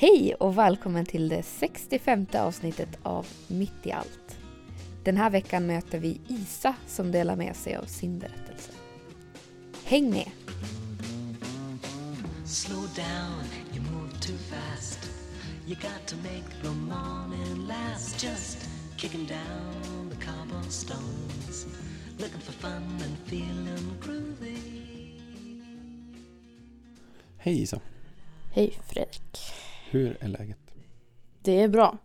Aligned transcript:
Hej 0.00 0.34
och 0.34 0.58
välkommen 0.58 1.06
till 1.06 1.28
det 1.28 1.42
65 1.42 2.26
avsnittet 2.34 2.98
av 3.02 3.26
Mitt 3.48 3.86
i 3.86 3.92
allt. 3.92 4.38
Den 5.04 5.16
här 5.16 5.30
veckan 5.30 5.66
möter 5.66 5.98
vi 5.98 6.20
Isa 6.28 6.74
som 6.86 7.12
delar 7.12 7.36
med 7.36 7.56
sig 7.56 7.76
av 7.76 7.84
sin 7.84 8.18
berättelse. 8.18 8.72
Häng 9.84 10.10
med! 10.10 10.30
Slow 12.44 12.80
down, 12.80 13.44
you 13.74 13.82
move 13.92 14.12
too 14.20 14.36
fast 14.36 15.10
You 15.66 15.76
got 15.76 16.06
to 16.06 16.16
make 16.16 16.62
the 16.62 16.68
morning 16.68 17.66
last 17.68 18.24
Just 18.24 18.68
kicking 18.96 19.26
down 19.26 20.10
the 20.10 20.26
cobblestones 20.26 21.66
Looking 22.18 22.40
for 22.40 22.52
fun 22.52 23.02
and 23.04 23.18
feeling 23.26 23.98
groovy 24.00 24.58
Hej 27.38 27.62
Isa! 27.62 27.80
Hej 28.52 28.78
Fredrik! 28.88 29.49
Hur 29.90 30.16
är 30.20 30.28
läget? 30.28 30.58
Det 31.42 31.60
är 31.62 31.68
bra. 31.68 31.98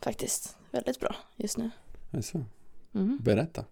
Faktiskt. 0.00 0.56
Väldigt 0.70 1.00
bra 1.00 1.16
just 1.36 1.56
nu. 1.58 1.70
Alltså, 2.12 2.44
Mm. 2.94 3.18
berätta. 3.22 3.64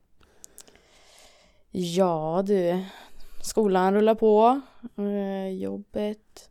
Ja 1.70 2.42
du, 2.46 2.84
skolan 3.42 3.94
rullar 3.94 4.14
på. 4.14 4.60
Eh, 4.96 5.48
jobbet. 5.48 6.50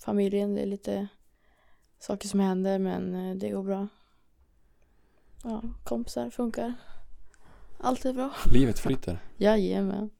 Familjen, 0.00 0.54
det 0.54 0.62
är 0.62 0.66
lite 0.66 1.08
saker 1.98 2.28
som 2.28 2.40
händer 2.40 2.78
men 2.78 3.14
eh, 3.14 3.36
det 3.36 3.50
går 3.50 3.62
bra. 3.62 3.88
Ja, 5.42 5.62
kompisar 5.84 6.30
funkar. 6.30 6.74
Allt 7.80 8.04
är 8.04 8.12
bra. 8.12 8.30
Livet 8.52 8.78
flyter. 8.78 9.18
Jajamän. 9.36 10.10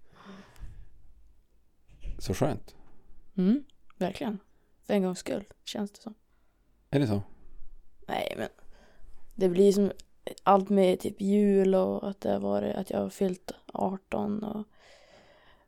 Så 2.19 2.35
skönt. 2.35 2.75
Mm, 3.37 3.65
verkligen. 3.99 4.39
För 4.85 4.95
en 4.95 5.03
gångs 5.03 5.19
skull, 5.19 5.45
känns 5.65 5.91
det 5.91 6.01
som. 6.01 6.15
Är 6.91 7.01
det 7.01 7.07
så? 7.07 7.23
Nej 8.07 8.35
men 8.37 8.49
det 9.35 9.49
blir 9.49 9.73
som 9.73 9.93
allt 10.43 10.69
med 10.69 11.01
typ 11.01 11.21
jul 11.21 11.75
och 11.75 12.11
att 12.11 12.21
det 12.21 12.33
har 12.33 12.41
varit 12.41 12.75
att 12.75 12.91
jag 12.91 12.99
har 12.99 13.11
fyllt 13.11 13.53
18 13.67 14.45
och 14.45 14.67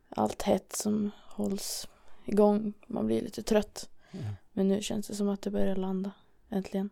allt 0.09 0.42
hett 0.42 0.72
som 0.72 1.11
hålls 1.22 1.89
igång. 2.25 2.72
Man 2.87 3.06
blir 3.06 3.22
lite 3.22 3.42
trött. 3.42 3.89
Ja. 4.11 4.34
Men 4.53 4.69
nu 4.69 4.83
känns 4.83 5.06
det 5.09 5.14
som 5.14 5.28
att 5.28 5.42
det 5.42 5.50
börjar 5.50 5.77
landa. 5.77 6.11
Äntligen. 6.48 6.91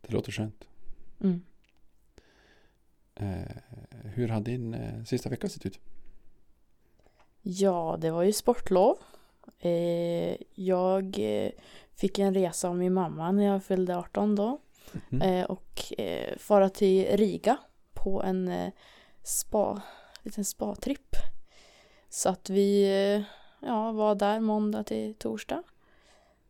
Det 0.00 0.12
låter 0.12 0.32
skönt. 0.32 0.64
Mm. 1.20 1.42
Eh, 3.14 3.56
hur 4.04 4.28
har 4.28 4.40
din 4.40 4.74
eh, 4.74 5.04
sista 5.04 5.28
vecka 5.28 5.48
sett 5.48 5.66
ut? 5.66 5.80
Ja, 7.48 7.96
det 8.00 8.10
var 8.10 8.22
ju 8.22 8.32
sportlov. 8.32 8.98
Eh, 9.58 10.36
jag 10.54 11.18
eh, 11.18 11.50
fick 11.94 12.18
en 12.18 12.34
resa 12.34 12.68
av 12.68 12.76
min 12.76 12.94
mamma 12.94 13.32
när 13.32 13.44
jag 13.44 13.64
fyllde 13.64 13.96
18 13.96 14.34
då. 14.34 14.58
Mm. 15.12 15.46
Och 15.46 15.92
eh, 15.98 16.36
fara 16.38 16.68
till 16.68 17.16
Riga 17.16 17.56
på 17.94 18.22
en 18.22 18.48
eh, 18.48 18.72
spa, 19.22 19.82
liten 20.22 20.44
spa-tripp. 20.44 21.16
Så 22.08 22.28
att 22.28 22.50
vi 22.50 22.86
ja, 23.60 23.92
var 23.92 24.14
där 24.14 24.40
måndag 24.40 24.84
till 24.84 25.14
torsdag. 25.14 25.62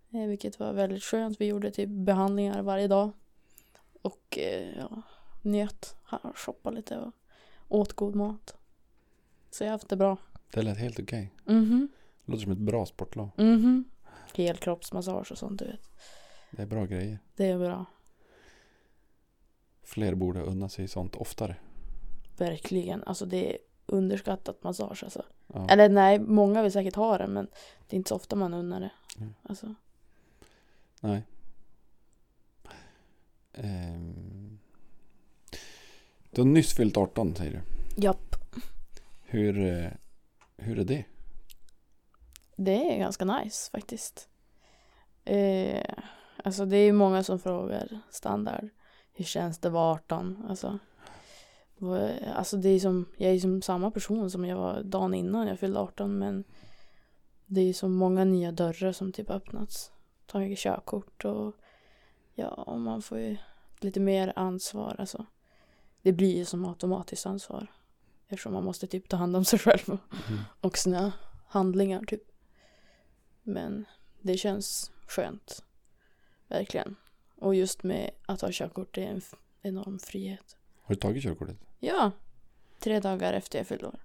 Vilket 0.09 0.61
var 0.61 0.73
väldigt 0.73 1.03
skönt. 1.03 1.41
Vi 1.41 1.47
gjorde 1.47 1.71
typ 1.71 1.89
behandlingar 1.89 2.63
varje 2.63 2.89
dag. 2.89 3.11
Och 4.03 4.39
ja, 4.77 5.03
njöt, 5.43 5.97
shoppade 6.35 6.77
lite 6.77 6.99
och 6.99 7.13
åt 7.69 7.93
god 7.93 8.15
mat. 8.15 8.57
Så 9.51 9.65
jag 9.65 9.69
har 9.69 9.73
haft 9.73 9.89
det 9.89 9.97
bra. 9.97 10.17
Det 10.53 10.63
lät 10.63 10.79
helt 10.79 11.01
okej. 11.01 11.33
Mhm, 11.45 11.89
Det 12.25 12.33
låter 12.33 12.43
som 12.43 12.53
ett 12.53 12.59
bra 12.59 12.87
sportlov. 12.87 13.31
mhm. 13.37 13.85
Helkroppsmassage 14.35 15.33
och 15.33 15.39
sånt 15.39 15.59
du 15.59 15.65
vet. 15.65 15.91
Det 16.51 16.63
är 16.63 16.67
bra 16.67 16.87
grejer. 16.87 17.19
Det 17.37 17.47
är 17.47 17.59
bra. 17.59 17.85
Fler 19.83 20.15
borde 20.15 20.41
unna 20.43 20.69
sig 20.69 20.89
sånt 20.89 21.17
oftare. 21.17 21.57
Verkligen. 22.37 23.05
Alltså 23.05 23.27
det 23.27 23.53
är 23.55 23.59
underskattat 23.87 24.63
massage 24.65 25.05
alltså. 25.05 25.25
Ja. 25.47 25.67
Eller 25.71 25.89
nej, 25.89 26.19
många 26.19 26.63
vill 26.63 26.73
säkert 26.73 26.95
ha 26.97 27.19
det 27.19 27.27
men 27.27 27.47
det 27.89 27.97
är 27.97 27.99
inte 27.99 28.09
så 28.09 28.15
ofta 28.15 28.37
man 28.37 28.55
unnar 28.55 28.81
det. 28.81 28.91
Mm. 29.19 29.35
Alltså, 29.43 29.75
Nej. 31.01 31.23
Ehm. 33.53 34.59
Du 36.31 36.41
har 36.41 36.47
nyss 36.49 36.75
fyllt 36.75 36.97
18 36.97 37.35
säger 37.37 37.53
du. 37.53 38.03
japp. 38.03 38.37
Hur, 39.25 39.61
eh, 39.61 39.91
hur 40.57 40.79
är 40.79 40.85
det? 40.85 41.05
Det 42.57 42.95
är 42.95 42.99
ganska 42.99 43.25
nice 43.25 43.71
faktiskt. 43.71 44.29
Eh, 45.25 45.95
alltså 46.45 46.65
det 46.67 46.77
är 46.77 46.85
ju 46.85 46.93
många 46.93 47.23
som 47.23 47.39
frågar 47.39 48.01
standard. 48.11 48.69
Hur 49.13 49.25
känns 49.25 49.59
det 49.59 49.69
att 49.69 49.75
vara 49.75 49.95
18? 49.95 50.47
Alltså, 50.49 50.79
alltså 52.35 52.57
det 52.57 52.69
är 52.69 52.81
som, 52.81 53.09
jag 53.17 53.35
är 53.35 53.39
som 53.39 53.63
samma 53.63 53.91
person 53.91 54.31
som 54.31 54.45
jag 54.45 54.57
var 54.57 54.83
dagen 54.83 55.15
innan 55.15 55.47
jag 55.47 55.59
fyllde 55.59 55.81
18 55.81 56.19
men 56.19 56.45
det 57.47 57.61
är 57.61 57.65
ju 57.65 57.73
så 57.73 57.89
många 57.89 58.25
nya 58.25 58.53
dörrar 58.53 58.93
som 58.93 59.13
typ 59.13 59.31
öppnats. 59.31 59.93
Tagit 60.27 60.59
körkort 60.59 61.25
och 61.25 61.55
ja, 62.35 62.49
och 62.49 62.81
man 62.81 63.03
får 63.03 63.19
ju 63.19 63.37
lite 63.81 64.01
mer 64.01 64.33
ansvar 64.37 64.97
alltså. 64.99 65.27
Det 66.03 66.13
blir 66.13 66.37
ju 66.37 66.45
som 66.45 66.65
automatiskt 66.65 67.27
ansvar. 67.27 67.73
Eftersom 68.29 68.53
man 68.53 68.65
måste 68.65 68.87
typ 68.87 69.09
ta 69.09 69.17
hand 69.17 69.37
om 69.37 69.45
sig 69.45 69.59
själv 69.59 69.83
och 69.89 69.99
Mm. 70.29 70.41
och 70.61 70.79
sina 70.79 71.13
handlingar 71.47 72.03
typ. 72.07 72.23
Men 73.43 73.85
det 74.21 74.37
känns 74.39 74.91
skönt. 75.07 75.65
Verkligen. 76.49 76.97
Och 77.37 77.55
just 77.55 77.83
med 77.83 78.11
att 78.27 78.41
ha 78.41 78.49
körkort, 78.53 78.95
det 78.95 79.05
är 79.05 79.09
en 79.11 79.23
enorm 79.63 79.99
frihet. 79.99 80.57
Har 80.83 80.95
du 80.95 81.01
tagit 81.01 81.23
körkortet? 81.23 81.57
Ja, 81.81 82.11
tre 82.79 83.01
dagar 83.01 83.33
efter 83.33 83.59
jag 83.59 83.67
fyllde 83.67 83.87
år. 83.87 84.05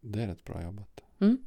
Det 0.00 0.22
är 0.22 0.26
rätt 0.26 0.44
bra 0.44 0.62
jobbat. 0.62 1.00
Mm. 1.20 1.44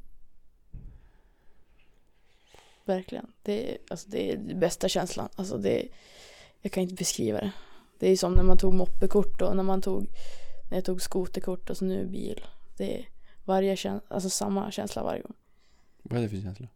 Verkligen. 2.84 3.32
Det 3.42 3.72
är, 3.72 3.78
alltså, 3.90 4.08
det 4.10 4.32
är 4.32 4.36
den 4.36 4.60
bästa 4.60 4.88
känslan. 4.88 5.28
Alltså, 5.36 5.58
det 5.58 5.82
är, 5.82 5.88
jag 6.60 6.72
kan 6.72 6.82
inte 6.82 6.94
beskriva 6.94 7.38
det. 7.38 7.52
Det 7.98 8.08
är 8.10 8.16
som 8.16 8.34
när 8.34 8.42
man 8.42 8.58
tog 8.58 8.74
moppekort 8.74 9.42
och 9.42 9.56
när 9.56 9.62
man 9.62 9.82
tog, 9.82 10.06
när 10.72 10.78
jag 10.78 10.84
tog 10.84 11.02
skoterkort 11.02 11.70
och 11.70 11.76
så 11.76 11.84
nu 11.84 12.06
bil. 12.06 12.44
Det 12.76 12.98
är 13.00 13.08
varje 13.44 13.76
känsla, 13.76 14.06
alltså 14.14 14.30
samma 14.30 14.70
känsla 14.70 15.02
varje 15.02 15.22
gång. 15.22 15.34
Vad 16.02 16.18
är 16.18 16.22
det 16.22 16.28
för 16.28 16.40
känsla? 16.40 16.68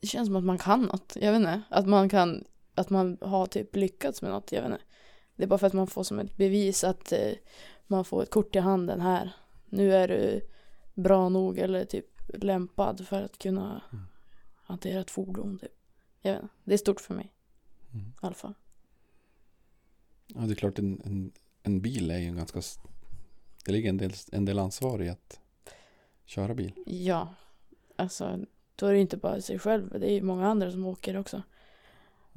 det 0.00 0.06
känns 0.06 0.26
som 0.28 0.36
att 0.36 0.44
man 0.44 0.58
kan 0.58 0.82
något. 0.82 1.16
Jag 1.20 1.32
vet 1.32 1.38
inte. 1.38 1.62
Att 1.68 1.86
man 1.86 2.08
kan, 2.08 2.44
att 2.74 2.90
man 2.90 3.18
har 3.20 3.46
typ 3.46 3.76
lyckats 3.76 4.22
med 4.22 4.30
något. 4.30 4.52
Jag 4.52 4.62
vet 4.62 4.70
inte. 4.72 4.84
Det 5.36 5.42
är 5.42 5.46
bara 5.46 5.58
för 5.58 5.66
att 5.66 5.72
man 5.72 5.86
får 5.86 6.02
som 6.02 6.18
ett 6.18 6.36
bevis 6.36 6.84
att 6.84 7.12
eh, 7.12 7.32
man 7.86 8.04
får 8.04 8.22
ett 8.22 8.30
kort 8.30 8.56
i 8.56 8.58
handen 8.58 9.00
här. 9.00 9.32
Nu 9.66 9.94
är 9.94 10.08
du 10.08 10.40
bra 10.94 11.28
nog 11.28 11.58
eller 11.58 11.84
typ 11.84 12.06
lämpad 12.34 13.06
för 13.06 13.22
att 13.22 13.38
kunna 13.38 13.82
Mm. 13.92 14.04
hantera 14.54 15.00
ett 15.00 15.10
fordon. 15.10 15.58
Typ. 15.58 15.72
Jag 16.22 16.32
vet 16.32 16.42
inte. 16.42 16.54
Det 16.64 16.74
är 16.74 16.78
stort 16.78 17.00
för 17.00 17.14
mig 17.14 17.32
Mm. 17.94 18.06
i 18.06 18.12
alla 18.20 18.34
fall. 18.34 18.54
Ja, 20.26 20.40
det 20.40 20.52
är 20.52 20.54
klart 20.54 20.78
en, 20.78 21.00
en, 21.04 21.32
en 21.68 21.80
bil 21.80 22.10
är 22.10 22.18
ju 22.18 22.26
en 22.28 22.36
ganska... 22.36 22.60
Det 23.64 23.72
ligger 23.72 23.88
en 23.88 23.96
del, 23.96 24.12
en 24.32 24.44
del 24.44 24.58
ansvar 24.58 25.02
i 25.02 25.08
att 25.08 25.40
köra 26.24 26.54
bil. 26.54 26.72
Ja, 26.86 27.34
alltså 27.96 28.38
då 28.76 28.86
är 28.86 28.92
det 28.92 29.00
inte 29.00 29.16
bara 29.16 29.40
sig 29.40 29.58
själv. 29.58 30.00
Det 30.00 30.10
är 30.10 30.14
ju 30.14 30.22
många 30.22 30.46
andra 30.48 30.70
som 30.70 30.86
åker 30.86 31.16
också. 31.16 31.42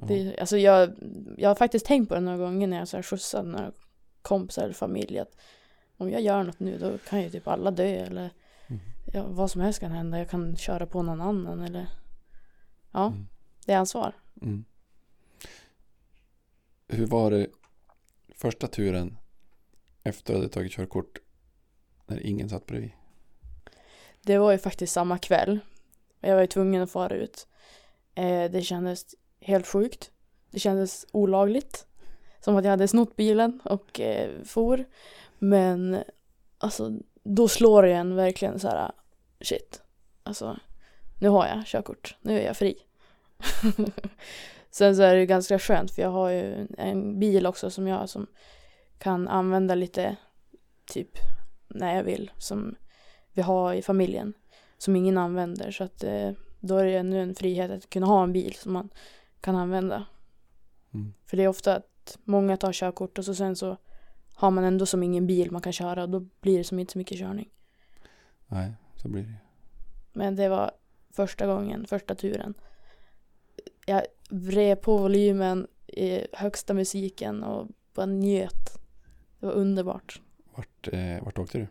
Det, 0.08 0.38
alltså 0.40 0.58
jag, 0.58 0.94
jag 1.38 1.50
har 1.50 1.56
faktiskt 1.56 1.86
tänkt 1.86 2.10
på 2.10 2.16
det 2.16 2.22
några 2.22 2.38
gånger 2.38 2.68
när 2.68 2.78
jag 2.78 2.88
så 2.88 2.98
här 2.98 3.04
skjutsar 3.04 3.44
några 3.44 3.72
kompisar 4.22 4.64
eller 4.64 4.74
familj 4.74 5.20
att 5.20 5.38
om 5.98 6.10
jag 6.10 6.22
gör 6.22 6.44
något 6.44 6.60
nu 6.60 6.78
då 6.78 6.98
kan 6.98 7.22
ju 7.22 7.30
typ 7.30 7.48
alla 7.48 7.72
dö 7.72 7.84
eller 7.84 8.30
Mm. 8.68 8.82
ja, 9.14 9.26
vad 9.28 9.52
som 9.52 9.62
helst 9.62 9.80
kan 9.80 9.92
hända. 9.92 10.18
Jag 10.18 10.30
kan 10.30 10.56
köra 10.58 10.86
på 10.86 11.02
någon 11.04 11.22
annan 11.22 11.60
eller 11.62 11.88
ja, 12.92 13.08
Mm. 13.08 13.28
det 13.66 13.74
är 13.74 13.78
ansvar. 13.78 14.14
Mm. 14.42 14.66
Hur 16.88 17.06
var 17.08 17.32
det 17.32 17.48
första 18.36 18.68
turen 18.68 19.18
efter 20.04 20.34
att 20.34 20.36
du 20.38 20.42
hade 20.42 20.54
tagit 20.54 20.72
körkort 20.72 21.20
när 22.08 22.26
ingen 22.26 22.50
satt 22.50 22.66
bredvid? 22.66 22.92
Det 24.22 24.38
var 24.38 24.52
ju 24.52 24.58
faktiskt 24.58 24.94
samma 24.94 25.18
kväll. 25.18 25.60
Jag 26.20 26.34
var 26.36 26.42
ju 26.42 26.48
tvungen 26.48 26.82
att 26.82 26.92
fara 26.92 27.16
ut. 27.16 27.48
Eh, 28.16 28.52
det 28.52 28.62
kändes 28.62 29.06
helt 29.42 29.68
sjukt. 29.68 30.12
Det 30.52 30.60
kändes 30.60 31.06
olagligt. 31.12 31.88
Som 32.40 32.56
att 32.56 32.64
jag 32.64 32.72
hade 32.72 32.88
snott 32.88 33.16
bilen 33.16 33.60
och 33.66 34.00
eh, 34.00 34.30
for. 34.44 34.86
Men 35.40 36.04
alltså, 36.58 36.92
då 37.24 37.48
slår 37.48 37.84
det 37.84 37.94
en 37.94 38.16
verkligen 38.16 38.60
så 38.60 38.68
här, 38.68 38.92
shit. 39.42 39.82
Alltså, 40.24 40.60
nu 41.22 41.30
har 41.30 41.48
jag 41.48 41.66
körkort. 41.66 42.16
Nu 42.22 42.40
är 42.40 42.46
jag 42.46 42.58
fri. 42.58 42.76
Sen 44.72 44.96
så 44.96 45.02
är 45.02 45.14
det 45.14 45.20
ju 45.20 45.26
ganska 45.26 45.60
skönt 45.60 45.92
för 45.92 46.02
jag 46.02 46.10
har 46.10 46.30
ju 46.30 46.54
en- 46.54 46.76
en 46.78 47.20
bil 47.20 47.46
också 47.46 47.70
som 47.70 47.88
jag 47.88 48.10
som 48.10 48.28
kan 49.02 49.28
använda 49.28 49.76
lite 49.76 50.16
typ 50.86 51.18
när 51.68 51.96
jag 51.96 52.04
vill 52.04 52.32
som 52.38 52.76
vi 53.34 53.42
har 53.42 53.74
i 53.74 53.82
familjen. 53.82 54.34
som 54.78 54.96
ingen 54.96 55.18
använder. 55.18 55.72
Så 55.72 55.84
att 55.84 56.04
eh, 56.04 56.32
då 56.60 56.78
är 56.78 56.86
det 56.86 56.98
ännu 56.98 57.22
en 57.22 57.36
frihet 57.36 57.72
att 57.72 57.90
kunna 57.90 58.06
ha 58.06 58.24
en 58.24 58.34
bil 58.34 58.54
som 58.56 58.74
man 58.74 58.90
kan 59.42 59.56
använda. 59.56 60.06
Mm. 60.94 61.14
För 61.26 61.38
det 61.38 61.44
är 61.44 61.48
ofta 61.48 61.76
att 61.76 62.18
många 62.24 62.58
tar 62.58 62.74
körkort 62.74 63.18
och 63.18 63.26
så 63.26 63.36
sen 63.36 63.56
så 63.56 63.78
har 64.34 64.52
man 64.52 64.64
ändå 64.64 64.86
som 64.86 65.04
ingen 65.04 65.28
bil 65.28 65.52
man 65.52 65.62
kan 65.62 65.74
köra 65.74 66.04
och 66.04 66.10
då 66.10 66.20
blir 66.20 66.58
det 66.58 66.64
som 66.64 66.80
inte 66.80 66.94
så 66.94 66.98
mycket 66.98 67.18
körning. 67.18 67.50
Nej, 68.48 68.74
så 68.96 69.08
blir 69.08 69.24
det. 69.24 69.36
Men 70.14 70.36
det 70.36 70.50
var 70.50 70.72
första 71.14 71.48
gången, 71.48 71.86
första 71.88 72.16
turen. 72.16 72.54
Jag 73.86 74.06
vred 74.30 74.82
på 74.82 74.98
volymen 74.98 75.68
i 75.88 76.28
högsta 76.34 76.74
musiken 76.74 77.44
och 77.44 77.68
bara 77.94 78.06
njöt. 78.06 78.81
Det 79.42 79.48
var 79.48 79.54
underbart. 79.54 80.22
Vart, 80.56 80.88
eh, 80.94 81.24
vart 81.24 81.40
åkte 81.40 81.58
du? 81.58 81.68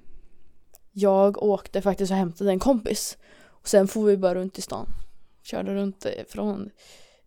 Jag 0.92 1.42
åkte 1.42 1.82
faktiskt 1.82 2.10
och 2.10 2.16
hämtade 2.18 2.50
en 2.50 2.58
kompis. 2.58 3.18
Och 3.46 3.68
sen 3.68 3.88
får 3.88 4.04
vi 4.04 4.16
bara 4.16 4.34
runt 4.34 4.58
i 4.58 4.62
stan. 4.62 4.86
Körde 5.42 5.74
runt 5.74 6.06
eh, 6.06 6.24
från 6.28 6.70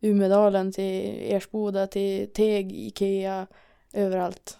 Umedalen 0.02 0.72
till 0.72 1.18
Ersboda 1.34 1.88
till 1.88 2.34
Teg, 2.34 2.72
Ikea, 2.72 3.48
överallt. 3.94 4.58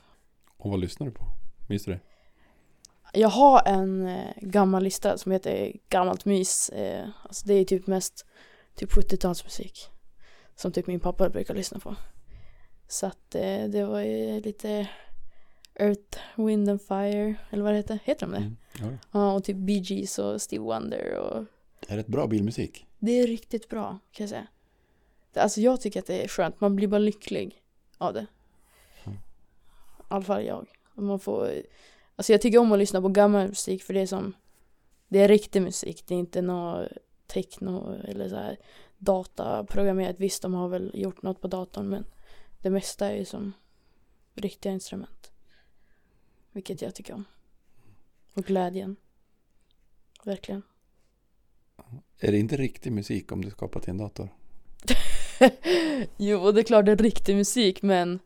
Och 0.58 0.72
vad 0.72 0.80
lyssnar 0.80 1.08
du 1.08 1.14
på? 1.14 1.26
Minns 1.70 1.86
du 1.86 1.92
det? 1.92 2.00
Jag 3.20 3.30
har 3.30 3.62
en 3.66 4.08
eh, 4.08 4.34
gammal 4.42 4.84
lista 4.84 5.18
som 5.18 5.32
heter 5.32 5.74
Gammalt 5.90 6.26
mys. 6.26 6.70
Eh, 6.70 7.08
alltså 7.24 7.48
det 7.48 7.54
är 7.54 7.66
typ 7.66 7.88
mest 7.88 8.26
typ 8.76 8.92
70-talsmusik. 8.92 9.88
Som 10.56 10.72
typ 10.72 10.88
min 10.88 11.00
pappa 11.00 11.30
brukar 11.30 11.56
lyssna 11.56 11.80
på. 11.80 11.96
Så 12.88 13.06
att 13.06 13.30
det 13.70 13.86
var 13.86 14.00
ju 14.00 14.40
lite 14.40 14.88
Earth, 15.76 16.20
Wind 16.36 16.70
and 16.70 16.82
Fire, 16.82 17.36
eller 17.50 17.64
vad 17.64 17.74
det 17.74 17.78
heter. 17.78 18.00
Heter 18.04 18.28
de 18.28 18.32
det? 18.32 18.38
Mm. 18.38 18.58
Ja. 18.80 18.98
Ja, 19.12 19.34
och 19.34 19.44
typ 19.44 19.58
Bee 19.58 19.80
Gees 19.80 20.20
och 20.20 20.42
Steve 20.42 20.64
Wonder 20.64 21.18
och 21.18 21.46
är 21.88 21.96
det 21.96 22.02
ett 22.02 22.08
bra 22.08 22.28
bilmusik? 22.28 22.88
det 23.00 23.12
är 23.12 23.28
riktigt 23.28 23.70
bra 23.70 24.00
kan 24.12 24.24
jag 24.24 24.30
säga. 24.30 24.48
Alltså 25.36 25.62
jag 25.62 25.82
tycker 25.82 26.00
att 26.00 26.06
det 26.06 26.24
är 26.24 26.28
skönt, 26.28 26.62
man 26.62 26.76
blir 26.76 26.88
bara 26.88 27.00
lycklig 27.00 27.64
av 27.98 28.14
det. 28.14 28.26
Mm. 29.04 29.18
I 29.18 30.04
alla 30.08 30.24
fall 30.24 30.46
jag. 30.46 30.68
Man 30.94 31.20
får, 31.20 31.52
alltså 32.16 32.32
jag 32.32 32.42
tycker 32.42 32.58
om 32.58 32.72
att 32.72 32.80
lyssna 32.80 33.02
på 33.02 33.10
gammal 33.10 33.48
musik 33.48 33.84
för 33.84 33.94
det 33.94 34.00
är 34.00 34.08
som, 34.08 34.34
det 35.08 35.20
är 35.20 35.28
riktig 35.28 35.62
musik, 35.62 36.04
det 36.08 36.16
är 36.16 36.20
inte 36.20 36.42
något 36.42 36.88
techno 37.28 37.96
eller 38.04 38.30
så 38.30 38.36
här 38.36 38.58
dataprogrammerat. 38.98 40.20
Visst, 40.20 40.42
de 40.42 40.54
har 40.54 40.68
väl 40.68 40.92
gjort 40.94 41.22
något 41.22 41.42
på 41.42 41.48
datorn 41.48 41.90
men 41.90 42.06
det 42.62 42.70
mesta 42.70 43.08
är 43.08 43.16
ju 43.16 43.26
som 43.26 43.54
riktiga 44.34 44.72
instrument. 44.72 45.33
Vilket 46.54 46.82
jag 46.82 46.96
tycker 46.96 47.14
om. 47.14 47.26
Och 48.34 48.44
glädjen. 48.44 48.96
Verkligen. 50.24 50.62
Är 52.20 52.32
det 52.32 52.38
inte 52.38 52.58
riktig 52.58 52.92
musik 52.92 53.32
om 53.32 53.42
du 53.46 53.50
skapar 53.50 53.80
till 53.80 53.90
en 53.90 53.98
dator? 53.98 54.30
jo, 56.18 56.52
det 56.52 56.62
är 56.62 56.64
klart 56.64 56.86
det 56.86 56.92
är 56.92 56.98
riktig 56.98 57.36
musik 57.36 57.82
men 57.82 58.20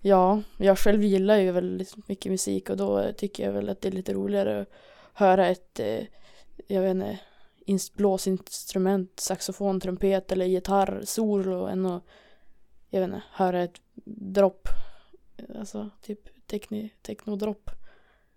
ja, 0.00 0.42
jag 0.58 0.78
själv 0.78 1.02
gillar 1.02 1.36
ju 1.36 1.52
väldigt 1.52 2.08
mycket 2.08 2.32
musik 2.32 2.70
och 2.70 2.76
då 2.76 3.12
tycker 3.12 3.44
jag 3.44 3.52
väl 3.52 3.68
att 3.68 3.80
det 3.80 3.88
är 3.88 3.92
lite 3.92 4.14
roligare 4.14 4.60
att 4.60 4.68
höra 5.12 5.48
ett, 5.48 5.80
eh, 5.80 6.04
jag 6.66 6.82
vet 6.82 6.90
inte, 6.90 7.18
ins- 7.66 7.96
blåsinstrument, 7.96 9.20
saxofon, 9.20 9.80
trumpet 9.80 10.32
eller 10.32 10.46
gitarr, 10.46 11.02
solo 11.04 11.66
än 11.66 11.86
att, 11.86 12.02
jag 12.90 13.00
vet 13.00 13.08
inte, 13.08 13.22
höra 13.32 13.62
ett 13.62 13.80
dropp, 14.04 14.68
alltså 15.58 15.90
typ 16.02 16.28
techni, 16.52 16.90
technodropp. 17.02 17.70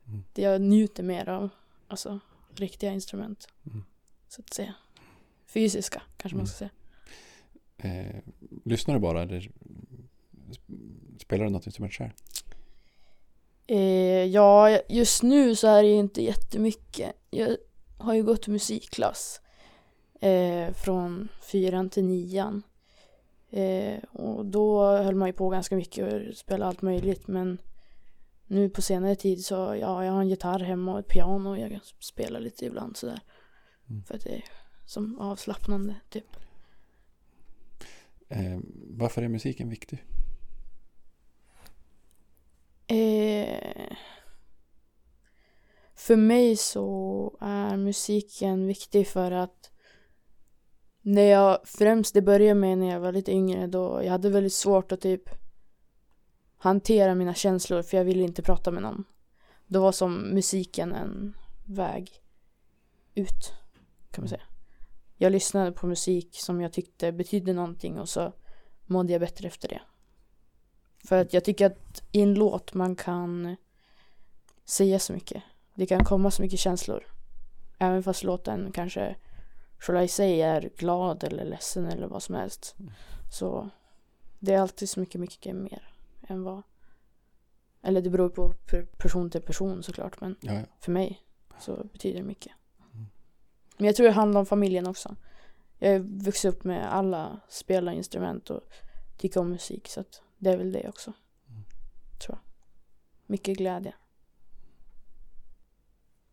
Mm. 0.07 0.23
Det 0.33 0.41
jag 0.41 0.61
njuter 0.61 1.03
mer 1.03 1.29
av, 1.29 1.49
alltså 1.87 2.19
riktiga 2.55 2.91
instrument. 2.91 3.47
Mm. 3.67 3.83
Så 4.27 4.41
att 4.41 4.53
säga. 4.53 4.73
Fysiska 5.47 6.01
kanske 6.17 6.35
man 6.35 6.45
Mm. 6.45 6.47
ska 6.47 6.57
säga. 6.57 6.71
Eh, 7.77 8.21
lyssnar 8.65 8.93
du 8.95 8.99
bara 9.01 9.21
eller 9.21 9.51
spelar 11.19 11.45
du 11.45 11.49
något 11.51 11.65
instrument 11.65 11.93
själv? 11.93 12.11
Eh, 13.67 14.23
ja, 14.25 14.79
just 14.89 15.23
nu 15.23 15.55
så 15.55 15.67
är 15.67 15.83
det 15.83 15.89
inte 15.89 16.23
jättemycket. 16.23 17.11
Jag 17.29 17.57
har 17.97 18.13
ju 18.13 18.23
gått 18.23 18.47
musikklass 18.47 19.41
eh, 20.21 20.73
från 20.73 21.27
fyran 21.41 21.89
till 21.89 22.05
nian. 22.05 22.63
Eh, 23.49 24.03
och 24.11 24.45
då 24.45 24.85
höll 24.97 25.15
man 25.15 25.29
ju 25.29 25.33
på 25.33 25.49
ganska 25.49 25.75
mycket 25.75 26.13
och 26.13 26.37
spelade 26.37 26.65
allt 26.65 26.81
möjligt 26.81 27.27
men 27.27 27.57
nu 28.47 28.69
på 28.69 28.81
senare 28.81 29.15
tid 29.15 29.45
så 29.45 29.55
ja, 29.55 30.05
jag 30.05 30.11
har 30.11 30.21
en 30.21 30.29
gitarr 30.29 30.59
hemma 30.59 30.93
och 30.93 30.99
ett 30.99 31.07
piano 31.07 31.49
och 31.49 31.59
jag 31.59 31.71
kan 31.71 31.81
spela 31.99 32.39
lite 32.39 32.65
ibland 32.65 32.97
sådär. 32.97 33.19
Mm. 33.89 34.03
För 34.03 34.15
att 34.15 34.23
det 34.23 34.35
är 34.35 34.43
som 34.85 35.19
avslappnande 35.19 35.95
typ. 36.09 36.35
Eh, 38.29 38.59
varför 38.89 39.21
är 39.21 39.27
musiken 39.27 39.69
viktig? 39.69 40.03
Eh, 42.87 43.95
för 45.95 46.15
mig 46.15 46.57
så 46.57 47.37
är 47.41 47.77
musiken 47.77 48.67
viktig 48.67 49.07
för 49.07 49.31
att 49.31 49.71
när 51.01 51.21
jag 51.21 51.59
främst 51.63 52.13
det 52.13 52.21
började 52.21 52.59
med 52.59 52.77
när 52.77 52.91
jag 52.91 52.99
var 52.99 53.11
lite 53.11 53.31
yngre 53.31 53.67
då 53.67 54.01
jag 54.03 54.11
hade 54.11 54.29
väldigt 54.29 54.53
svårt 54.53 54.91
att 54.91 55.01
typ 55.01 55.44
hantera 56.65 57.15
mina 57.15 57.33
känslor 57.33 57.81
för 57.81 57.97
jag 57.97 58.05
ville 58.05 58.23
inte 58.23 58.41
prata 58.41 58.71
med 58.71 58.83
någon. 58.83 59.03
Då 59.67 59.81
var 59.81 59.91
som 59.91 60.17
musiken 60.21 60.93
en 60.93 61.33
väg 61.65 62.11
ut 63.15 63.53
kan 64.11 64.21
man 64.21 64.29
säga. 64.29 64.41
Jag 65.15 65.31
lyssnade 65.31 65.71
på 65.71 65.87
musik 65.87 66.29
som 66.39 66.61
jag 66.61 66.73
tyckte 66.73 67.11
betydde 67.11 67.53
någonting 67.53 67.99
och 67.99 68.09
så 68.09 68.33
mådde 68.85 69.11
jag 69.11 69.21
bättre 69.21 69.47
efter 69.47 69.67
det. 69.67 69.81
För 71.07 71.21
att 71.21 71.33
jag 71.33 71.43
tycker 71.43 71.65
att 71.65 72.03
i 72.11 72.21
en 72.21 72.33
låt 72.33 72.73
man 72.73 72.95
kan 72.95 73.55
säga 74.65 74.99
så 74.99 75.13
mycket. 75.13 75.43
Det 75.75 75.85
kan 75.85 76.05
komma 76.05 76.31
så 76.31 76.41
mycket 76.41 76.59
känslor. 76.59 77.03
Även 77.79 78.03
fast 78.03 78.23
låten 78.23 78.71
kanske, 78.71 79.15
shall 79.79 80.03
I 80.03 80.07
say, 80.07 80.41
är 80.41 80.69
glad 80.77 81.23
eller 81.23 81.45
ledsen 81.45 81.85
eller 81.85 82.07
vad 82.07 82.23
som 82.23 82.35
helst. 82.35 82.75
Så 83.31 83.69
det 84.39 84.53
är 84.53 84.59
alltid 84.59 84.89
så 84.89 84.99
mycket, 84.99 85.21
mycket 85.21 85.55
mer 85.55 85.94
än 86.27 86.43
vad... 86.43 86.61
Eller 87.81 88.01
det 88.01 88.09
beror 88.09 88.29
på 88.29 88.53
per- 88.53 88.85
person 88.85 89.29
till 89.29 89.41
person 89.41 89.83
såklart, 89.83 90.21
men 90.21 90.35
Ja, 90.41 90.53
ja. 90.53 90.61
för 90.79 90.91
mig 90.91 91.21
så 91.59 91.83
betyder 91.91 92.19
det 92.19 92.25
mycket. 92.25 92.51
Men 93.77 93.85
jag 93.87 93.95
tror 93.95 94.05
det 94.07 94.13
handlar 94.13 94.39
om 94.39 94.45
familjen 94.45 94.87
också. 94.87 95.15
Jag 95.77 95.91
har 95.91 95.99
vuxit 95.99 96.53
upp 96.53 96.63
med 96.63 96.93
alla 96.93 97.39
spelar 97.49 97.91
instrument 97.91 98.49
och 98.49 98.61
tycker 99.17 99.39
om 99.39 99.49
musik 99.49 99.87
så 99.87 99.99
att 99.99 100.21
det 100.37 100.49
är 100.49 100.57
väl 100.57 100.71
det 100.71 100.89
också. 100.89 101.13
Tror 102.25 102.37
jag. 102.37 102.39
Mycket 103.25 103.57
glädje. 103.57 103.93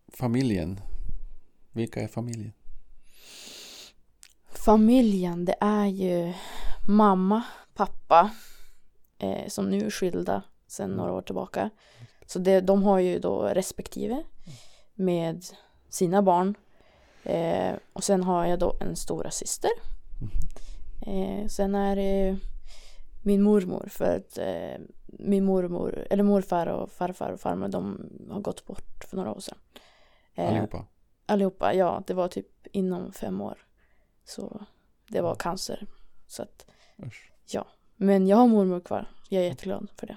Familjen. 0.08 0.80
Vilka 1.72 2.00
är 2.02 2.08
familjen? 2.08 2.52
Familjen, 4.48 5.44
det 5.44 5.56
är 5.60 5.86
ju 5.86 6.32
mamma, 6.88 7.42
pappa 7.74 8.30
eh, 9.22 9.48
som 9.48 9.70
nu 9.70 9.86
är 9.86 9.90
skilda 9.90 10.42
sedan 10.66 10.90
några 10.90 11.12
år 11.12 11.22
tillbaka. 11.22 11.70
Så 12.26 12.38
det, 12.38 12.60
de 12.60 12.82
har 12.82 12.98
ju 12.98 13.18
då 13.18 13.42
respektive 13.42 14.22
med 14.94 15.44
sina 15.88 16.22
barn. 16.22 16.54
Eh, 17.24 17.74
och 17.92 18.04
sen 18.04 18.22
har 18.22 18.46
jag 18.46 18.58
då 18.58 18.76
en 18.80 18.96
stora 18.96 19.30
syster. 19.30 19.70
Eh, 21.06 21.46
sen 21.46 21.74
är 21.74 21.96
det 21.96 22.38
min 23.22 23.42
mormor 23.42 23.88
för 23.90 24.16
att 24.16 24.38
eh, 24.38 24.80
min 25.06 25.44
mormor, 25.44 26.06
eller 26.10 26.22
morfar 26.22 26.66
och 26.66 26.90
farfar 26.90 27.32
och 27.32 27.40
farmor 27.40 27.68
de 27.68 28.10
har 28.30 28.40
gått 28.40 28.66
bort 28.66 29.04
för 29.04 29.16
några 29.16 29.32
år 29.32 29.40
sedan. 29.40 29.58
Eh, 30.34 30.48
Allihopa? 30.48 30.86
Allihopa, 31.26 31.74
ja. 31.74 32.02
Det 32.06 32.14
var 32.14 32.28
typ 32.28 32.66
inom 32.72 33.12
fem 33.12 33.40
år. 33.40 33.58
Så 34.24 34.66
det 35.08 35.20
var 35.20 35.34
cancer. 35.34 35.86
Så 36.26 36.42
att, 36.42 36.66
Usch. 37.06 37.32
Men 38.02 38.26
jag 38.26 38.36
har 38.36 38.46
mormor 38.46 38.80
kvar. 38.80 39.10
Jag 39.28 39.42
är 39.42 39.46
jätteglad 39.46 39.88
för 39.96 40.06
det. 40.06 40.16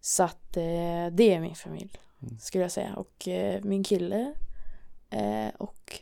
Så 0.00 0.22
att 0.22 0.56
eh, 0.56 1.06
det 1.12 1.34
är 1.34 1.40
min 1.40 1.54
familj. 1.54 2.00
Mm. 2.22 2.38
Skulle 2.38 2.64
jag 2.64 2.72
säga. 2.72 2.96
Och 2.96 3.28
eh, 3.28 3.64
min 3.64 3.84
kille. 3.84 4.34
Eh, 5.10 5.48
och 5.58 6.00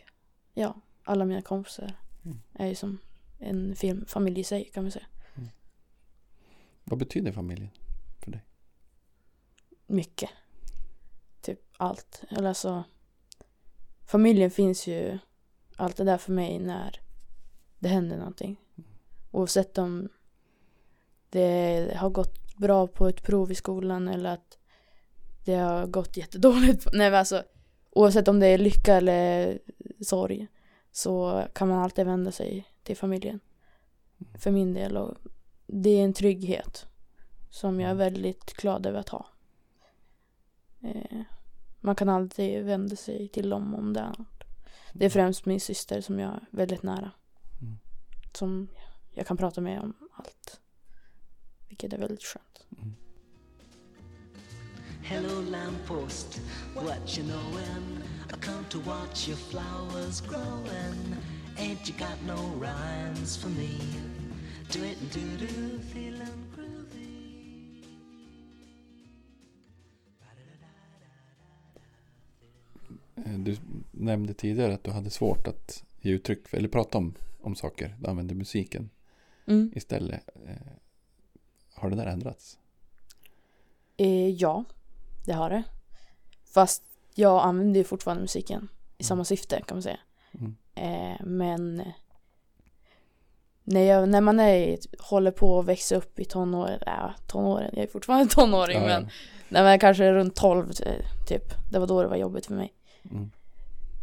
ja, 0.55 0.81
alla 1.05 1.25
mina 1.25 1.43
kompisar. 1.43 1.93
Mm. 2.25 2.41
Är 2.55 2.67
ju 2.67 2.75
som 2.75 2.99
en 3.39 3.77
film, 3.77 4.07
familj 4.07 4.41
i 4.41 4.45
sig 4.45 4.65
kan 4.65 4.85
man 4.85 4.93
säga. 4.93 5.07
Vad 6.85 6.99
betyder 6.99 7.33
familjen 7.33 7.71
för 8.19 8.31
dig? 8.31 8.45
Mycket. 9.87 10.31
Typ 11.41 11.61
allt. 11.77 12.23
Eller 12.31 12.49
alltså. 12.49 12.85
Familjen 14.07 14.51
finns 14.51 14.87
ju 14.87 15.19
alltid 15.77 16.07
där 16.07 16.19
för 16.19 16.33
mig 16.33 16.59
när 16.59 17.01
det 17.79 17.89
händer 17.89 18.17
någonting. 18.17 18.57
Oavsett 19.31 19.79
om 19.79 20.09
det 21.31 21.97
har 21.97 22.11
gått 22.11 22.57
bra 22.57 22.87
på 22.87 23.09
ett 23.09 23.23
prov 23.23 23.53
i 23.53 23.55
skolan 23.55 24.09
eller 24.09 24.31
att 24.31 24.59
det 25.45 25.55
har 25.55 25.87
gått 25.87 26.17
jättedåligt. 26.17 26.87
Nej 26.93 27.11
men 27.11 27.19
alltså 27.19 27.43
oavsett 27.91 28.29
om 28.29 28.41
det 28.41 28.47
är 28.47 28.59
lycka 28.59 28.95
eller 28.95 29.59
sorg 30.01 30.47
så 30.93 31.45
kan 31.55 31.69
man 31.69 31.79
alltid 31.79 32.07
vända 32.07 32.33
sig 32.33 32.67
till 32.83 32.97
familjen. 32.97 33.41
För 34.39 34.51
min 34.51 34.75
del 34.75 34.97
och 34.97 35.17
det 35.67 35.91
är 35.91 36.05
en 36.05 36.13
trygghet 36.13 36.87
som 37.51 37.81
jag 37.81 37.91
är 37.91 37.95
väldigt 37.95 38.53
glad 38.53 38.87
över 38.87 38.99
att 38.99 39.09
ha. 39.09 39.27
Eh, 40.83 41.21
man 41.81 41.97
kan 41.97 42.09
alltid 42.09 42.65
vända 42.65 42.97
sig 42.97 43.29
till 43.29 43.51
dem 43.51 43.75
om 43.75 43.93
det 43.93 44.01
är 44.01 44.15
något. 44.19 44.45
Det 44.93 45.05
är 45.05 45.11
främst 45.11 45.47
min 45.47 45.61
syster 45.61 46.01
som 46.01 46.19
jag 46.19 46.31
är 46.31 46.47
väldigt 46.51 46.83
nära. 46.83 47.11
Mm. 47.61 47.79
Som 48.33 48.69
jag 49.11 49.27
kan 49.27 49.37
prata 49.37 49.61
med 49.61 49.81
om 49.81 49.95
allt. 50.13 50.60
Vilket 51.83 51.99
är 51.99 52.01
väldigt 52.03 52.23
skönt. 52.23 52.67
Mm. 52.79 52.95
Hello, 55.03 55.41
lamppost, 55.51 56.41
what 56.75 57.19
you 57.19 57.27
knowin'? 57.29 58.03
I 58.29 58.41
come 58.41 58.65
to 58.71 58.79
watch 58.81 59.29
your 59.29 59.39
flowers 59.39 60.21
growin'. 60.23 61.15
Ain't 61.57 61.89
you 61.89 61.99
got 61.99 62.19
no 62.27 62.37
rhymes 62.61 63.37
for 63.37 63.49
me? 63.49 63.79
Do 64.73 64.85
it 64.85 64.99
and 65.01 65.13
do 65.13 65.47
do, 65.47 65.79
feelin' 65.93 66.53
groovy. 66.57 67.83
Eh, 73.17 73.39
Du 73.39 73.57
nämnde 73.91 74.35
tidigare 74.35 74.75
att 74.75 74.85
du 74.85 74.91
hade 74.91 75.11
svårt 75.11 75.47
att 75.47 75.85
ge 76.01 76.13
uttryck 76.13 76.49
för, 76.49 76.57
eller 76.57 76.69
prata 76.69 76.99
om, 76.99 77.15
om 77.41 77.55
saker. 77.55 77.97
Du 78.01 78.07
använde 78.11 78.35
musiken 78.35 78.91
Mm. 79.47 79.73
istället. 79.75 80.29
Har 81.81 81.91
det 81.91 81.97
där 81.97 82.07
ändrats? 82.07 82.59
Eh, 83.97 84.29
ja, 84.29 84.65
det 85.27 85.33
har 85.33 85.51
det. 85.51 85.63
Fast 86.45 86.83
jag 87.15 87.43
använder 87.43 87.81
ju 87.81 87.85
fortfarande 87.85 88.21
musiken 88.21 88.69
i 88.99 89.05
samma 89.05 89.25
syfte 89.25 89.63
kan 89.67 89.77
man 89.77 89.83
säga. 89.83 89.99
Mm. 90.33 90.57
Eh, 90.75 91.27
men 91.27 91.83
när, 93.65 93.81
jag, 93.81 94.09
när 94.09 94.21
man 94.21 94.41
är, 94.41 94.79
håller 94.99 95.31
på 95.31 95.59
att 95.59 95.67
växa 95.67 95.97
upp 95.97 96.21
i 96.21 96.25
tonåren, 96.25 96.79
ja 96.87 97.15
tonåren, 97.27 97.71
jag 97.73 97.83
är 97.83 97.89
fortfarande 97.89 98.27
tonåring 98.35 98.83
Ja, 98.83 98.89
ja. 98.89 99.01
men 99.01 99.11
när 99.49 99.63
man 99.63 99.73
är 99.73 99.79
kanske 99.79 100.13
runt 100.13 100.37
12 100.37 100.67
eh, 100.87 101.27
typ, 101.29 101.45
det 101.71 101.79
var 101.79 101.87
då 101.87 102.03
det 102.03 102.09
var 102.09 102.17
jobbigt 102.17 102.47
för 102.47 102.55
mig. 102.55 102.73
Mm. 103.11 103.31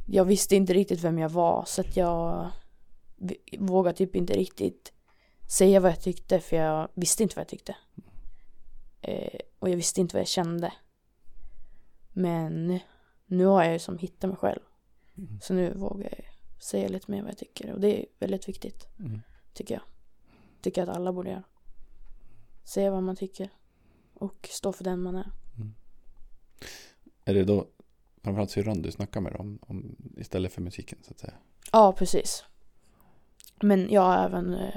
Jag 0.06 0.26
visste 0.26 0.56
inte 0.56 0.74
riktigt 0.74 1.04
vem 1.04 1.20
jag 1.20 1.30
var 1.30 1.64
så 1.68 1.82
att 1.82 1.98
jag 1.98 2.48
vågade 3.60 3.98
typ 3.98 4.16
inte 4.16 4.34
riktigt 4.34 4.94
säga 5.48 5.80
vad 5.80 5.92
jag 5.92 6.02
tyckte 6.02 6.40
för 6.40 6.56
jag 6.56 6.88
visste 6.94 7.24
inte 7.24 7.36
vad 7.36 7.42
jag 7.42 7.48
tyckte. 7.50 7.76
Eh, 9.02 9.40
och 9.60 9.70
jag 9.70 9.76
visste 9.76 10.02
inte 10.02 10.16
vad 10.16 10.22
jag 10.22 10.28
kände. 10.28 10.74
Men 12.14 12.80
nu 13.26 13.46
har 13.46 13.64
jag 13.64 13.74
ju 13.74 13.80
som 13.80 13.98
hittat 13.98 14.30
mig 14.30 14.38
själv. 14.38 14.60
Mm. 15.18 15.40
Så 15.42 15.54
nu 15.54 15.74
vågar 15.74 16.10
jag 16.18 16.26
säga 16.64 16.88
lite 16.88 17.12
mer 17.12 17.22
vad 17.22 17.32
jag 17.32 17.38
tycker 17.38 17.74
och 17.74 17.80
det 17.80 18.00
är 18.02 18.06
väldigt 18.20 18.50
viktigt 18.50 18.88
Mm. 19.00 19.22
tycker 19.54 19.74
jag. 19.74 19.84
Tycker 20.62 20.84
att 20.84 20.90
alla 20.90 21.14
borde 21.14 21.30
göra. 21.30 21.44
Säga 22.64 22.92
vad 22.92 23.04
man 23.04 23.16
tycker 23.16 23.50
och 24.14 24.50
stå 24.52 24.74
för 24.74 24.84
den 24.84 25.02
man 25.02 25.16
är. 25.16 25.32
Är 27.26 27.34
det 27.34 27.44
då 27.44 27.68
framförallt 28.24 28.52
syrran 28.52 28.82
du 28.82 28.92
snackar 28.92 29.22
med 29.22 29.36
om, 29.36 29.60
om 29.62 29.96
istället 30.18 30.54
för 30.54 30.62
musiken 30.62 31.00
så 31.04 31.12
att 31.12 31.20
säga? 31.20 31.34
Ja, 31.72 31.94
precis. 31.94 32.44
Men 33.62 33.90
jag 33.92 34.02
har 34.02 34.26
även 34.26 34.54
eh, 34.54 34.76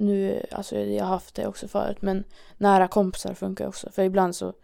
nu, 0.00 0.46
alltså 0.52 0.78
jag 0.78 1.04
har 1.04 1.10
haft 1.10 1.34
det 1.34 1.46
också 1.46 1.68
förut, 1.68 2.02
men 2.02 2.24
nära 2.56 2.88
kompisar 2.88 3.34
funkar 3.34 3.66
också. 3.66 3.90
För 3.92 4.02
ibland 4.02 4.36
så 4.36 4.54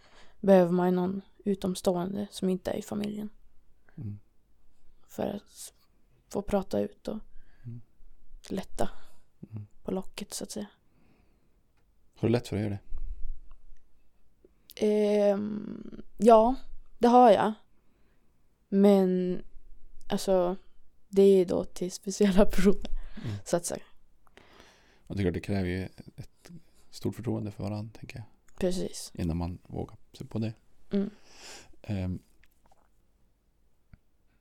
behöver 0.41 0.73
man 0.73 0.87
ju 0.89 0.93
någon 0.95 1.23
utomstående 1.45 2.27
som 2.31 2.49
inte 2.49 2.71
är 2.71 2.77
i 2.77 2.83
familjen. 2.83 3.29
Mm. 3.97 4.19
För 5.07 5.27
att 5.27 5.73
få 6.29 6.43
prata 6.43 6.81
ut 6.81 7.09
och 7.09 7.19
Mm. 7.65 7.81
lätta 8.49 8.91
Mm. 9.51 9.67
på 9.85 9.91
locket 9.91 10.35
så 10.35 10.45
att 10.45 10.51
säga. 10.51 10.67
Har 12.19 12.29
du 12.29 12.33
lätt 12.33 12.49
för 12.49 12.57
att 12.57 12.63
göra 12.63 12.71
det? 12.71 12.79
Ehm, 14.77 16.03
ja, 16.19 16.55
det 16.99 17.09
har 17.09 17.31
jag. 17.31 17.53
Men 18.69 19.39
alltså, 20.09 20.57
det 21.09 21.23
är 21.23 21.45
då 21.47 21.65
till 21.65 21.93
speciella 21.93 22.45
personer. 22.51 22.91
Mm. 23.25 23.37
Så 23.45 23.57
att 23.57 23.67
säga. 23.67 23.83
Jag 25.07 25.17
tycker 25.17 25.29
att 25.29 25.35
det 25.35 25.41
kräver 25.41 25.69
ju 25.69 25.83
ett 26.17 26.51
stort 26.91 27.15
förtroende 27.15 27.51
för 27.51 27.63
varandra, 27.63 27.99
tänker 27.99 28.17
jag. 28.17 28.25
Precis. 28.59 29.13
Innan 29.15 29.37
man 29.37 29.59
vågar 29.67 29.97
sig 30.13 30.27
på 30.27 30.39
det. 30.39 30.53
Mm. 30.91 31.11
Ehm, 31.83 32.19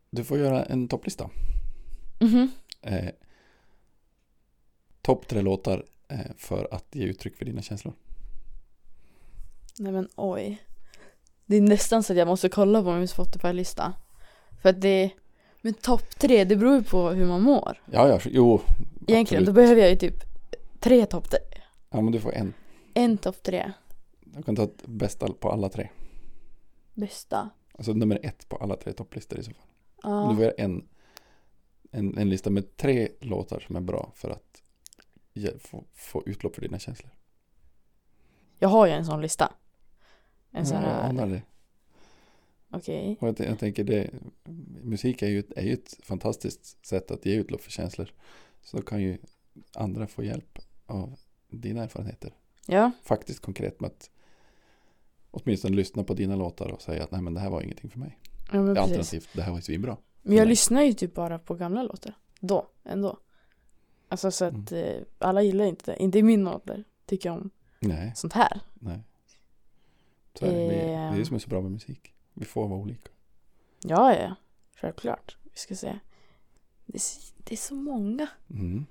du 0.10 0.24
får 0.24 0.38
göra 0.38 0.66
en 0.66 0.88
topplista. 0.88 1.30
Mhm. 2.20 2.52
Eh, 2.82 3.10
Topp 5.02 5.28
tre 5.28 5.42
låtar 5.42 5.86
eh, 6.08 6.20
för 6.38 6.68
att 6.72 6.86
ge 6.92 7.04
uttryck 7.04 7.36
för 7.36 7.46
dina 7.46 7.62
känslor. 7.62 7.94
Nej 9.80 9.92
men 9.92 10.10
oj. 10.16 10.64
Det 11.46 11.58
är 11.58 11.62
nästan 11.62 12.04
så 12.04 12.14
att 12.14 12.20
jag 12.20 12.28
måste 12.28 12.50
kolla 12.50 12.84
på 12.84 12.94
min 12.94 13.08
Spotify-lista. 13.08 13.94
För 14.62 14.70
att 14.70 14.82
det 14.82 15.12
men 15.62 15.74
topp 15.74 16.20
tre, 16.20 16.44
det 16.44 16.56
beror 16.56 16.76
ju 16.76 16.84
på 16.84 17.10
hur 17.10 17.26
man 17.26 17.42
mår. 17.42 17.82
Ja, 17.92 18.08
ja, 18.08 18.20
jo. 18.26 18.62
Egentligen, 19.08 19.22
absolut. 19.22 19.46
då 19.46 19.52
behöver 19.52 19.82
jag 19.82 19.90
ju 19.90 19.96
typ 19.96 20.33
tre 20.84 21.06
topp 21.06 21.30
tre. 21.30 21.40
Ja, 21.90 22.02
men 22.02 22.12
du 22.12 22.20
får 22.20 22.34
en. 22.34 22.54
En 22.94 23.18
topp 23.18 23.44
tre. 23.44 23.72
Jag 24.36 24.46
kan 24.46 24.56
ta 24.56 24.64
ett 24.64 24.86
bästa 24.88 25.34
på 25.34 25.52
alla 25.52 25.70
tre. 25.70 25.90
Bästa. 26.94 27.50
Alltså 27.78 27.94
nummer 27.94 28.20
ett 28.24 28.50
på 28.50 28.56
alla 28.58 28.76
tre 28.76 28.94
topplistor 28.94 29.40
i 29.40 29.44
så 29.44 29.52
fall. 29.54 29.66
Du 29.96 30.10
Ja. 30.10 30.34
får 30.36 30.44
göra 30.44 30.54
en, 30.58 30.88
en, 31.92 32.18
en 32.18 32.30
lista 32.30 32.50
med 32.50 32.78
tre 32.78 33.10
låtar 33.20 33.60
som 33.60 33.76
är 33.76 33.82
bra 33.82 34.12
för 34.16 34.30
att 34.30 34.62
ge, 35.34 35.58
få, 35.60 35.84
få 35.94 36.24
utlopp 36.26 36.56
för 36.56 36.62
dina 36.62 36.80
känslor. 36.80 37.12
Jag 38.60 38.70
har 38.70 38.86
ju 38.88 38.92
en 38.94 39.06
sån 39.06 39.22
lista. 39.22 39.54
En 40.52 40.66
sån 40.66 40.78
Ja, 40.82 40.84
jag 40.88 40.94
här, 40.96 41.10
anar 41.10 41.28
det. 41.28 41.42
okej. 42.72 43.18
Och 43.22 43.28
jag, 43.28 43.40
jag 43.40 43.60
tänker 43.60 43.84
det, 43.84 44.10
musik 44.84 45.22
är 45.22 45.28
ju, 45.28 45.44
är 45.56 45.64
ju 45.64 45.74
ett 45.74 46.00
fantastiskt 46.04 46.86
sätt 46.86 47.12
att 47.12 47.26
ge 47.26 47.36
utlopp 47.36 47.62
för 47.62 47.72
känslor. 47.72 48.14
Så 48.62 48.78
då 48.78 48.84
kan 48.84 49.02
ju 49.02 49.18
andra 49.74 50.08
få 50.08 50.24
hjälp 50.24 50.60
av 50.86 51.20
dina 51.50 51.84
erfarenheter. 51.84 52.34
Ja, 52.68 52.92
Faktiskt 53.04 53.40
konkret 53.40 53.80
med 53.82 53.88
att 53.88 54.10
åtminstone 55.32 55.76
lyssna 55.76 56.04
på 56.04 56.14
dina 56.14 56.36
låtar 56.36 56.72
och 56.72 56.82
säga 56.82 57.04
att 57.04 57.12
nej 57.12 57.22
men 57.22 57.34
det 57.34 57.40
här 57.40 57.50
var 57.50 57.62
ingenting 57.62 57.90
för 57.90 58.00
mig. 58.00 58.20
ja 58.52 58.62
men. 58.62 58.78
Alternativt, 58.78 59.30
det 59.34 59.42
här 59.42 59.52
var 59.52 59.58
ju 59.58 59.62
svinbra. 59.64 59.98
Men 60.22 60.36
jag 60.36 60.42
Nej. 60.46 60.50
lyssnar 60.50 60.82
ju 60.82 60.94
typ 60.94 61.14
bara 61.14 61.40
på 61.40 61.56
gamla 61.56 61.84
låtar. 61.84 62.18
Då, 62.40 62.68
ändå. 62.84 63.20
Alltså 64.10 64.32
så 64.32 64.46
att 64.46 64.72
eh, 64.72 64.96
alla 65.20 65.42
gillar 65.42 65.66
inte 65.66 65.92
det. 65.92 65.98
Inte 66.04 66.20
i 66.20 66.24
min 66.24 66.48
ålder 66.48 66.84
tycker 67.06 67.30
jag 67.30 67.38
om 67.42 67.50
Nej, 67.80 68.12
sånt 68.16 68.34
här. 68.34 68.62
nej. 68.74 69.00
Så 70.40 70.46
är 70.46 70.52
det. 70.52 70.58
Är 70.64 70.68
det 70.88 70.94
är 70.94 71.18
det 71.18 71.26
som 71.26 71.36
är 71.36 71.40
så 71.40 71.50
bra 71.50 71.62
med 71.62 71.72
musik. 71.72 72.14
Vi 72.34 72.46
får 72.46 72.68
vara 72.68 72.80
olika. 72.80 73.10
Ja, 73.84 74.16
ja. 74.16 74.36
Självklart. 74.76 75.38
Vi 75.44 75.50
ska 75.60 75.76
se. 75.76 76.00
Det 76.86 76.96
är, 76.98 77.00
så- 77.00 77.34
det 77.38 77.54
är 77.54 77.58
så 77.58 77.76
många. 77.76 78.28
Mm. 78.50 78.86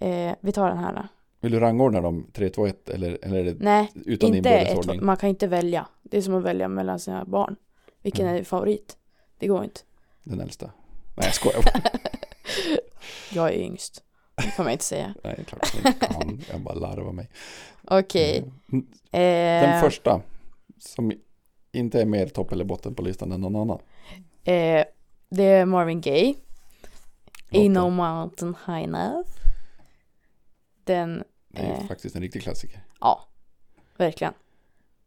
Eh, 0.00 0.34
vi 0.40 0.52
tar 0.52 0.68
den 0.68 0.78
här 0.78 0.94
då. 0.94 1.02
Vill 1.40 1.52
du 1.52 1.60
rangordna 1.60 2.00
dem 2.00 2.26
3, 2.32 2.48
2, 2.50 2.66
1 2.66 2.88
eller, 2.88 3.18
eller 3.22 3.38
är 3.38 3.44
det 3.44 3.56
Nej, 3.58 3.92
utan 3.94 4.34
inte 4.34 4.50
ett, 4.50 5.02
man 5.02 5.16
kan 5.16 5.28
inte 5.28 5.46
välja. 5.46 5.86
Det 6.02 6.16
är 6.16 6.22
som 6.22 6.34
att 6.34 6.42
välja 6.42 6.68
mellan 6.68 6.98
sina 6.98 7.24
barn. 7.24 7.56
Vilken 8.02 8.20
Mm. 8.24 8.32
är 8.32 8.38
din 8.38 8.44
favorit? 8.44 8.96
Det 9.38 9.46
går 9.46 9.64
inte. 9.64 9.80
Den 10.24 10.40
äldsta? 10.40 10.70
Nej, 11.16 11.26
jag 11.26 11.34
skojar 11.34 11.62
jag 13.32 13.48
är 13.48 13.58
yngst. 13.58 14.02
Det 14.36 14.42
kan 14.56 14.64
man 14.64 14.72
inte 14.72 14.84
säga. 14.84 15.14
Nej, 15.24 15.44
klart 15.48 15.74
jag 15.82 15.92
inte 15.92 16.06
kan. 16.06 16.40
Jag 16.50 16.60
bara 16.60 16.74
larvar 16.74 17.12
mig. 17.12 17.28
Okej. 17.84 18.44
Mm. 18.72 18.86
Eh, 19.12 19.68
Den 19.70 19.80
första, 19.82 20.20
som 20.78 21.12
inte 21.72 22.00
är 22.00 22.06
mer 22.06 22.26
topp 22.26 22.52
eller 22.52 22.64
botten 22.64 22.94
på 22.94 23.02
listan 23.02 23.32
än 23.32 23.40
någon 23.40 23.56
annan. 23.56 23.78
eh, 24.44 24.84
det 25.30 25.44
är 25.44 25.64
Marvin 25.64 26.00
Gaye. 26.00 26.34
No 27.50 27.58
Låten. 27.68 27.92
mountain 27.94 28.54
high 28.66 28.84
enough. 28.84 29.28
Den, 30.88 31.24
Det 31.48 31.62
är 31.62 31.72
eh. 31.80 31.86
faktiskt 31.86 32.16
en 32.16 32.22
riktig 32.22 32.42
klassiker. 32.42 32.84
ja. 33.00 33.24
Verkligen. 33.96 34.34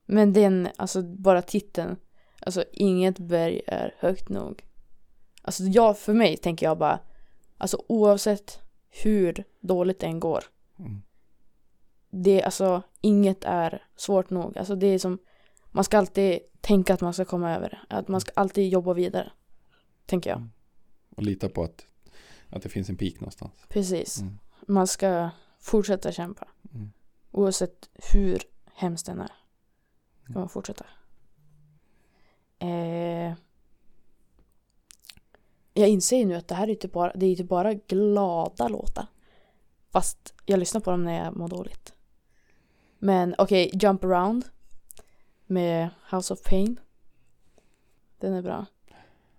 Men 0.06 0.34
den, 0.34 0.68
alltså 0.76 1.02
bara 1.02 1.42
titeln. 1.42 1.96
Alltså 2.40 2.64
inget 2.72 3.20
berg 3.20 3.62
är 3.68 3.96
högt 4.00 4.30
nog. 4.30 4.64
Alltså 5.42 5.64
jag, 5.64 6.00
för 6.00 6.14
mig 6.14 6.38
tänker 6.38 6.66
jag 6.66 6.78
bara. 6.78 7.00
Alltså 7.58 7.84
oavsett 7.88 8.62
hur 9.04 9.44
dåligt 9.60 10.00
det 10.00 10.06
än 10.06 10.20
går. 10.20 10.44
Mm. 10.80 11.02
det, 12.10 12.44
alltså, 12.44 12.82
inget 13.02 13.44
är 13.44 13.84
svårt 13.96 14.30
nog. 14.30 14.58
Alltså 14.58 14.76
det 14.76 14.88
är 14.88 15.00
som, 15.00 15.18
man 15.72 15.84
ska 15.84 15.98
alltid 15.98 16.40
tänka 16.62 16.94
att 16.94 17.02
man 17.02 17.14
ska 17.14 17.26
komma 17.26 17.56
över 17.56 17.70
det. 17.70 17.96
Att 17.96 18.08
man 18.08 18.22
ska 18.22 18.32
alltid 18.36 18.70
jobba 18.70 18.94
vidare. 18.94 19.32
Tänker 20.06 20.30
jag. 20.30 20.38
Mm. 20.38 20.52
Och 21.16 21.24
lita 21.24 21.50
på 21.50 21.64
att, 21.64 21.86
att 22.50 22.64
det 22.64 22.70
finns 22.70 22.90
en 22.90 22.98
peak 22.98 23.14
någonstans. 23.20 23.54
Precis. 23.70 24.22
Mm. 24.22 24.40
Man 24.68 24.88
ska 24.88 25.30
fortsätta 25.62 26.12
kämpa. 26.12 26.48
Mm. 26.74 26.92
Oavsett 27.32 27.90
hur 28.14 28.42
hemskt 28.74 29.06
den 29.06 29.20
är. 29.20 29.32
Ska 30.24 30.40
man 30.40 30.50
fortsätta. 30.50 30.86
Eh, 32.60 33.34
jag 35.74 35.90
inser 35.90 36.18
ju 36.18 36.26
nu 36.26 36.36
att 36.36 36.48
det 36.48 36.56
här 36.56 36.68
är 36.68 36.72
inte 36.72 36.88
bara, 36.88 37.14
det 37.16 37.26
är 37.26 37.30
inte 37.30 37.44
bara 37.44 37.74
glada 37.74 38.68
låtar. 38.68 39.08
Fast 39.90 40.34
jag 40.46 40.60
lyssnar 40.60 40.82
på 40.82 40.92
dem 40.92 41.04
när 41.04 41.24
jag 41.24 41.36
mår 41.36 41.48
dåligt. 41.48 41.94
Men 43.00 43.36
okej, 43.38 43.68
okay, 43.68 43.80
Jump 43.80 44.04
Around 44.04 44.46
med 45.46 45.90
House 46.12 46.34
of 46.34 46.44
Pain. 46.44 46.80
Den 48.18 48.34
är 48.34 48.42
bra. 48.42 48.66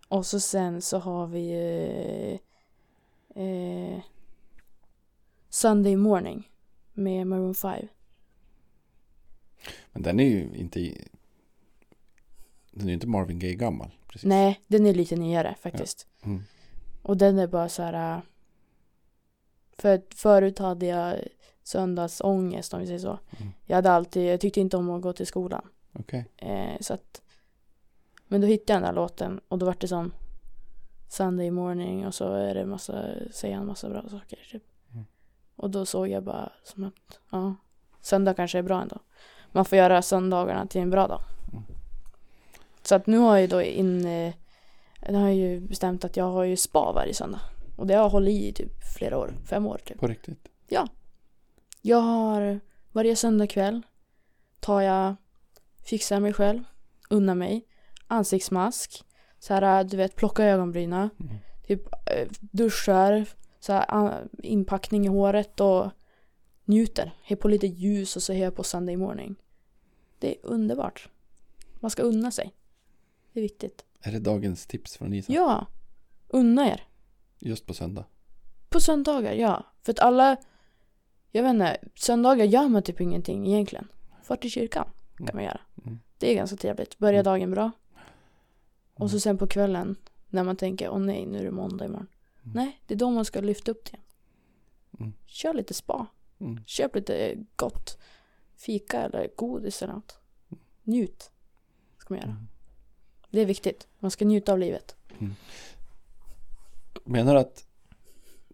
Och 0.08 0.26
så 0.26 0.40
sen 0.40 0.82
så 0.82 0.98
har 0.98 1.26
vi 1.26 1.50
eh, 3.34 3.42
eh, 3.44 4.00
Sunday 5.52 5.96
Morning. 5.96 6.50
Med 6.92 7.26
Maroon 7.26 7.54
5. 7.54 7.86
Men 9.92 10.02
den 10.02 10.20
är 10.20 10.24
ju 10.24 10.50
inte. 10.54 10.78
Den 12.70 12.82
är 12.82 12.88
ju 12.88 12.94
inte 12.94 13.06
Marvin 13.06 13.38
Gaye 13.38 13.54
gammal. 13.54 13.90
Precis. 14.08 14.24
Nej, 14.28 14.60
den 14.66 14.86
är 14.86 14.94
lite 14.94 15.16
nyare 15.16 15.54
faktiskt. 15.60 16.06
Mm. 16.22 16.42
Och 17.02 17.16
den 17.16 17.38
är 17.38 17.46
bara 17.46 17.68
så 17.68 17.82
här. 17.82 18.16
äh, 18.16 18.22
För 19.72 20.02
förut 20.14 20.58
hade 20.58 20.86
jag 20.86 21.18
söndagsångest 21.62 22.74
om 22.74 22.80
vi 22.80 22.86
säger 22.86 22.98
så. 22.98 23.18
Mm. 23.38 23.52
Jag 23.66 23.76
hade 23.76 23.90
alltid, 23.90 24.32
jag 24.32 24.40
tyckte 24.40 24.60
inte 24.60 24.76
om 24.76 24.90
att 24.90 25.02
gå 25.02 25.12
till 25.12 25.26
skolan. 25.26 25.68
Okej. 25.92 26.26
Eh, 26.36 26.80
så 26.80 26.94
att, 26.94 27.22
men 28.28 28.40
då 28.40 28.46
hittade 28.46 28.72
jag 28.72 28.82
den 28.82 28.86
här 28.86 28.94
låten 28.94 29.40
och 29.48 29.58
då 29.58 29.66
var 29.66 29.76
det 29.80 29.88
som 29.88 30.12
Sunday 31.08 31.50
morning 31.50 32.06
och 32.06 32.14
så 32.14 32.32
är 32.32 32.54
det 32.54 32.66
massa, 32.66 33.04
säger 33.32 33.56
han 33.56 33.66
massa 33.66 33.88
bra 33.88 34.08
saker 34.08 34.38
typ. 34.50 34.62
Och 35.56 35.70
då 35.70 35.86
såg 35.86 36.08
jag 36.08 36.24
bara 36.24 36.52
som 36.64 36.84
att, 36.84 37.20
ja, 37.30 37.54
söndag 38.00 38.34
kanske 38.34 38.58
är 38.58 38.62
bra 38.62 38.82
ändå. 38.82 38.98
Man 39.52 39.64
får 39.64 39.78
göra 39.78 40.02
söndagarna 40.02 40.66
till 40.66 40.80
en 40.80 40.90
bra 40.90 41.06
dag. 41.06 41.20
Mm. 41.52 41.64
Så 42.82 42.94
att 42.94 43.06
nu 43.06 43.18
har 43.18 43.38
jag 43.38 43.50
då 43.50 43.62
in, 43.62 44.06
eh, 44.06 44.34
nu 45.08 45.14
har 45.18 45.26
jag 45.26 45.34
ju 45.34 45.60
bestämt 45.60 46.04
att 46.04 46.16
jag 46.16 46.24
har 46.24 46.44
ju 46.44 46.56
spa 46.56 46.92
varje 46.92 47.14
söndag. 47.14 47.40
Och 47.76 47.86
det 47.86 47.94
har 47.94 48.02
jag 48.02 48.08
hållit 48.10 48.34
i 48.42 48.52
typ 48.52 48.72
flera 48.98 49.18
år, 49.18 49.34
fem 49.44 49.66
år 49.66 49.80
typ. 49.84 50.00
På 50.00 50.06
riktigt? 50.06 50.48
Jag 51.84 52.00
har 52.00 52.60
varje 52.92 53.16
söndag 53.16 53.46
kväll 53.46 53.82
tar 54.60 54.80
jag, 54.80 55.14
fixar 55.84 56.20
mig 56.20 56.32
själv, 56.32 56.64
unnar 57.10 57.34
mig, 57.34 57.66
ansiktsmask, 58.06 59.04
så 59.38 59.54
här, 59.54 59.84
du 59.84 59.96
vet, 59.96 60.16
plocka 60.16 60.44
ögonbryna, 60.44 61.10
Mm. 61.20 61.36
typ 61.66 61.86
eh, 61.86 62.28
duschar, 62.40 63.26
så 63.62 63.72
här, 63.72 63.84
an- 63.94 64.28
inpackning 64.42 65.04
i 65.04 65.08
håret 65.08 65.60
och 65.60 65.90
njuter. 66.64 67.12
Har 67.28 67.36
på 67.36 67.48
lite 67.48 67.66
ljus 67.66 68.16
och 68.16 68.22
så 68.22 68.32
jag 68.32 68.56
på 68.56 68.62
Sunday 68.64 68.96
morning. 68.96 69.34
Det 70.18 70.30
är 70.38 70.46
underbart. 70.46 71.08
Man 71.74 71.90
ska 71.90 72.02
unna 72.02 72.30
sig. 72.30 72.54
Det 73.32 73.40
är 73.40 73.42
viktigt. 73.42 73.84
Är 74.00 74.12
det 74.12 74.18
dagens 74.18 74.66
tips 74.66 74.96
från 74.96 75.12
Isa? 75.14 75.32
Ja, 75.32 75.66
unna 76.28 76.68
er. 76.68 76.84
Just 77.38 77.66
på 77.66 77.74
söndag? 77.74 78.04
På 78.68 78.80
söndagar, 78.80 79.32
ja. 79.32 79.66
För 79.82 79.92
att 79.92 79.98
alla, 80.00 80.36
jag 81.30 81.42
vet 81.42 81.50
inte, 81.50 81.76
söndagar 81.94 82.44
gör 82.44 82.68
man 82.68 82.82
typ 82.82 83.00
ingenting 83.00 83.46
egentligen. 83.46 83.88
Far 84.22 84.36
till 84.36 84.50
kyrkan 84.50 84.88
kan 85.16 85.30
man 85.34 85.44
göra. 85.44 85.60
Mm. 85.84 85.98
Det 86.18 86.30
är 86.30 86.34
ganska 86.34 86.56
trevligt. 86.56 86.98
Börja 86.98 87.20
Mm. 87.20 87.24
dagen 87.24 87.50
bra. 87.50 87.70
Och 88.94 89.10
så 89.10 89.14
Mm. 89.14 89.20
sen 89.20 89.38
på 89.38 89.46
kvällen 89.46 89.96
när 90.28 90.44
man 90.44 90.56
tänker, 90.56 90.88
åh 90.90 90.98
nej, 90.98 91.26
nu 91.26 91.38
är 91.38 91.44
det 91.44 91.50
måndag 91.50 91.84
imorgon. 91.84 92.06
Mm. 92.44 92.56
Nej, 92.56 92.80
det 92.86 92.94
är 92.94 92.98
då 92.98 93.10
man 93.10 93.24
ska 93.24 93.40
lyfta 93.40 93.70
upp 93.70 93.92
det. 93.92 93.98
Mm. 94.98 95.12
Kör 95.26 95.54
lite 95.54 95.74
spa. 95.74 96.06
Mm. 96.38 96.64
Köp 96.66 96.94
lite 96.94 97.36
gott. 97.56 97.98
Fika 98.56 99.02
eller 99.02 99.30
godis 99.36 99.82
eller 99.82 99.94
något. 99.94 100.18
Njut. 100.82 101.30
Ska 101.98 102.14
man 102.14 102.20
göra. 102.20 102.30
Mm. 102.30 102.48
Det 103.30 103.40
är 103.40 103.46
viktigt. 103.46 103.88
Man 103.98 104.10
ska 104.10 104.24
njuta 104.24 104.52
av 104.52 104.58
livet. 104.58 104.96
Menar 107.04 107.34
du 107.34 107.40
att 107.40 107.66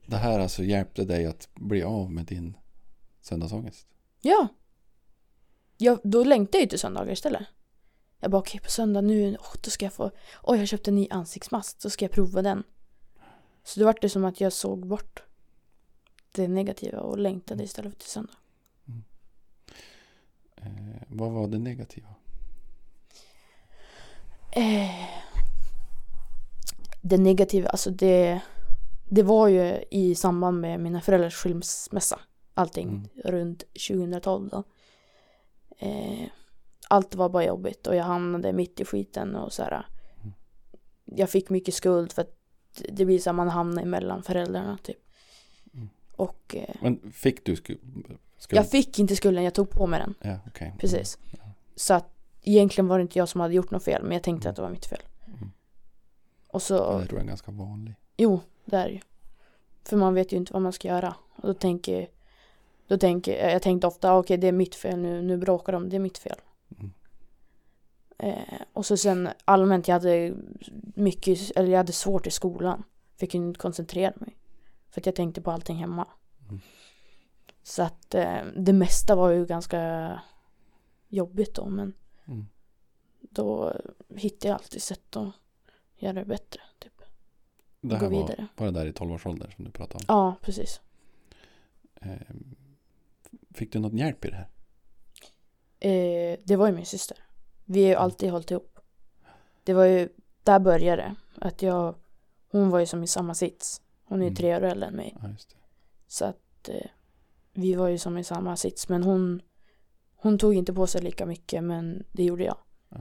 det 0.07 0.17
här 0.17 0.39
alltså 0.39 0.65
hjälpte 0.65 1.05
dig 1.05 1.27
att 1.27 1.49
bli 1.55 1.83
av 1.83 2.11
med 2.13 2.25
din 2.25 2.57
söndagsångest? 3.21 3.87
Ja. 4.21 4.49
Jag, 5.77 5.99
då 6.05 6.25
längtar 6.25 6.59
jag 6.59 6.65
ju 6.65 6.69
till 6.69 6.79
söndagar 6.79 7.13
istället. 7.13 7.47
Jag 8.21 8.31
bara 8.31 8.39
okej 8.39 8.61
på 8.61 8.71
söndag 8.71 9.01
nu, 9.01 9.37
oh, 9.37 9.55
då 9.65 9.71
ska 9.71 9.87
jag 9.87 9.93
få, 9.93 10.11
oj 10.43 10.59
jag 10.59 10.69
köpte 10.69 10.91
en 10.91 10.95
ny 10.95 11.09
ansiktsmask, 11.11 11.83
då 11.83 11.91
ska 11.91 12.05
jag 12.05 12.13
prova 12.13 12.43
den. 12.43 12.65
Så 13.69 13.81
då 13.81 13.87
var 13.87 13.97
det 14.01 14.09
som 14.09 14.25
att 14.25 14.41
jag 14.41 14.53
såg 14.53 14.87
bort 14.87 15.23
det 16.33 16.49
negativa 16.49 17.01
och 17.01 17.19
längtade 17.19 17.65
istället 17.65 17.93
för 17.93 17.99
till 17.99 18.09
söndag. 18.09 18.33
Eh, 20.57 21.03
vad 21.09 21.31
var 21.31 21.49
det 21.49 21.59
negativa? 21.59 22.09
Eh, 24.53 25.09
det 27.03 27.19
negativa, 27.19 27.69
alltså 27.69 27.91
det, 27.91 28.41
det 29.09 29.23
var 29.23 29.49
ju 29.49 29.85
i 29.91 30.15
samband 30.15 30.61
med 30.61 30.81
mina 30.81 31.01
föräldrars 31.01 31.35
skilsmässa. 31.37 32.21
Allting 32.55 32.89
Mm. 32.89 33.09
runt 33.25 33.65
2012 33.89 34.49
då. 34.49 34.65
Eh, 35.79 36.29
allt 36.89 37.15
var 37.15 37.29
bara 37.29 37.45
jobbigt 37.45 37.87
och 37.87 37.97
jag 37.97 38.05
hamnade 38.05 38.53
mitt 38.53 38.81
i 38.81 38.85
skiten 38.85 39.37
och 39.37 39.53
så 39.53 39.63
här. 39.63 39.87
Mm. 40.21 40.33
Jag 41.05 41.31
fick 41.31 41.51
mycket 41.51 41.75
skuld 41.75 42.13
för 42.13 42.23
att 42.23 42.38
det 42.89 43.05
blir 43.05 43.19
så 43.19 43.31
att 43.31 43.37
man 43.37 43.49
hamnar 43.49 43.83
emellan 43.83 44.23
föräldrarna 44.23 44.79
typ. 44.83 44.99
Mm. 45.75 45.89
Och 46.17 46.57
eh, 46.59 46.75
Men 46.81 47.13
fick 47.13 47.45
du 47.45 47.55
sku- 47.55 47.79
skuld? 48.39 48.59
jag 48.59 48.71
fick 48.71 48.99
inte 48.99 49.17
skulden, 49.17 49.45
jag 49.45 49.55
tog 49.55 49.71
på 49.71 49.87
mig 49.87 50.01
den. 50.01 50.15
Ja, 50.21 50.39
okej. 50.47 50.75
Precis. 50.79 51.19
Ja. 51.31 51.39
Så 51.77 51.95
att 51.95 52.09
egentligen 52.43 52.89
var 52.89 52.99
det 52.99 53.03
inte 53.03 53.19
jag 53.19 53.29
som 53.29 53.41
hade 53.41 53.55
gjort 53.55 53.71
något 53.71 53.85
fel 53.85 54.03
men 54.03 54.13
jag 54.13 54.23
tänkte 54.23 54.51
att 54.51 54.57
det 54.57 54.63
var 54.63 54.71
mitt 54.71 54.87
fel. 54.87 55.03
Mm. 55.27 55.51
Och 56.49 56.63
så 56.63 56.75
Ja, 56.75 56.99
det 56.99 57.07
tror 57.07 57.19
jag 57.19 57.25
är 57.25 57.29
ganska 57.29 57.51
vanlig. 57.53 57.95
Jo, 58.17 58.41
det 58.65 58.77
är 58.77 58.89
ju. 58.89 59.01
För 59.85 59.97
man 59.97 60.15
vet 60.15 60.33
ju 60.33 60.37
inte 60.37 60.53
vad 60.53 60.63
man 60.63 60.73
ska 60.73 60.89
göra. 60.89 61.15
Och 61.37 61.47
då 61.49 61.55
tänker 61.55 62.09
då 62.89 62.99
tänker 62.99 63.49
jag 63.51 63.63
tänkte 63.63 63.87
ofta, 63.87 64.15
okej 64.19 64.37
det 64.37 64.49
är 64.49 64.53
mitt 64.53 64.75
fel 64.75 64.99
nu, 64.99 65.23
nu 65.23 65.37
bråkar 65.37 65.73
de, 65.73 65.89
det 65.89 65.97
är 65.97 66.01
mitt 66.01 66.19
fel. 66.19 66.37
Mm. 66.79 66.93
Eh, 68.19 68.61
och 68.73 68.87
så 68.87 68.97
sen 68.97 69.29
allmänt, 69.45 69.89
jag 69.89 69.95
hade 69.95 70.35
mycket, 70.95 71.51
eller 71.57 71.69
jag 71.71 71.77
hade 71.77 71.93
svårt 71.93 72.27
i 72.27 72.31
skolan. 72.31 72.85
Fick 73.17 73.35
inte 73.35 73.59
koncentrera 73.61 74.13
mig. 74.17 74.37
För 74.91 75.01
att 75.01 75.07
jag 75.07 75.15
tänkte 75.15 75.41
på 75.41 75.51
allting 75.51 75.77
hemma. 75.77 76.09
Mm. 76.49 76.61
Så 77.63 77.83
att 77.83 78.15
eh, 78.15 78.45
det 78.57 78.73
mesta 78.73 79.17
var 79.17 79.31
ju 79.31 79.47
ganska 79.47 80.21
jobbigt 81.09 81.55
då, 81.55 81.69
men 81.69 81.93
Mm. 82.27 82.47
då 83.21 83.75
hittade 84.17 84.49
jag 84.49 84.55
alltid 84.55 84.83
sätt 84.83 85.17
att 85.17 85.33
göra 85.97 86.13
det 86.13 86.25
bättre. 86.25 86.61
Typ. 86.79 87.03
Det 87.81 87.89
Gå 87.89 87.95
här 87.95 88.03
var, 88.03 88.11
vidare. 88.11 88.47
var 88.57 88.67
det 88.67 88.73
där 88.73 88.87
i 88.87 88.93
12-årsåldern 88.93 89.53
som 89.57 89.65
du 89.65 89.71
pratade 89.71 89.97
om. 89.99 90.05
Ja, 90.09 90.35
precis. 90.43 90.81
Eh, 92.01 92.13
fick 93.55 93.73
du 93.73 93.79
någon 93.79 93.97
hjälp 93.99 94.25
i 94.25 94.29
det 94.31 94.37
här? 94.37 94.49
Eh, 95.91 96.39
det 96.45 96.57
var 96.57 96.67
ju 96.67 96.73
min 96.73 96.87
syster. 96.87 97.19
Vi 97.71 97.83
har 97.83 97.89
ju 97.89 97.95
alltid 97.95 98.31
hållit 98.31 98.51
ihop. 98.51 98.79
Det 99.65 99.75
var 99.75 99.85
ju, 99.85 100.09
där 100.43 100.59
började 100.59 101.03
det. 101.03 101.15
Att 101.47 101.63
jag, 101.63 101.95
hon 102.51 102.71
var 102.71 102.79
ju 102.79 102.87
som 102.87 103.03
i 103.03 103.07
samma 103.07 103.35
sits. 103.35 103.83
Hon 104.05 104.19
är 104.19 104.23
ju 104.25 104.29
Mm. 104.29 104.37
tre 104.37 104.57
år 104.57 104.61
äldre 104.63 104.89
än 104.89 104.95
mig. 104.95 105.17
Ja, 105.23 105.29
just 105.29 105.51
det. 105.51 105.57
Så 106.07 106.25
att 106.25 106.69
eh, 106.69 106.91
vi 107.53 107.75
var 107.75 107.89
ju 107.89 107.99
som 107.99 108.19
i 108.19 108.25
samma 108.25 108.57
sits. 108.57 108.89
Men 108.89 109.03
hon, 109.03 109.43
hon 110.17 110.39
tog 110.39 110.55
inte 110.55 110.73
på 110.73 110.87
sig 110.87 111.03
lika 111.03 111.27
mycket 111.27 111.65
men 111.65 112.05
det 112.13 112.25
gjorde 112.25 112.45
jag. 112.45 112.57
Ja. 112.89 112.99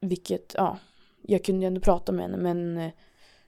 Vilket, 0.00 0.54
ja, 0.54 0.78
jag 1.22 1.44
kunde 1.44 1.60
ju 1.60 1.66
ändå 1.66 1.80
prata 1.80 2.12
med 2.12 2.22
henne 2.24 2.36
men 2.36 2.78
eh, 2.78 2.92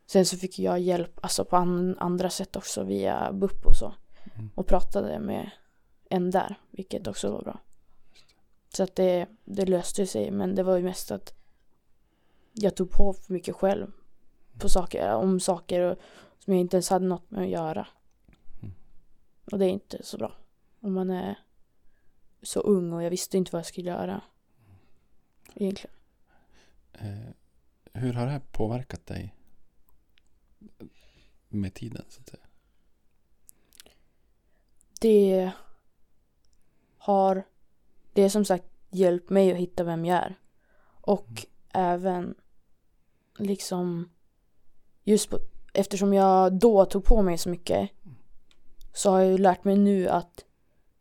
sen 0.07 0.27
så 0.27 0.37
fick 0.37 0.59
jag 0.59 0.81
hjälp 0.81 1.19
alltså 1.23 1.45
på 1.45 1.57
an, 1.57 1.97
andra 1.99 2.31
sätt 2.31 2.57
också 2.57 2.85
via 2.85 3.33
BUP 3.33 3.66
och 3.66 3.77
så. 3.77 3.95
Mm. 4.35 4.51
Och 4.55 4.66
pratade 4.66 5.19
med 5.19 5.51
en 6.11 6.31
där, 6.31 6.57
vilket 6.71 7.07
också 7.07 7.31
var 7.33 7.42
bra. 7.42 7.61
Så 8.76 8.82
att 8.82 8.96
det, 8.96 9.26
det 9.44 9.66
löste 9.66 10.06
sig 10.06 10.30
men 10.30 10.54
det 10.54 10.62
var 10.62 10.76
ju 10.76 10.82
mest 10.82 11.10
att 11.10 11.34
jag 12.52 12.74
tog 12.74 12.90
på 12.90 13.12
för 13.12 13.32
mycket 13.32 13.56
själv 13.56 13.92
på 14.58 14.68
saker, 14.68 15.14
om 15.14 15.40
saker 15.40 15.80
och, 15.80 15.98
som 16.38 16.52
jag 16.52 16.60
inte 16.60 16.76
ens 16.76 16.90
hade 16.90 17.06
något 17.06 17.30
med 17.30 17.42
att 17.42 17.48
göra. 17.48 17.88
Mm. 18.62 18.74
Och 19.52 19.58
det 19.58 19.64
är 19.64 19.68
inte 19.68 20.02
så 20.02 20.18
bra. 20.18 20.36
Om 20.80 20.92
man 20.92 21.10
är 21.10 21.38
så 22.42 22.60
ung 22.60 22.92
och 22.92 23.02
jag 23.02 23.10
visste 23.10 23.36
inte 23.36 23.52
vad 23.52 23.58
jag 23.58 23.66
skulle 23.66 23.90
göra. 23.90 24.20
Egentligen. 25.54 25.96
Eh, 26.92 27.30
hur 27.92 28.12
har 28.12 28.26
det 28.26 28.32
här 28.32 28.42
påverkat 28.52 29.06
dig 29.06 29.34
med 31.48 31.74
tiden? 31.74 32.04
Så 32.08 32.20
att 32.20 32.28
säga? 32.28 32.46
Det 35.00 35.52
har 36.98 37.44
det 38.16 38.22
är 38.22 38.29
som 38.29 38.44
sagt 38.44 38.64
hjälpt 38.90 39.31
mig 39.31 39.52
att 39.52 39.59
hitta 39.59 39.85
vem 39.85 40.05
jag 40.05 40.18
är. 40.18 40.38
Och 41.00 41.29
Mm. 41.29 41.46
även 41.92 42.35
liksom 43.38 44.11
just 45.05 45.31
på, 45.31 45.38
eftersom 45.72 46.14
jag 46.14 46.59
då 46.59 46.85
tog 46.85 47.05
på 47.05 47.22
mig 47.22 47.38
så 47.38 47.48
mycket 47.48 47.90
så 48.94 49.11
har 49.11 49.20
jag 49.20 49.31
ju 49.31 49.38
lärt 49.38 49.64
mig 49.64 49.76
nu 49.76 50.09
att 50.09 50.44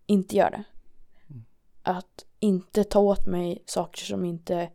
inte 0.06 0.36
göra 0.36 0.50
det. 0.50 0.64
Mm. 1.30 1.46
Att 1.84 2.26
inte 2.40 2.84
ta 2.84 3.00
åt 3.00 3.26
mig 3.26 3.64
saker 3.66 4.06
som 4.06 4.26
inte 4.26 4.72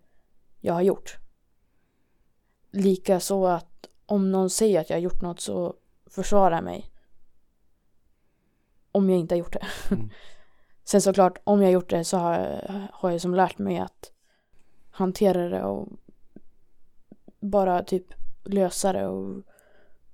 jag 0.61 0.75
har 0.75 0.83
gjort. 0.83 1.17
Lika 2.71 3.21
så 3.21 3.47
att 3.47 3.89
om 4.07 4.33
någon 4.33 4.51
säger 4.51 4.81
att 4.81 4.91
jag 4.91 4.97
har 4.97 5.03
gjort 5.03 5.23
något 5.23 5.41
så 5.41 5.75
försvarar 6.07 6.55
jag 6.55 6.65
mig. 6.65 6.93
Om 8.93 9.11
jag 9.11 9.19
inte 9.19 9.35
har 9.35 9.39
gjort 9.39 9.53
det. 9.53 9.67
Mm. 9.95 10.11
Sen 10.91 11.03
såklart, 11.03 11.39
om 11.45 11.63
jag 11.63 11.73
gjort 11.73 11.91
det 11.91 12.05
så 12.05 12.17
har 12.17 12.35
jag, 12.35 12.87
har 12.93 13.11
jag 13.11 13.21
som 13.21 13.35
lärt 13.35 13.59
mig 13.59 13.79
att 13.79 14.13
hantera 14.91 15.49
det 15.49 15.63
och 15.63 15.89
bara 17.41 17.83
typ 17.83 18.07
lösa 18.45 18.93
det 18.93 19.07
och 19.07 19.43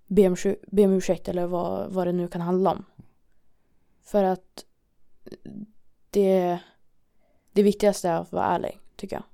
be 0.07 0.27
om, 0.27 0.33
ursäkt- 0.33 0.65
be 0.67 0.85
om 0.85 0.93
ursäkt 0.93 1.29
eller 1.29 1.47
vad, 1.47 1.93
vad 1.93 2.07
det 2.07 2.13
nu 2.13 2.29
kan 2.29 2.41
handla 2.41 2.71
om. 2.71 2.85
För 4.03 4.25
att 4.25 4.65
det, 6.11 6.59
det 7.53 7.63
viktigaste 7.63 8.09
är 8.09 8.21
att 8.21 8.33
vara 8.33 8.45
ärlig, 8.45 8.79
tycker 8.97 9.17
jag. 9.17 9.25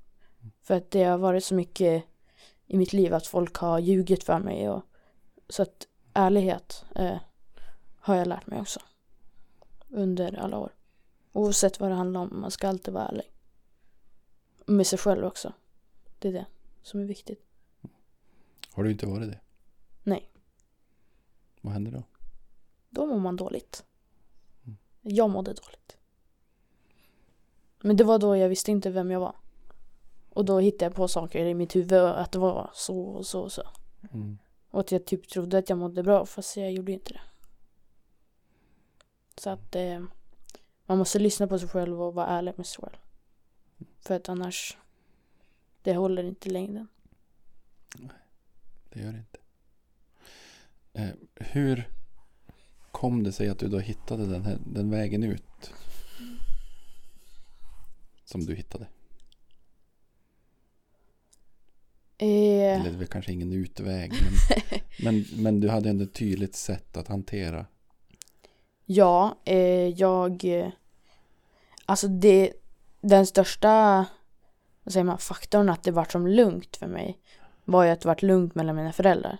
För 0.61 0.73
att 0.73 0.91
det 0.91 1.03
har 1.03 1.17
varit 1.17 1.43
så 1.43 1.55
mycket 1.55 2.03
i 2.67 2.77
mitt 2.77 2.93
liv 2.93 3.13
att 3.13 3.27
folk 3.27 3.55
har 3.55 3.79
ljugit 3.79 4.23
för 4.23 4.39
mig. 4.39 4.69
Och, 4.69 4.83
så 5.49 5.61
att 5.61 5.87
ärlighet 6.13 6.85
eh, 6.95 7.17
har 7.99 8.15
jag 8.15 8.27
lärt 8.27 8.47
mig 8.47 8.61
också. 8.61 8.79
Under 9.89 10.39
alla 10.39 10.57
år. 10.57 10.71
Oavsett 11.33 11.79
vad 11.79 11.89
det 11.89 11.95
handlar 11.95 12.21
om, 12.21 12.41
man 12.41 12.51
ska 12.51 12.67
alltid 12.67 12.93
vara 12.93 13.07
ärlig. 13.07 13.31
Med 14.65 14.87
sig 14.87 14.99
själv 14.99 15.25
också. 15.25 15.53
Det 16.19 16.27
är 16.27 16.33
det 16.33 16.45
som 16.81 16.99
är 16.99 17.05
viktigt. 17.05 17.45
Har 18.71 18.83
du 18.83 18.91
inte 18.91 19.05
varit 19.05 19.31
det? 19.31 19.39
Nej. 20.03 20.29
Vad 21.61 21.73
hände 21.73 21.91
då? 21.91 22.03
Då 22.89 23.05
mår 23.05 23.19
man 23.19 23.35
dåligt. 23.35 23.85
Jag 25.01 25.29
mådde 25.29 25.53
dåligt. 25.53 25.97
Men 27.81 27.97
det 27.97 28.03
var 28.03 28.19
då 28.19 28.37
jag 28.37 28.49
visste 28.49 28.71
inte 28.71 28.89
vem 28.89 29.11
jag 29.11 29.19
var. 29.19 29.35
Och 30.29 30.45
då 30.45 30.59
hittade 30.59 30.85
jag 30.85 30.95
på 30.95 31.07
saker 31.07 31.45
i 31.45 31.53
mitt 31.53 31.75
huvud 31.75 31.93
att 31.93 32.31
det 32.31 32.39
var 32.39 32.71
så 32.73 33.01
och 33.01 33.25
så 33.25 33.41
och 33.41 33.51
så. 33.51 33.63
Mm. 34.13 34.37
Och 34.69 34.79
att 34.79 34.91
jag 34.91 35.05
typ 35.05 35.27
trodde 35.27 35.57
att 35.57 35.69
jag 35.69 35.77
mådde 35.77 36.03
bra 36.03 36.25
fast 36.25 36.57
jag 36.57 36.71
gjorde 36.71 36.91
inte 36.91 37.13
det. 37.13 37.21
Så 39.37 39.49
att 39.49 39.75
eh, 39.75 40.03
man 40.85 40.97
måste 40.97 41.19
lyssna 41.19 41.47
på 41.47 41.59
sig 41.59 41.69
själv 41.69 42.01
och 42.01 42.13
vara 42.13 42.27
ärlig 42.27 42.53
med 42.57 42.65
sig 42.65 42.83
själv. 42.83 42.97
För 43.99 44.15
att 44.15 44.29
annars, 44.29 44.77
det 45.81 45.93
håller 45.95 46.23
inte 46.23 46.49
i 46.49 46.51
längden. 46.51 46.87
Det 48.89 48.99
gör 48.99 49.11
det 49.11 49.17
inte. 49.17 49.39
Eh, 50.93 51.09
hur 51.35 51.89
kom 52.91 53.23
det 53.23 53.31
sig 53.31 53.49
att 53.49 53.59
du 53.59 53.67
då 53.67 53.79
hittade 53.79 54.25
den, 54.25 54.45
här, 54.45 54.57
den 54.65 54.89
vägen 54.89 55.23
ut? 55.23 55.73
Som 58.25 58.45
du 58.45 58.55
hittade. 58.55 58.87
Eh, 62.17 62.27
Eller 62.27 62.83
det 62.83 62.89
är 62.89 62.97
väl 62.97 63.07
kanske 63.07 63.31
ingen 63.31 63.53
utväg. 63.53 64.11
Men, 64.11 64.33
men, 65.03 65.25
men 65.43 65.59
du 65.59 65.69
hade 65.69 65.89
ändå 65.89 66.03
ett 66.03 66.13
tydligt 66.13 66.55
sätt 66.55 66.97
att 66.97 67.07
hantera. 67.07 67.65
Ja, 68.85 69.35
eh, 69.45 69.87
jag... 69.87 70.45
Alltså 71.85 72.07
det... 72.07 72.53
Den 73.01 73.25
största 73.27 74.05
vad 74.83 74.93
säger 74.93 75.03
man, 75.03 75.17
faktorn 75.17 75.69
att 75.69 75.83
det 75.83 75.91
vart 75.91 76.11
som 76.11 76.27
lugnt 76.27 76.77
för 76.77 76.87
mig 76.87 77.19
var 77.65 77.83
ju 77.83 77.89
att 77.89 78.01
det 78.01 78.07
vart 78.07 78.21
lugnt 78.21 78.55
mellan 78.55 78.75
mina 78.75 78.91
föräldrar. 78.91 79.37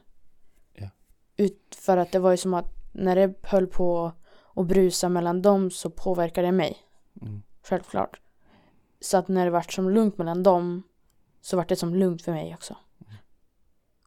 Ja. 0.74 0.90
Ut, 1.38 1.76
för 1.76 1.98
att 1.98 2.12
det 2.12 2.20
var 2.20 2.32
ju 2.32 2.38
som 2.38 2.54
att 2.54 2.74
när 2.92 3.16
det 3.16 3.34
höll 3.44 3.68
på 3.68 4.12
att 4.56 4.68
brusa 4.68 5.10
mellan 5.10 5.42
dem 5.42 5.72
så 5.72 5.90
påverkade 5.90 6.48
det 6.48 6.52
mig. 6.52 6.78
Mm. 7.22 7.42
Självklart. 7.64 8.20
Så 9.00 9.18
att 9.18 9.28
när 9.28 9.46
det 9.46 9.52
vart 9.52 9.74
som 9.74 9.90
lugnt 9.90 10.18
mellan 10.18 10.44
dem 10.44 10.84
så 11.42 11.58
vart 11.58 11.70
det 11.70 11.76
som 11.76 11.96
lugnt 11.96 12.22
för 12.22 12.32
mig 12.32 12.54
också. 12.54 12.76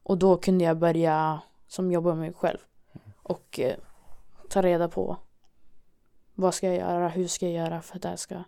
Och 0.03 0.17
då 0.17 0.37
kunde 0.37 0.63
jag 0.65 0.77
börja 0.77 1.41
som 1.67 1.91
jobba 1.91 2.09
med 2.09 2.17
mig 2.17 2.33
själv. 2.33 2.57
Och 3.23 3.59
eh, 3.59 3.75
ta 4.49 4.61
reda 4.61 4.89
på 4.89 5.17
vad 6.39 6.53
ska 6.53 6.67
jag 6.67 6.75
göra, 6.75 7.09
hur 7.09 7.27
ska 7.27 7.45
jag 7.45 7.65
göra 7.65 7.81
för 7.81 7.95
att 7.95 8.01
det 8.01 8.09
här 8.09 8.15
ska 8.15 8.43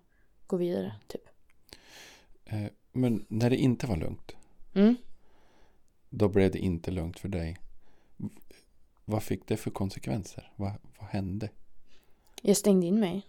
gå 0.47 0.57
vidare. 0.57 0.95
Typ. 1.07 1.21
Eh, 2.45 2.65
men 2.91 3.25
när 3.27 3.49
det 3.49 3.57
inte 3.57 3.87
var 3.87 3.97
lugnt. 3.97 4.35
Mm. 4.73 4.95
Då 6.09 6.29
blev 6.29 6.51
det 6.51 6.59
inte 6.59 6.91
lugnt 6.91 7.19
för 7.19 7.29
dig. 7.29 7.57
Vad 9.05 9.23
fick 9.23 9.47
det 9.47 9.57
för 9.57 9.71
konsekvenser? 9.71 10.51
Vad, 10.55 10.71
vad 10.99 11.09
hände? 11.09 11.49
Jag 12.41 12.57
stängde 12.57 12.85
in 12.87 12.99
mig. 12.99 13.27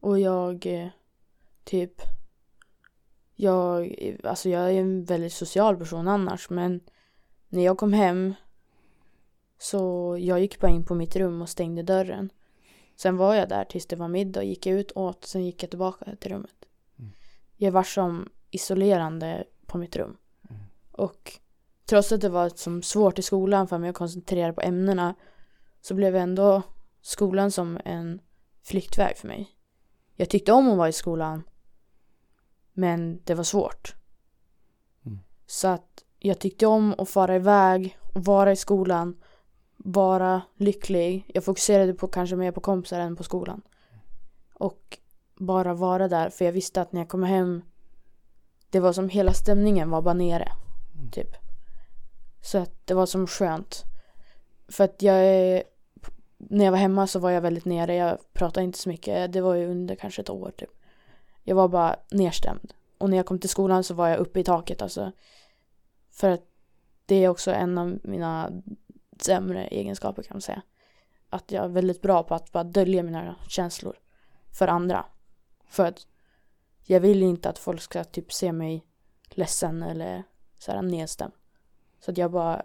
Och 0.00 0.20
jag 0.20 0.66
eh, 0.66 0.88
typ 1.64 2.02
jag, 3.34 3.96
alltså 4.24 4.48
jag 4.48 4.74
är 4.74 4.80
en 4.80 5.04
väldigt 5.04 5.32
social 5.32 5.76
person 5.76 6.08
annars 6.08 6.50
men 6.50 6.80
när 7.48 7.64
jag 7.64 7.78
kom 7.78 7.92
hem 7.92 8.34
så 9.58 10.16
jag 10.20 10.40
gick 10.40 10.60
bara 10.60 10.70
in 10.70 10.84
på 10.84 10.94
mitt 10.94 11.16
rum 11.16 11.42
och 11.42 11.48
stängde 11.48 11.82
dörren. 11.82 12.30
Sen 12.96 13.16
var 13.16 13.34
jag 13.34 13.48
där 13.48 13.64
tills 13.64 13.86
det 13.86 13.96
var 13.96 14.08
middag, 14.08 14.42
gick 14.42 14.66
jag 14.66 14.78
ut, 14.78 14.92
åt, 14.94 15.24
sen 15.24 15.44
gick 15.44 15.62
jag 15.62 15.70
tillbaka 15.70 16.16
till 16.16 16.30
rummet. 16.30 16.64
Mm. 16.98 17.12
Jag 17.56 17.72
var 17.72 17.82
som 17.82 18.28
isolerande 18.50 19.44
på 19.66 19.78
mitt 19.78 19.96
rum. 19.96 20.16
Mm. 20.50 20.62
Och 20.92 21.32
trots 21.84 22.12
att 22.12 22.20
det 22.20 22.28
var 22.28 22.48
som 22.48 22.82
svårt 22.82 23.18
i 23.18 23.22
skolan 23.22 23.68
för 23.68 23.78
mig 23.78 23.90
att 23.90 23.96
koncentrera 23.96 24.52
på 24.52 24.60
ämnena 24.60 25.14
så 25.80 25.94
blev 25.94 26.16
ändå 26.16 26.62
skolan 27.00 27.50
som 27.50 27.78
en 27.84 28.20
flyktväg 28.62 29.16
för 29.16 29.28
mig. 29.28 29.50
Jag 30.16 30.30
tyckte 30.30 30.52
om 30.52 30.70
att 30.70 30.76
vara 30.76 30.88
i 30.88 30.92
skolan 30.92 31.42
men 32.72 33.20
det 33.24 33.34
var 33.34 33.44
svårt. 33.44 33.94
Mm. 35.06 35.18
Så 35.46 35.68
att 35.68 36.04
jag 36.18 36.38
tyckte 36.38 36.66
om 36.66 36.94
att 36.98 37.08
fara 37.10 37.36
iväg 37.36 37.98
och 38.14 38.24
vara 38.24 38.52
i 38.52 38.56
skolan, 38.56 39.22
vara 39.76 40.42
lycklig. 40.56 41.30
Jag 41.34 41.44
fokuserade 41.44 41.94
på 41.94 42.08
kanske 42.08 42.36
mer 42.36 42.52
på 42.52 42.60
kompisar 42.60 43.00
än 43.00 43.16
på 43.16 43.22
skolan. 43.22 43.62
Och 44.54 44.98
bara 45.36 45.74
vara 45.74 46.08
där 46.08 46.30
för 46.30 46.44
jag 46.44 46.52
visste 46.52 46.80
att 46.80 46.92
när 46.92 47.00
jag 47.00 47.08
kom 47.08 47.22
hem 47.22 47.62
det 48.70 48.80
var 48.80 48.92
som 48.92 49.08
hela 49.08 49.32
stämningen 49.32 49.90
var 49.90 50.02
bara 50.02 50.14
nere. 50.14 50.52
Mm. 50.94 51.10
Typ. 51.10 51.36
Så 52.42 52.58
att 52.58 52.86
det 52.86 52.94
var 52.94 53.06
som 53.06 53.26
skönt. 53.26 53.82
För 54.68 54.84
att 54.84 55.02
jag 55.02 55.16
är 55.16 55.62
när 56.38 56.64
jag 56.64 56.72
var 56.72 56.78
hemma 56.78 57.06
så 57.06 57.18
var 57.18 57.30
jag 57.30 57.40
väldigt 57.40 57.64
nere. 57.64 57.94
Jag 57.94 58.18
pratade 58.32 58.64
inte 58.64 58.78
så 58.78 58.88
mycket. 58.88 59.32
Det 59.32 59.40
var 59.40 59.54
ju 59.54 59.66
under 59.66 59.94
kanske 59.94 60.22
ett 60.22 60.30
år 60.30 60.52
typ. 60.56 60.70
Jag 61.42 61.56
var 61.56 61.68
bara 61.68 61.96
nedstämd. 62.10 62.72
Och 62.98 63.10
när 63.10 63.16
jag 63.16 63.26
kom 63.26 63.38
till 63.38 63.50
skolan 63.50 63.84
så 63.84 63.94
var 63.94 64.08
jag 64.08 64.18
uppe 64.18 64.40
i 64.40 64.44
taket 64.44 64.82
alltså. 64.82 65.12
För 66.10 66.30
att 66.30 66.42
det 67.06 67.24
är 67.24 67.28
också 67.28 67.52
en 67.52 67.78
av 67.78 67.98
mina 68.02 68.50
sämre 69.24 69.66
egenskaper 69.66 70.22
kan 70.22 70.34
man 70.34 70.42
säga. 70.42 70.62
Att 71.30 71.52
jag 71.52 71.64
är 71.64 71.68
väldigt 71.68 72.02
bra 72.02 72.22
på 72.22 72.34
att 72.34 72.52
bara 72.52 72.64
dölja 72.64 73.02
mina 73.02 73.36
känslor 73.48 73.96
för 74.52 74.68
andra. 74.68 75.06
För 75.68 75.86
att 75.86 76.06
jag 76.84 77.00
vill 77.00 77.22
inte 77.22 77.48
att 77.48 77.58
folk 77.58 77.80
ska 77.80 78.04
typ 78.04 78.32
se 78.32 78.52
mig 78.52 78.86
ledsen 79.30 79.82
eller 79.82 80.22
så 80.58 80.72
här 80.72 80.82
nedstämd. 80.82 81.32
Så 82.00 82.10
att 82.10 82.18
jag 82.18 82.30
bara 82.30 82.62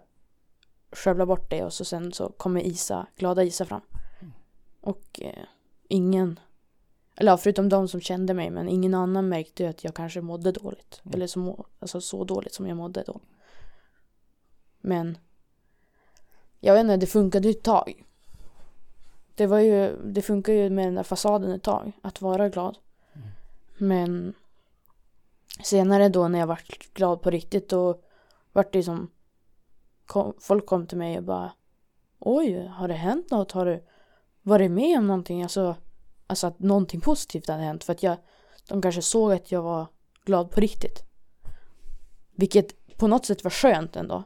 skövlar 0.92 1.26
bort 1.26 1.50
det 1.50 1.64
och 1.64 1.72
så 1.72 1.84
sen 1.84 2.12
så 2.12 2.28
kommer 2.28 2.60
Isa, 2.60 3.06
glada 3.16 3.44
Isa 3.44 3.64
fram. 3.64 3.82
Och 4.80 5.20
eh, 5.22 5.44
ingen, 5.88 6.40
eller 7.16 7.32
ja, 7.32 7.36
förutom 7.36 7.68
de 7.68 7.88
som 7.88 8.00
kände 8.00 8.34
mig, 8.34 8.50
men 8.50 8.68
ingen 8.68 8.94
annan 8.94 9.28
märkte 9.28 9.68
att 9.68 9.84
jag 9.84 9.94
kanske 9.94 10.20
mådde 10.20 10.52
dåligt. 10.52 11.00
Mm. 11.04 11.14
Eller 11.14 11.26
så, 11.26 11.38
må, 11.38 11.66
alltså 11.78 12.00
så 12.00 12.24
dåligt 12.24 12.54
som 12.54 12.66
jag 12.66 12.76
mådde 12.76 13.04
då. 13.06 13.20
Men 14.80 15.18
jag 16.60 16.74
vet 16.74 16.80
inte, 16.80 16.96
det 16.96 17.06
funkade 17.06 17.48
ju 17.48 17.52
ett 17.52 17.62
tag. 17.62 18.04
Det 19.34 19.46
var 19.46 19.58
ju, 19.58 19.96
det 20.04 20.22
funkar 20.22 20.52
ju 20.52 20.70
med 20.70 20.86
den 20.86 20.94
där 20.94 21.02
fasaden 21.02 21.50
ett 21.50 21.62
tag, 21.62 21.92
att 22.02 22.20
vara 22.20 22.48
glad. 22.48 22.78
Mm. 23.12 23.28
Men 23.78 24.34
senare 25.62 26.08
då 26.08 26.28
när 26.28 26.38
jag 26.38 26.46
vart 26.46 26.94
glad 26.94 27.22
på 27.22 27.30
riktigt 27.30 27.68
då 27.68 28.00
vart 28.52 28.72
det 28.72 28.82
som 28.82 29.10
kom, 30.06 30.34
folk 30.40 30.66
kom 30.66 30.86
till 30.86 30.98
mig 30.98 31.18
och 31.18 31.24
bara 31.24 31.52
Oj, 32.18 32.66
har 32.66 32.88
det 32.88 32.94
hänt 32.94 33.30
något? 33.30 33.52
Har 33.52 33.66
du 33.66 33.84
varit 34.42 34.70
med 34.70 34.98
om 34.98 35.06
någonting? 35.06 35.42
Alltså, 35.42 35.76
alltså 36.26 36.46
att 36.46 36.58
någonting 36.58 37.00
positivt 37.00 37.48
hade 37.48 37.62
hänt 37.62 37.84
för 37.84 37.92
att 37.92 38.02
jag 38.02 38.16
de 38.68 38.82
kanske 38.82 39.02
såg 39.02 39.32
att 39.32 39.52
jag 39.52 39.62
var 39.62 39.86
glad 40.24 40.50
på 40.50 40.60
riktigt. 40.60 41.02
Vilket 42.30 42.96
på 42.96 43.06
något 43.06 43.26
sätt 43.26 43.44
var 43.44 43.50
skönt 43.50 43.96
ändå. 43.96 44.24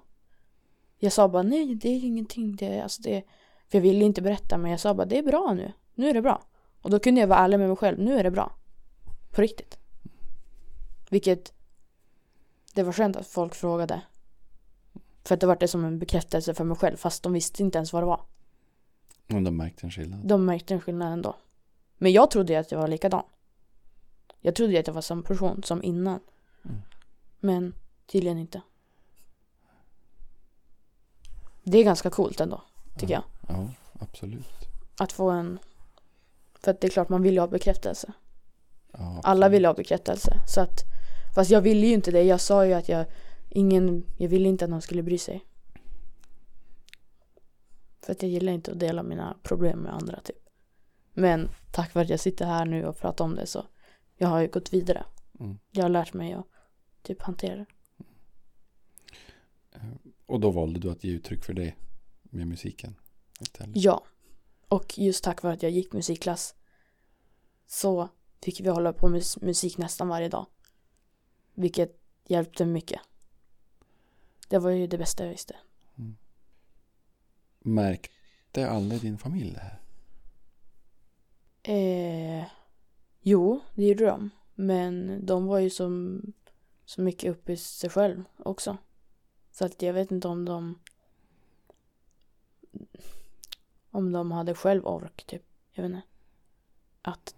Jag 1.04 1.12
sa 1.12 1.28
bara 1.28 1.42
nej, 1.42 1.74
det 1.74 1.88
är 1.88 2.04
ingenting. 2.04 2.56
Det, 2.56 2.80
alltså 2.80 3.02
det, 3.02 3.22
för 3.68 3.78
jag 3.78 3.82
ville 3.82 4.04
inte 4.04 4.22
berätta 4.22 4.58
men 4.58 4.70
jag 4.70 4.80
sa 4.80 4.94
bara 4.94 5.06
det 5.06 5.18
är 5.18 5.22
bra 5.22 5.52
nu. 5.54 5.72
Nu 5.94 6.08
är 6.08 6.14
det 6.14 6.22
bra. 6.22 6.42
Och 6.82 6.90
då 6.90 6.98
kunde 6.98 7.20
jag 7.20 7.28
vara 7.28 7.38
ärlig 7.38 7.58
med 7.58 7.68
mig 7.68 7.76
själv. 7.76 7.98
Nu 7.98 8.18
är 8.18 8.24
det 8.24 8.30
bra. 8.30 8.56
På 9.30 9.42
riktigt. 9.42 9.78
Vilket 11.10 11.52
det 12.74 12.82
var 12.82 12.92
skönt 12.92 13.16
att 13.16 13.26
folk 13.26 13.54
frågade. 13.54 14.02
För 15.24 15.34
att 15.34 15.40
det 15.40 15.46
var 15.46 15.56
det 15.56 15.68
som 15.68 15.84
en 15.84 15.98
bekräftelse 15.98 16.54
för 16.54 16.64
mig 16.64 16.76
själv 16.76 16.96
fast 16.96 17.22
de 17.22 17.32
visste 17.32 17.62
inte 17.62 17.78
ens 17.78 17.92
vad 17.92 18.02
det 18.02 18.06
var. 18.06 18.20
Och 19.32 19.42
de 19.42 19.56
märkte 19.56 19.86
en 19.86 19.90
skillnad. 19.90 20.28
De 20.28 20.44
märkte 20.44 20.74
en 20.74 20.80
skillnad 20.80 21.12
ändå. 21.12 21.36
Men 21.98 22.12
jag 22.12 22.30
trodde 22.30 22.52
ju 22.52 22.58
att 22.58 22.72
jag 22.72 22.78
var 22.78 22.88
likadan. 22.88 23.24
Jag 24.40 24.54
trodde 24.54 24.72
ju 24.72 24.78
att 24.78 24.86
jag 24.86 24.94
var 24.94 25.02
samma 25.02 25.22
person 25.22 25.62
som 25.62 25.82
innan. 25.82 26.20
Mm. 26.64 26.76
Men 27.40 27.74
tydligen 28.06 28.38
inte. 28.38 28.62
Det 31.64 31.78
är 31.78 31.84
ganska 31.84 32.10
coolt 32.10 32.40
ändå, 32.40 32.62
tycker 32.98 33.14
jag. 33.14 33.22
Ja, 33.48 33.68
absolut. 34.00 34.46
Att 34.98 35.12
få 35.12 35.30
en... 35.30 35.58
För 36.54 36.70
att 36.70 36.80
det 36.80 36.86
är 36.86 36.90
klart 36.90 37.08
man 37.08 37.22
vill 37.22 37.34
ju 37.34 37.40
ha 37.40 37.46
bekräftelse. 37.46 38.12
Ja, 38.92 39.20
Alla 39.22 39.48
vill 39.48 39.64
ha 39.64 39.74
bekräftelse. 39.74 40.40
Så 40.48 40.60
att, 40.60 40.80
fast 41.34 41.50
jag 41.50 41.60
ville 41.60 41.86
ju 41.86 41.92
inte 41.92 42.10
det. 42.10 42.22
Jag 42.22 42.40
sa 42.40 42.66
ju 42.66 42.72
att 42.72 42.88
jag, 42.88 43.06
ingen, 43.50 44.04
jag 44.18 44.28
ville 44.28 44.48
inte 44.48 44.64
att 44.64 44.70
någon 44.70 44.82
skulle 44.82 45.02
bry 45.02 45.18
sig. 45.18 45.44
För 48.02 48.12
att 48.12 48.22
jag 48.22 48.30
gillar 48.30 48.52
inte 48.52 48.72
att 48.72 48.80
dela 48.80 49.02
mina 49.02 49.36
problem 49.42 49.78
med 49.78 49.94
andra 49.94 50.20
typ. 50.20 50.48
Men 51.12 51.48
tack 51.72 51.94
vare 51.94 52.04
att 52.04 52.10
jag 52.10 52.20
sitter 52.20 52.46
här 52.46 52.64
nu 52.64 52.86
och 52.86 52.98
pratar 52.98 53.24
om 53.24 53.34
det 53.34 53.46
så 53.46 53.66
jag 54.16 54.28
har 54.28 54.40
ju 54.40 54.48
gått 54.48 54.72
vidare. 54.72 55.04
Mm. 55.40 55.58
Jag 55.70 55.84
har 55.84 55.88
lärt 55.88 56.14
mig 56.14 56.32
att 56.32 56.46
typ 57.02 57.22
hantera 57.22 57.56
det. 57.56 57.66
Och 60.26 60.40
då 60.40 60.50
valde 60.50 60.80
du 60.80 60.90
att 60.90 61.04
ge 61.04 61.12
uttryck 61.12 61.44
för 61.44 61.52
det 61.54 61.74
med 62.22 62.46
musiken 62.46 62.96
istället. 63.40 63.76
Ja. 63.76 64.04
Och 64.68 64.98
just 64.98 65.24
tack 65.24 65.42
vare 65.42 65.54
att 65.54 65.62
jag 65.62 65.72
gick 65.72 65.92
musikklass 65.92 66.54
så 67.66 68.08
fick 68.42 68.60
vi 68.60 68.68
hålla 68.68 68.92
på 68.92 69.08
med 69.08 69.18
mus- 69.18 69.42
musik 69.42 69.78
nästan 69.78 70.08
varje 70.08 70.28
dag. 70.28 70.46
Vilket 71.54 72.00
hjälpte 72.26 72.66
mycket. 72.66 73.00
Det 74.48 74.58
var 74.58 74.70
ju 74.70 74.86
det 74.86 74.98
bästa 74.98 75.24
jag 75.24 75.30
visste. 75.30 75.56
Märkte 77.58 78.70
aldrig 78.70 79.00
din 79.00 79.18
familj 79.18 79.52
det 79.52 79.60
här? 79.60 79.80
Eh, 81.62 82.44
jo, 83.20 83.60
det 83.74 83.84
gjorde 83.84 84.06
de. 84.06 84.30
Men 84.54 85.26
de 85.26 85.46
var 85.46 85.58
ju 85.58 85.70
som, 85.70 86.22
så 86.84 87.00
mycket 87.00 87.30
uppe 87.30 87.52
i 87.52 87.56
sig 87.56 87.90
själv 87.90 88.24
också. 88.36 88.76
Så 89.54 89.64
att 89.64 89.82
jag 89.82 89.92
vet 89.92 90.10
inte 90.10 90.28
om 90.28 90.44
de 90.44 90.78
om 93.90 94.12
de 94.12 94.32
hade 94.32 94.54
själv 94.54 94.86
ork, 94.86 95.24
typ. 95.26 95.42
Jag 95.72 95.82
vet 95.82 95.90
inte. 95.90 96.02
Att 97.02 97.34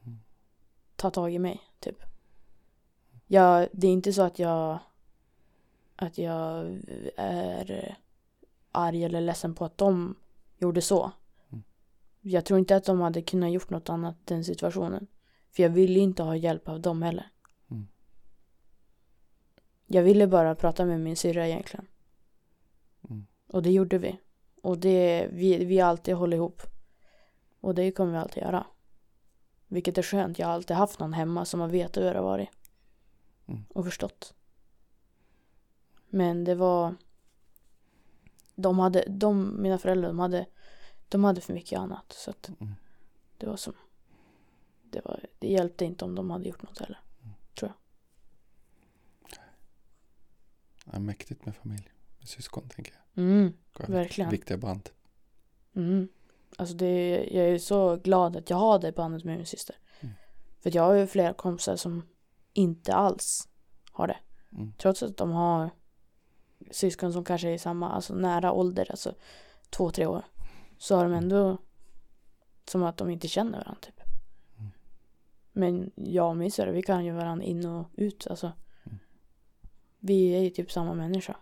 ta 0.97 1.11
tag 1.11 1.35
i 1.35 1.39
mig, 1.39 1.61
typ. 1.81 2.03
Jag, 3.27 3.69
det 3.73 3.87
är 3.87 3.93
inte 3.93 4.13
så 4.13 4.23
att 4.23 4.39
jag 4.39 4.79
att 5.97 6.19
jag 6.19 6.79
är 7.17 7.97
arg 8.73 9.05
eller 9.05 9.21
ledsen 9.21 9.55
på 9.55 9.65
att 9.65 9.79
de 9.79 10.15
gjorde 10.59 10.83
så. 10.83 11.13
Jag 12.21 12.45
tror 12.45 12.59
inte 12.59 12.77
att 12.77 12.85
de 12.85 13.01
hade 13.01 13.23
kunnat 13.23 13.53
gjort 13.53 13.71
något 13.71 13.89
annat 13.89 14.17
den 14.25 14.45
situationen. 14.45 15.07
För 15.51 15.63
jag 15.63 15.71
ville 15.71 16.01
inte 16.01 16.23
ha 16.23 16.37
hjälp 16.37 16.69
av 16.69 16.81
dem 16.81 17.03
heller. 17.03 17.31
Mm. 17.71 17.89
Jag 19.87 20.03
ville 20.03 20.27
bara 20.27 20.55
prata 20.55 20.85
med 20.85 21.01
min 21.01 21.17
syrra 21.17 21.49
egentligen. 21.49 21.87
Mm. 23.11 23.27
Och 23.47 23.63
det 23.63 23.71
gjorde 23.71 23.99
vi. 23.99 24.21
Och 24.63 24.79
det, 24.79 25.29
vi, 25.33 25.65
vi 25.65 25.79
har 25.79 25.89
alltid 25.89 26.15
hållit 26.15 26.37
ihop. 26.37 26.63
Och 27.61 27.75
det 27.75 27.93
kommer 27.93 28.13
vi 28.13 28.19
alltid 28.19 28.43
göra. 28.43 28.67
Vilket 29.67 29.99
är 29.99 30.03
skönt. 30.03 30.39
Jag 30.39 30.47
har 30.47 30.55
alltid 30.55 30.77
haft 30.77 31.01
någon 31.01 31.13
hemma 31.13 31.45
som 31.45 31.61
har 31.61 31.69
vetat 31.69 31.97
hur 31.97 32.11
det 32.11 32.19
har 32.19 32.25
varit. 32.25 32.49
Mm. 33.47 33.65
Och 33.69 33.85
förstått. 33.85 34.35
Men 36.09 36.45
det 36.45 36.55
var... 36.55 36.95
De 38.55 38.79
hade, 38.79 39.05
de, 39.09 39.63
mina 39.63 39.79
föräldrar, 39.79 40.09
de 40.09 40.19
hade, 40.19 40.47
de 41.09 41.25
hade 41.25 41.41
för 41.41 41.55
mycket 41.55 41.79
annat. 41.79 42.13
Så 42.13 42.31
att 42.31 42.49
Mm. 42.61 42.75
det 43.39 43.47
var 43.47 43.57
som... 43.57 43.73
Det, 44.83 45.01
var, 45.05 45.21
det 45.39 45.49
hjälpte 45.49 45.85
inte 45.85 46.05
om 46.05 46.15
de 46.15 46.31
hade 46.31 46.49
gjort 46.49 46.63
något 46.63 46.79
heller. 46.79 47.01
Ja, 50.93 50.99
mäktigt 50.99 51.47
med 51.47 51.57
familj. 51.57 51.91
Syskon 52.27 52.69
tänker 52.69 52.93
jag. 52.93 53.25
Mm, 53.25 53.53
verkligen. 53.89 54.31
Viktiga 54.31 54.57
band. 54.57 54.91
Mm. 55.75 56.09
Alltså 56.57 56.75
det, 56.75 57.25
jag 57.31 57.49
är 57.49 57.59
så 57.59 57.97
glad 57.97 58.37
att 58.37 58.51
jag 58.51 58.57
har 58.57 58.79
det 58.79 58.93
bandet 58.93 59.25
med 59.25 59.37
min 59.37 59.47
syster. 59.47 59.77
Mm. 60.01 60.15
För 60.61 60.77
jag 60.77 60.83
har 60.83 60.95
ju 60.95 61.07
flera 61.07 61.33
kompisar 61.33 61.77
som 61.77 62.03
inte 62.53 62.95
alls 62.95 63.49
har 63.91 64.07
det. 64.07 64.19
Mm. 64.53 64.73
Trots 64.79 65.03
att 65.03 65.17
de 65.17 65.31
har 65.31 65.71
syskon 66.71 67.13
som 67.13 67.25
kanske 67.25 67.49
är 67.49 67.55
i 67.55 67.59
samma, 67.59 67.91
alltså 67.91 68.15
nära 68.15 68.53
ålder, 68.53 68.91
alltså 68.91 69.15
två, 69.71 69.91
tre 69.91 70.07
år. 70.07 70.25
Så 70.79 70.97
har 70.97 71.05
de 71.05 71.13
ändå 71.13 71.59
som 72.65 72.83
att 72.83 72.97
de 72.97 73.11
inte 73.11 73.29
känner 73.29 73.59
varandra 73.59 73.81
typ. 73.81 74.01
Mm. 74.59 74.71
Men 75.53 75.91
jag 75.95 76.29
och 76.29 76.37
min 76.37 76.51
syrra, 76.51 76.71
vi 76.71 76.83
kan 76.83 77.05
ju 77.05 77.13
varandra 77.13 77.45
in 77.45 77.67
och 77.67 77.87
ut, 77.95 78.27
alltså. 78.31 78.53
Mm. 78.85 78.99
Vi 79.99 80.37
är 80.37 80.41
ju 80.41 80.51
typ 80.51 80.73
samma 80.73 80.95
människa. 80.95 81.37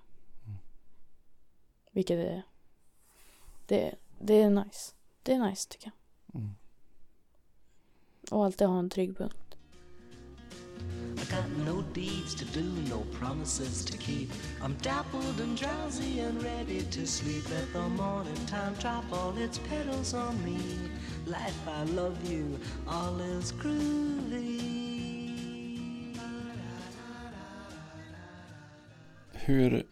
Vilket 1.95 2.19
är, 2.19 2.43
det, 3.67 3.95
det 4.19 4.43
är 4.43 4.51
nice. 4.51 4.95
Det 5.23 5.33
är 5.33 5.39
nice 5.39 5.69
tycker 5.69 5.87
jag. 5.87 6.41
Mm. 6.41 6.55
Och 8.31 8.45
alltid 8.45 8.67
ha 8.67 8.79
en 8.79 8.91
trygg 8.91 9.17
punkt. 9.19 9.57
I 11.17 11.25
got 11.31 11.49
no 11.67 11.83
deeds 11.93 12.35
to 12.35 12.45
do, 12.45 12.65
no 12.89 13.05
promises 13.13 13.85
to 13.85 13.97
keep. 13.99 14.29
I'm 14.61 14.75
dappled 14.83 15.41
and 15.41 15.57
drowsy 15.57 16.21
and 16.21 16.43
ready 16.43 16.83
to 16.83 17.07
sleep. 17.07 17.49
Let 17.51 17.73
the 17.73 17.89
morning 17.89 18.47
time 18.47 18.75
drop 18.81 19.05
all 19.13 19.39
its 19.39 19.59
petals 19.59 20.15
on 20.15 20.45
me. 20.45 20.59
Life, 21.27 21.69
I 21.69 21.85
love 21.85 22.17
you, 22.33 22.59
all 22.89 23.21
is 23.21 23.53
groovy. 23.53 24.85
Hur 29.33 29.85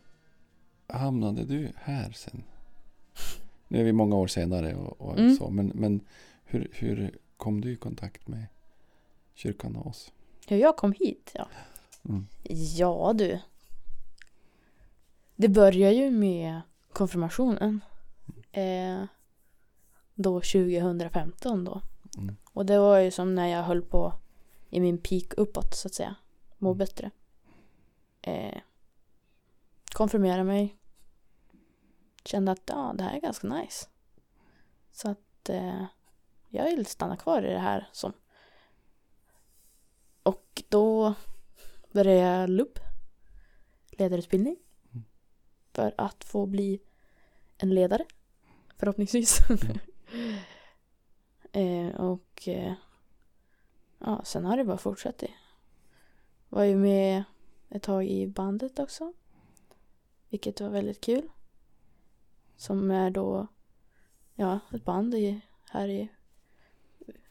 hamnade 0.98 1.44
du 1.44 1.72
här 1.76 2.12
sen? 2.12 2.42
Nu 3.68 3.80
är 3.80 3.84
vi 3.84 3.92
många 3.92 4.16
år 4.16 4.26
senare 4.26 4.74
och, 4.74 5.00
och 5.00 5.18
Mm. 5.18 5.36
så. 5.36 5.50
Men, 5.50 5.66
men 5.74 6.00
hur, 6.44 6.70
hur 6.72 7.18
kom 7.36 7.60
du 7.60 7.72
i 7.72 7.76
kontakt 7.76 8.28
med 8.28 8.46
kyrkan 9.34 9.76
och 9.76 9.86
oss? 9.86 10.12
Ja, 10.48 10.56
jag 10.56 10.76
kom 10.76 10.92
hit, 10.92 11.30
ja. 11.34 11.48
Mm. 12.08 12.26
Ja 12.76 13.12
du. 13.12 13.40
Det 15.36 15.48
börjar 15.48 15.90
ju 15.90 16.10
med 16.10 16.60
konfirmationen. 16.92 17.80
Eh, 18.52 19.04
då 20.14 20.40
2015 20.40 21.64
då. 21.64 21.80
Mm. 22.18 22.36
Och 22.52 22.66
det 22.66 22.78
var 22.78 22.98
ju 22.98 23.10
som 23.10 23.34
när 23.34 23.46
jag 23.48 23.62
höll 23.62 23.82
på 23.82 24.12
i 24.70 24.80
min 24.80 24.98
peak 24.98 25.34
uppåt 25.36 25.74
så 25.74 25.88
att 25.88 25.94
säga. 25.94 26.14
Må 26.58 26.68
Mm. 26.68 26.78
bättre. 26.78 27.10
Eh, 28.22 28.58
konfirmerade 29.94 30.44
mig. 30.44 30.76
Kände 32.24 32.52
att 32.52 32.62
ja, 32.66 32.94
det 32.98 33.04
här 33.04 33.16
är 33.16 33.20
ganska 33.20 33.46
nice. 33.46 33.86
Så 34.92 35.10
att 35.10 35.48
eh, 35.48 35.84
jag 36.48 36.64
vill 36.64 36.86
stanna 36.86 37.16
kvar 37.16 37.42
i 37.42 37.50
det 37.50 37.58
här 37.58 37.88
som. 37.92 38.12
Och 40.22 40.62
då 40.68 41.14
började 41.92 42.20
jag 42.20 42.50
LUB. 42.50 42.78
Ledarutbildning. 43.90 44.56
Mm. 44.92 45.04
För 45.72 45.94
att 45.98 46.24
få 46.24 46.46
bli 46.46 46.80
en 47.58 47.74
ledare. 47.74 48.04
Förhoppningsvis. 48.76 49.38
eh, 51.52 52.00
och 52.00 52.48
eh, 52.48 52.74
ja, 53.98 54.24
sen 54.24 54.44
har 54.44 54.56
det 54.56 54.64
bara 54.64 54.78
fortsatt. 54.78 55.22
Var 56.48 56.64
ju 56.64 56.76
med 56.76 57.24
ett 57.68 57.82
tag 57.82 58.06
i 58.06 58.26
bandet 58.26 58.78
också. 58.78 59.12
Vilket 60.28 60.60
var 60.60 60.68
väldigt 60.68 61.00
kul. 61.00 61.28
Som 62.56 62.90
är 62.90 63.10
då, 63.10 63.46
ja, 64.34 64.60
ett 64.72 64.84
band 64.84 65.14
i, 65.14 65.40
här 65.70 65.88
i, 65.88 66.08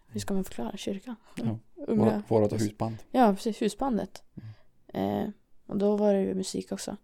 hur 0.07 0.19
ska 0.19 0.33
man 0.33 0.43
förklara, 0.43 0.77
kyrkan? 0.77 1.15
Ja, 1.35 1.59
Unga, 1.87 2.23
vårat 2.27 2.53
husband. 2.53 2.97
Ja, 3.11 3.33
precis, 3.33 3.61
husbandet. 3.61 4.23
Mm. 4.35 5.23
Eh, 5.23 5.29
och 5.65 5.77
då 5.77 5.97
var 5.97 6.13
det 6.13 6.21
ju 6.21 6.35
musik 6.35 6.71
också. 6.71 6.97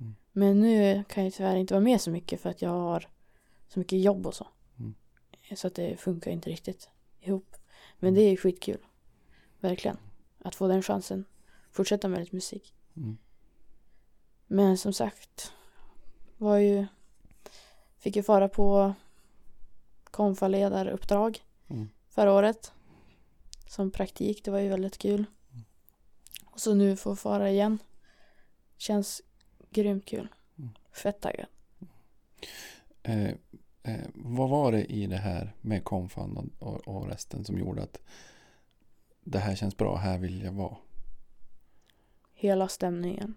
Mm. 0.00 0.14
Men 0.32 0.60
nu 0.60 1.04
kan 1.08 1.24
jag 1.24 1.32
tyvärr 1.32 1.56
inte 1.56 1.74
vara 1.74 1.84
med 1.84 2.00
så 2.00 2.10
mycket 2.10 2.40
för 2.40 2.50
att 2.50 2.62
jag 2.62 2.70
har 2.70 3.08
så 3.68 3.78
mycket 3.78 4.00
jobb 4.00 4.26
och 4.26 4.34
så. 4.34 4.46
Mm. 4.78 4.94
Så 5.56 5.66
att 5.66 5.74
det 5.74 6.00
funkar 6.00 6.30
inte 6.30 6.50
riktigt 6.50 6.90
ihop. 7.20 7.56
Men 7.98 8.14
det 8.14 8.20
är 8.20 8.36
skitkul. 8.36 8.86
Verkligen. 9.60 9.96
Att 10.38 10.54
få 10.54 10.68
den 10.68 10.82
chansen. 10.82 11.24
Fortsätta 11.70 12.08
med 12.08 12.20
lite 12.20 12.36
musik. 12.36 12.74
Mm. 12.96 13.18
Men 14.46 14.78
som 14.78 14.92
sagt. 14.92 15.52
Var 16.36 16.56
ju. 16.56 16.86
Fick 18.00 18.16
ju 18.16 18.22
fara 18.22 18.48
på 18.48 18.94
konfaledaruppdrag 20.04 21.38
Mm. 21.68 21.88
förra 22.08 22.32
året. 22.32 22.72
Som 23.68 23.90
praktik. 23.90 24.44
Det 24.44 24.50
var 24.50 24.58
ju 24.58 24.68
väldigt 24.68 24.98
kul. 24.98 25.24
Och 26.44 26.60
så 26.60 26.74
nu 26.74 26.96
få 26.96 27.16
fara 27.16 27.50
igen. 27.50 27.78
Känns 28.76 29.22
grymt 29.70 30.06
kul. 30.06 30.28
Mm. 30.58 30.70
Fett 30.92 31.20
taggad. 31.20 31.46
Eh, 33.02 33.30
eh, 33.82 34.00
vad 34.14 34.48
var 34.50 34.72
det 34.72 34.84
i 34.84 35.06
det 35.06 35.16
här 35.16 35.52
med 35.60 35.84
konfan 35.84 36.50
och, 36.58 36.88
och 36.88 37.08
resten 37.08 37.44
som 37.44 37.58
gjorde 37.58 37.82
att 37.82 38.00
det 39.24 39.38
här 39.38 39.54
känns 39.56 39.76
bra, 39.76 39.96
här 39.96 40.18
vill 40.18 40.42
jag 40.42 40.52
vara? 40.52 40.76
Hela 42.34 42.68
stämningen. 42.68 43.34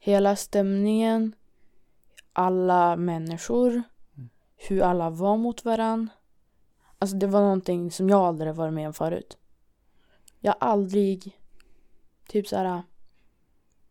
Hela 0.00 0.36
stämningen. 0.36 1.34
Alla 2.34 2.96
människor, 2.96 3.82
hur 4.56 4.82
alla 4.82 5.10
var 5.10 5.36
mot 5.36 5.64
varann. 5.64 6.10
Alltså 6.98 7.16
det 7.16 7.26
var 7.26 7.40
någonting 7.40 7.90
som 7.90 8.08
jag 8.08 8.20
aldrig 8.20 8.54
varit 8.54 8.74
med 8.74 8.86
om 8.86 8.94
förut. 8.94 9.38
Jag 10.40 10.52
har 10.52 10.68
aldrig 10.68 11.38
typ 12.28 12.46
så 12.48 12.56
här 12.56 12.82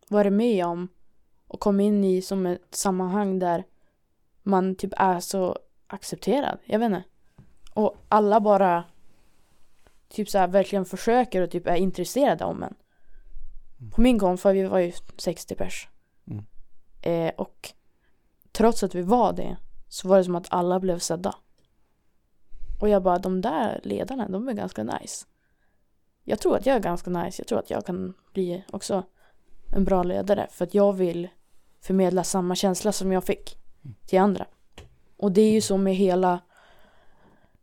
varit 0.08 0.32
med 0.32 0.66
om 0.66 0.88
och 1.48 1.60
kom 1.60 1.80
in 1.80 2.04
i 2.04 2.22
som 2.22 2.46
ett 2.46 2.74
sammanhang 2.74 3.38
där 3.38 3.64
man 4.42 4.74
typ 4.74 4.92
är 4.96 5.20
så 5.20 5.58
accepterad. 5.86 6.58
Jag 6.64 6.78
vet 6.78 6.86
inte. 6.86 7.04
Och 7.74 7.96
alla 8.08 8.40
bara 8.40 8.84
typ 10.08 10.28
så 10.28 10.38
här 10.38 10.48
verkligen 10.48 10.84
försöker 10.84 11.42
och 11.42 11.50
typ 11.50 11.66
är 11.66 11.76
intresserade 11.76 12.44
om 12.44 12.62
en. 12.62 12.74
På 13.94 14.00
min 14.00 14.18
konf, 14.18 14.40
för 14.40 14.52
vi 14.52 14.64
var 14.64 14.78
ju 14.78 14.92
60 15.16 15.54
pers. 15.54 15.88
Mm. 16.26 16.44
Eh, 17.02 17.34
och 17.36 17.74
trots 18.56 18.82
att 18.82 18.94
vi 18.94 19.02
var 19.02 19.32
det 19.32 19.56
så 19.88 20.08
var 20.08 20.18
det 20.18 20.24
som 20.24 20.34
att 20.34 20.46
alla 20.50 20.80
blev 20.80 20.98
sedda. 20.98 21.34
Och 22.80 22.88
jag 22.88 23.02
bara, 23.02 23.18
de 23.18 23.40
där 23.40 23.80
ledarna, 23.82 24.28
de 24.28 24.48
är 24.48 24.52
ganska 24.52 24.82
nice. 24.82 25.26
Jag 26.24 26.40
tror 26.40 26.56
att 26.56 26.66
jag 26.66 26.76
är 26.76 26.80
ganska 26.80 27.10
nice. 27.10 27.40
Jag 27.42 27.46
tror 27.46 27.58
att 27.58 27.70
jag 27.70 27.86
kan 27.86 28.14
bli 28.32 28.64
också 28.72 29.02
en 29.74 29.84
bra 29.84 30.02
ledare. 30.02 30.46
För 30.50 30.64
att 30.64 30.74
jag 30.74 30.92
vill 30.92 31.28
förmedla 31.80 32.24
samma 32.24 32.54
känsla 32.54 32.92
som 32.92 33.12
jag 33.12 33.24
fick 33.24 33.56
till 34.06 34.18
andra. 34.18 34.46
Och 35.16 35.32
det 35.32 35.40
är 35.40 35.52
ju 35.52 35.60
så 35.60 35.76
med 35.76 35.94
hela, 35.94 36.40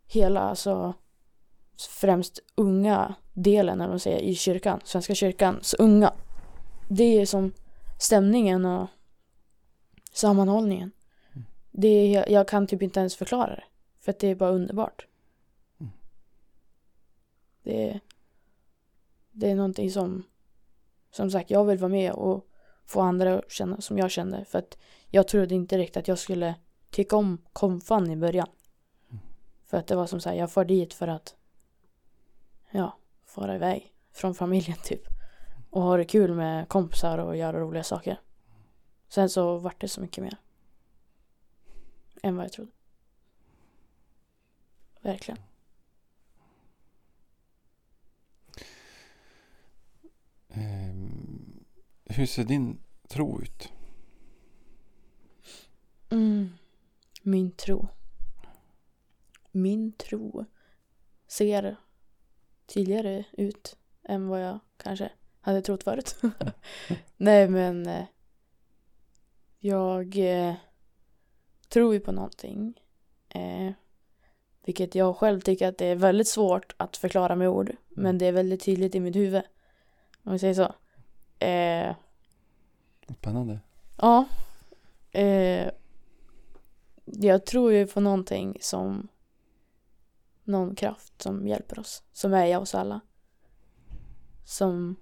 hela 0.08 0.42
alltså 0.42 0.94
främst 1.90 2.40
unga 2.56 3.16
delen, 3.34 3.78
när 3.78 3.88
de 3.88 4.00
säger 4.00 4.20
i 4.20 4.36
kyrkan, 4.36 4.80
Svenska 4.84 5.16
kyrkan, 5.16 5.60
så 5.62 5.78
unga. 5.78 6.14
Det 6.90 7.22
är 7.22 7.26
som 7.26 7.54
stämningen 8.00 8.66
och 8.66 8.88
sammanhållningen. 10.12 10.92
Det 11.72 12.16
är, 12.16 12.30
jag 12.30 12.48
kan 12.48 12.68
typ 12.68 12.82
inte 12.82 13.00
ens 13.00 13.16
förklara 13.16 13.56
det. 13.56 13.64
För 14.00 14.12
att 14.12 14.20
det 14.20 14.28
är 14.28 14.36
bara 14.36 14.50
underbart. 14.50 15.08
Mm. 15.80 15.92
Det 17.64 17.90
är, 17.90 18.00
det 19.32 19.50
är 19.50 19.56
någonting 19.56 19.92
som, 19.92 20.24
som 21.12 21.32
sagt, 21.32 21.50
jag 21.50 21.66
vill 21.66 21.78
vara 21.78 21.90
med 21.90 22.12
och 22.12 22.48
få 22.86 23.02
andra 23.02 23.40
att 23.40 23.52
känna 23.52 23.82
som 23.82 23.98
jag 23.98 24.12
kände. 24.12 24.46
För 24.46 24.60
att 24.60 24.78
jag 25.08 25.28
trodde 25.28 25.56
inte 25.56 25.78
riktigt 25.78 25.98
att 25.98 26.08
jag 26.08 26.20
skulle 26.20 26.56
tycka 26.90 27.16
om 27.16 27.38
konfan 27.54 28.12
i 28.12 28.16
början. 28.16 28.48
För 29.66 29.78
att 29.78 29.88
det 29.88 29.96
var 29.96 30.08
som 30.08 30.22
sagt, 30.22 30.38
jag 30.38 30.52
far 30.52 30.66
dit 30.66 30.94
för 30.94 31.08
att 31.08 31.36
ja, 32.72 32.98
fara 33.26 33.56
iväg 33.56 33.94
från 34.14 34.36
familjen 34.36 34.78
typ. 34.84 35.04
Och 35.70 35.82
ha 35.82 35.98
det 35.98 36.06
kul 36.06 36.34
med 36.34 36.70
kompisar 36.70 37.18
och 37.18 37.38
göra 37.38 37.60
roliga 37.60 37.84
saker. 37.84 38.20
Sen 39.14 39.30
så 39.30 39.58
vart 39.58 39.82
det 39.82 39.88
så 39.88 40.02
mycket 40.02 40.24
mer. 40.24 40.38
Än 42.24 42.36
vad 42.36 42.46
jag 42.46 42.52
trodde. 42.52 42.72
Verkligen. 45.02 45.42
Ehm, 50.50 51.64
hur 52.06 52.26
ser 52.26 52.44
din 52.44 52.80
tro 53.08 53.42
ut? 53.42 53.72
Mm. 56.10 56.50
Min 57.22 57.52
tro. 57.52 57.88
Min 59.52 59.92
tro 59.92 60.46
ser 61.28 61.76
tydligare 62.66 63.26
ut 63.32 63.78
än 64.04 64.28
vad 64.28 64.44
jag 64.44 64.60
kanske 64.78 65.12
hade 65.42 65.62
trott 65.62 65.84
förut. 65.84 66.16
Nej 67.18 67.48
men 67.50 67.88
eh, 67.88 68.06
jag 69.64 70.18
eh, 70.18 70.56
tror 71.70 71.94
ju 71.94 72.00
på 72.00 72.12
någonting. 72.12 72.82
Eh, 73.30 73.72
vilket 74.66 74.96
jag 74.96 75.18
själv 75.18 75.42
tycker 75.42 75.68
att 75.68 75.78
det 75.78 75.86
är 75.86 75.96
väldigt 75.96 76.28
svårt 76.28 76.76
att 76.78 76.98
förklara 76.98 77.36
med 77.36 77.50
ord. 77.50 77.76
Men 77.90 78.18
det 78.18 78.26
är 78.26 78.32
väldigt 78.32 78.64
tydligt 78.64 78.96
i 78.96 79.00
mitt 79.00 79.16
huvud. 79.16 79.42
Om 80.24 80.32
vi 80.34 80.40
säger 80.40 80.54
så. 80.54 80.74
Eh, 81.46 81.96
Spännande. 83.18 83.60
Ja. 83.98 84.26
Eh, 85.12 85.70
jag 87.06 87.46
tror 87.46 87.74
ju 87.74 87.88
på 87.88 88.00
någonting 88.00 88.58
som 88.62 89.08
någon 90.44 90.76
kraft 90.76 91.22
som 91.22 91.48
hjälper 91.48 91.80
oss. 91.80 92.04
Som 92.14 92.34
är 92.34 92.46
i 92.46 92.56
oss 92.56 92.76
alla. 92.76 93.02
Som 94.46 94.96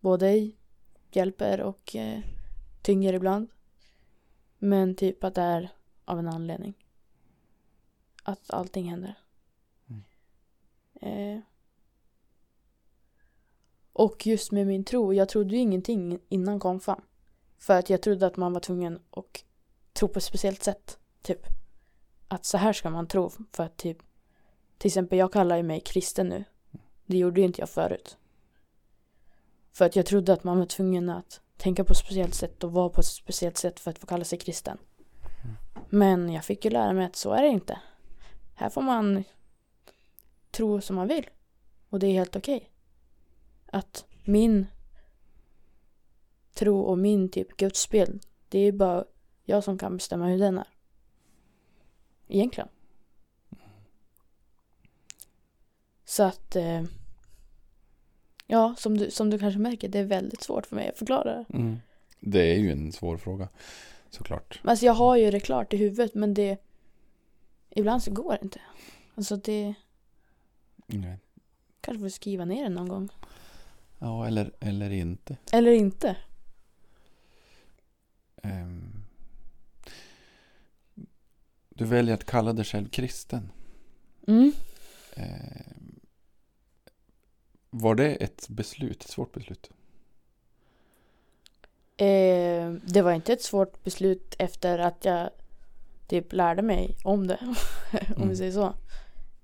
både 0.00 0.50
hjälper 1.10 1.60
och 1.60 1.96
eh, 1.96 2.20
tynger 2.82 3.12
ibland. 3.12 3.48
Men 4.58 4.94
typ 4.94 5.24
att 5.24 5.34
det 5.34 5.42
är 5.42 5.72
av 6.04 6.18
en 6.18 6.28
anledning. 6.28 6.74
Att 8.22 8.50
allting 8.50 8.90
händer. 8.90 9.14
Mm. 9.88 10.02
Eh, 10.94 11.42
och 13.92 14.26
just 14.26 14.52
med 14.52 14.66
min 14.66 14.84
tro, 14.84 15.14
jag 15.14 15.28
trodde 15.28 15.54
ju 15.54 15.60
ingenting 15.60 16.18
innan 16.28 16.60
konfan. 16.60 17.02
För 17.58 17.78
att 17.78 17.90
jag 17.90 18.02
trodde 18.02 18.26
att 18.26 18.36
man 18.36 18.52
var 18.52 18.60
tvungen 18.60 18.98
att 19.10 19.44
tro 19.92 20.08
på 20.08 20.18
ett 20.18 20.24
speciellt 20.24 20.62
sätt. 20.62 20.98
Typ. 21.22 21.46
Att 22.28 22.44
så 22.44 22.58
här 22.58 22.72
ska 22.72 22.90
man 22.90 23.08
tro. 23.08 23.30
För 23.52 23.64
att 23.64 23.76
typ. 23.76 23.98
Till 24.78 24.88
exempel 24.88 25.18
jag 25.18 25.32
kallar 25.32 25.56
ju 25.56 25.62
mig 25.62 25.80
kristen 25.80 26.28
nu. 26.28 26.44
Det 27.06 27.18
gjorde 27.18 27.40
ju 27.40 27.46
inte 27.46 27.60
jag 27.60 27.70
förut. 27.70 28.16
För 29.72 29.84
att 29.84 29.96
jag 29.96 30.06
trodde 30.06 30.32
att 30.32 30.44
man 30.44 30.58
var 30.58 30.66
tvungen 30.66 31.10
att 31.10 31.41
tänka 31.62 31.84
på 31.84 31.92
ett 31.92 31.98
speciellt 31.98 32.34
sätt 32.34 32.64
och 32.64 32.72
vara 32.72 32.88
på 32.88 33.00
ett 33.00 33.06
speciellt 33.06 33.56
sätt 33.56 33.80
för 33.80 33.90
att 33.90 33.98
få 33.98 34.06
kalla 34.06 34.24
sig 34.24 34.38
kristen. 34.38 34.78
Men 35.88 36.32
jag 36.32 36.44
fick 36.44 36.64
ju 36.64 36.70
lära 36.70 36.92
mig 36.92 37.06
att 37.06 37.16
så 37.16 37.32
är 37.32 37.42
det 37.42 37.48
inte. 37.48 37.80
Här 38.54 38.70
får 38.70 38.82
man 38.82 39.24
tro 40.50 40.80
som 40.80 40.96
man 40.96 41.08
vill. 41.08 41.30
Och 41.88 41.98
det 41.98 42.06
är 42.06 42.12
helt 42.12 42.36
okej. 42.36 42.70
Att 43.66 44.04
min 44.24 44.66
tro 46.54 46.80
och 46.80 46.98
min 46.98 47.28
typ 47.28 47.56
gudsbild, 47.56 48.26
det 48.48 48.58
är 48.58 48.72
bara 48.72 49.04
jag 49.44 49.64
som 49.64 49.78
kan 49.78 49.96
bestämma 49.96 50.26
hur 50.26 50.38
den 50.38 50.58
är. 50.58 50.68
Egentligen. 52.28 52.68
Så 56.04 56.22
att 56.22 56.56
eh, 56.56 56.82
Ja, 58.52 58.74
som 58.78 58.98
du, 58.98 59.10
som 59.10 59.30
du 59.30 59.38
kanske 59.38 59.60
märker, 59.60 59.88
det 59.88 59.98
är 59.98 60.04
väldigt 60.04 60.42
svårt 60.42 60.66
för 60.66 60.76
mig 60.76 60.88
att 60.88 60.98
förklara 60.98 61.24
det. 61.24 61.44
Mm. 61.54 61.80
Det 62.20 62.54
är 62.54 62.58
ju 62.58 62.72
en 62.72 62.92
svår 62.92 63.16
fråga. 63.16 63.48
Såklart. 64.10 64.60
Men 64.62 64.70
Alltså 64.70 64.86
jag 64.86 64.92
har 64.92 65.16
ju 65.16 65.30
det 65.30 65.40
klart 65.40 65.72
i 65.72 65.76
huvudet 65.76 66.14
men 66.14 66.34
det 66.34 66.58
Ibland 67.70 68.02
så 68.02 68.10
går 68.10 68.32
det 68.32 68.38
inte. 68.42 68.60
Alltså 69.14 69.36
det 69.36 69.74
Nej. 70.86 71.18
Kanske 71.80 72.00
får 72.00 72.08
skriva 72.08 72.44
ner 72.44 72.62
det 72.62 72.68
någon 72.68 72.88
gång. 72.88 73.08
Ja, 73.98 74.26
eller, 74.26 74.52
eller 74.60 74.90
inte. 74.90 75.36
Eller 75.52 75.72
inte. 75.72 76.16
Ehm. 78.42 79.04
Du 81.68 81.84
väljer 81.84 82.14
att 82.14 82.26
kalla 82.26 82.52
dig 82.52 82.64
själv 82.64 82.88
kristen. 82.88 83.50
Mm. 84.26 84.52
Ehm. 85.14 85.81
Var 87.74 87.94
det 87.94 88.14
ett 88.14 88.48
beslut? 88.48 89.02
Ett 89.04 89.10
svårt 89.10 89.32
beslut? 89.32 89.70
Eh, 91.96 92.72
det 92.86 93.02
var 93.02 93.12
inte 93.12 93.32
ett 93.32 93.42
svårt 93.42 93.84
beslut 93.84 94.34
efter 94.38 94.78
att 94.78 95.04
jag 95.04 95.30
typ 96.06 96.32
lärde 96.32 96.62
mig 96.62 96.96
om 97.04 97.26
det. 97.26 97.38
om 97.92 98.16
Mm. 98.16 98.28
vi 98.28 98.36
säger 98.36 98.52
så. 98.52 98.74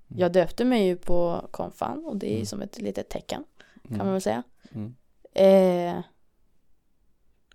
Jag 0.07 0.31
döpte 0.31 0.65
mig 0.65 0.85
ju 0.87 0.97
på 0.97 1.47
konfan 1.51 2.05
och 2.05 2.17
det 2.17 2.27
är 2.31 2.35
Mm. 2.35 2.45
som 2.45 2.61
ett 2.61 2.81
litet 2.81 3.09
tecken 3.09 3.43
kan 3.83 3.93
Mm. 3.95 4.05
man 4.05 4.13
väl 4.13 4.21
säga. 4.21 4.43
Mm. 4.71 4.95
Eh, 5.33 6.03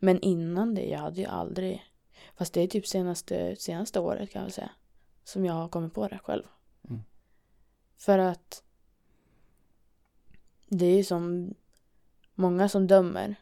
men 0.00 0.20
innan 0.20 0.74
det, 0.74 0.84
jag 0.88 0.98
hade 0.98 1.20
ju 1.20 1.26
aldrig 1.26 1.84
Fast 2.36 2.52
det 2.54 2.60
är 2.60 2.66
typ 2.66 2.86
senaste, 2.86 3.56
senaste 3.56 4.00
året 4.00 4.30
kan 4.30 4.40
jag 4.40 4.44
väl 4.46 4.52
säga 4.52 4.70
Som 5.24 5.44
jag 5.44 5.54
har 5.54 5.68
kommit 5.68 5.94
på 5.94 6.08
det 6.08 6.18
själv 6.18 6.42
Mm. 6.88 7.02
För 7.96 8.18
att 8.18 8.63
Det 10.78 10.86
är 10.86 10.96
ju 10.96 11.04
som 11.04 11.54
Många 12.34 12.68
som 12.68 12.86
dömer 12.86 13.34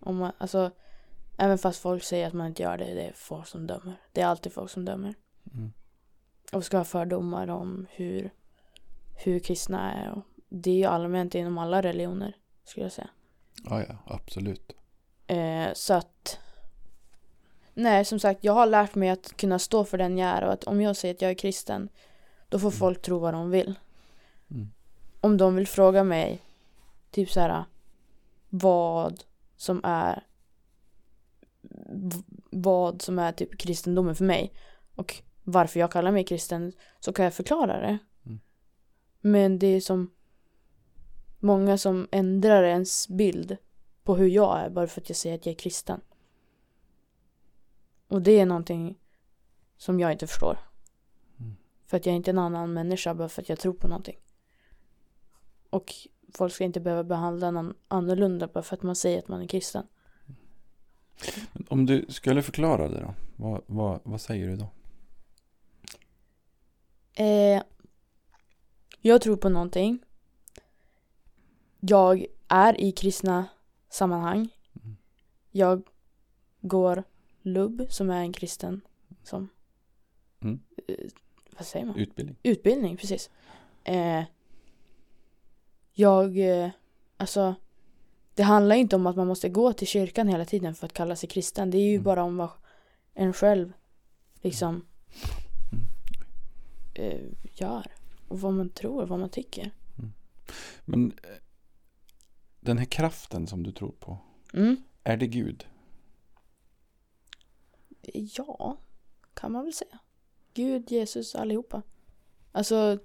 om 0.00 0.16
man, 0.16 0.32
alltså 0.38 0.70
Även 1.38 1.58
fast 1.58 1.80
folk 1.80 2.02
säger 2.04 2.26
att 2.26 2.32
man 2.32 2.46
inte 2.46 2.62
gör 2.62 2.78
det, 2.78 2.94
det 2.94 3.02
är 3.06 3.12
folk 3.12 3.46
som 3.46 3.66
dömer 3.66 3.94
Det 4.12 4.20
är 4.20 4.26
alltid 4.26 4.52
folk 4.52 4.70
som 4.70 4.84
dömer 4.84 5.14
Mm. 5.54 5.72
och 6.52 6.64
ska 6.64 6.76
ha 6.76 6.84
fördomar 6.84 7.48
om 7.48 7.86
hur 7.90 8.30
Hur 9.24 9.38
kristna 9.38 9.92
är 9.92 10.22
Det 10.48 10.70
är 10.70 10.74
ju 10.74 10.84
allmänt 10.84 11.34
inom 11.34 11.58
alla 11.58 11.82
religioner 11.82 12.36
Skulle 12.64 12.84
jag 12.86 12.92
säga 12.92 13.10
Ja, 13.64 13.82
ja, 13.88 13.96
absolut. 14.06 14.72
Eh, 15.26 15.66
så 15.74 15.94
att 15.94 16.38
Nej, 17.74 18.04
som 18.04 18.18
sagt, 18.20 18.44
jag 18.44 18.52
har 18.52 18.66
lärt 18.66 18.94
mig 18.94 19.08
att 19.10 19.36
kunna 19.36 19.58
stå 19.58 19.84
för 19.84 19.98
den 19.98 20.18
jag 20.18 20.28
är 20.30 20.42
och 20.44 20.52
att 20.52 20.64
om 20.64 20.80
jag 20.80 20.96
säger 20.96 21.14
att 21.14 21.22
jag 21.22 21.30
är 21.30 21.34
kristen 21.34 21.88
då 22.48 22.58
får 22.58 22.68
Mm. 22.68 22.78
folk 22.78 23.02
tro 23.02 23.18
vad 23.18 23.34
de 23.34 23.50
vill. 23.50 23.74
Mm. 24.50 24.70
Om 25.24 25.36
de 25.36 25.54
vill 25.54 25.66
fråga 25.66 26.04
mig 26.04 26.42
typ 27.10 27.30
så 27.30 27.40
här 27.40 27.64
vad 28.48 29.24
som 29.56 29.80
är 29.84 30.26
vad 32.50 33.02
som 33.02 33.18
är 33.18 33.32
typ 33.32 33.58
kristendomen 33.58 34.14
för 34.14 34.24
mig 34.24 34.52
och 34.94 35.22
varför 35.44 35.80
jag 35.80 35.92
kallar 35.92 36.12
mig 36.12 36.24
kristen 36.24 36.72
så 37.00 37.12
kan 37.12 37.24
jag 37.24 37.34
förklara 37.34 37.80
det. 37.80 37.98
Mm. 38.26 38.40
Men 39.20 39.58
det 39.58 39.66
är 39.66 39.80
som 39.80 40.10
många 41.38 41.78
som 41.78 42.08
ändrar 42.10 42.62
ens 42.62 43.08
bild 43.08 43.56
på 44.02 44.16
hur 44.16 44.28
jag 44.28 44.60
är 44.60 44.70
bara 44.70 44.86
för 44.86 45.00
att 45.00 45.08
jag 45.08 45.16
säger 45.16 45.34
att 45.34 45.46
jag 45.46 45.52
är 45.52 45.58
kristen. 45.58 46.00
Och 48.08 48.22
det 48.22 48.40
är 48.40 48.46
någonting 48.46 48.98
som 49.76 50.00
jag 50.00 50.12
inte 50.12 50.26
förstår. 50.26 50.58
Mm. 51.40 51.56
För 51.86 51.96
att 51.96 52.06
jag 52.06 52.12
är 52.12 52.16
inte 52.16 52.30
en 52.30 52.38
annan 52.38 52.72
människa 52.72 53.14
bara 53.14 53.28
för 53.28 53.42
att 53.42 53.48
jag 53.48 53.58
tror 53.58 53.72
på 53.72 53.88
någonting. 53.88 54.18
Och 55.74 55.92
folk 56.34 56.52
ska 56.52 56.64
inte 56.64 56.80
behöva 56.80 57.04
behandla 57.04 57.50
någon 57.50 57.74
annorlunda 57.88 58.46
bara 58.46 58.62
för 58.62 58.76
att 58.76 58.82
man 58.82 58.96
säger 58.96 59.18
att 59.18 59.28
man 59.28 59.42
är 59.42 59.46
kristen. 59.46 59.86
Om 61.68 61.86
du 61.86 62.06
skulle 62.08 62.42
förklara 62.42 62.88
det 62.88 63.00
då? 63.00 63.14
Vad, 63.36 63.62
vad, 63.66 64.00
vad 64.02 64.20
säger 64.20 64.48
du 64.48 64.56
då? 64.56 64.68
Eh, 67.24 67.62
jag 69.00 69.22
tror 69.22 69.36
på 69.36 69.48
någonting. 69.48 69.98
Jag 71.80 72.26
är 72.48 72.80
i 72.80 72.92
kristna 72.92 73.46
sammanhang. 73.88 74.48
Mm. 74.82 74.96
Jag 75.50 75.82
går 76.60 77.04
lubb 77.42 77.86
som 77.90 78.10
är 78.10 78.20
en 78.20 78.32
kristen 78.32 78.80
som 79.22 79.48
Mm. 80.40 80.60
eh, 80.88 80.94
vad 81.56 81.66
säger 81.66 81.86
man? 81.86 81.96
Utbildning? 81.96 82.36
Utbildning, 82.42 82.96
precis. 82.96 83.30
Eh, 83.84 84.22
jag, 85.94 86.38
eh, 86.38 86.70
alltså 87.16 87.54
det 88.34 88.42
handlar 88.42 88.76
inte 88.76 88.96
om 88.96 89.06
att 89.06 89.16
man 89.16 89.26
måste 89.26 89.48
gå 89.48 89.72
till 89.72 89.86
kyrkan 89.86 90.28
hela 90.28 90.44
tiden 90.44 90.74
för 90.74 90.86
att 90.86 90.92
kalla 90.92 91.16
sig 91.16 91.28
kristen. 91.28 91.70
Det 91.70 91.78
är 91.78 91.88
ju 91.88 91.94
Mm. 91.94 92.04
bara 92.04 92.22
om 92.22 92.48
en 93.14 93.32
själv 93.32 93.72
liksom 94.42 94.86
Mm. 95.72 95.84
eh, 96.94 97.20
gör. 97.52 97.86
Och 98.28 98.40
vad 98.40 98.52
man 98.52 98.70
tror, 98.70 99.06
vad 99.06 99.18
man 99.18 99.28
tycker. 99.28 99.70
Men 100.84 101.12
eh, 101.22 101.28
den 102.60 102.78
här 102.78 102.84
kraften 102.84 103.46
som 103.46 103.62
du 103.62 103.72
tror 103.72 103.92
på, 103.92 104.18
Mm. 104.54 104.76
är 105.04 105.16
det 105.16 105.26
Gud? 105.26 105.66
Ja, 108.36 108.76
kan 109.34 109.52
man 109.52 109.64
väl 109.64 109.72
säga. 109.72 109.98
Gud, 110.54 110.90
Jesus, 110.90 111.34
allihopa. 111.34 111.82
Alltså, 112.52 112.98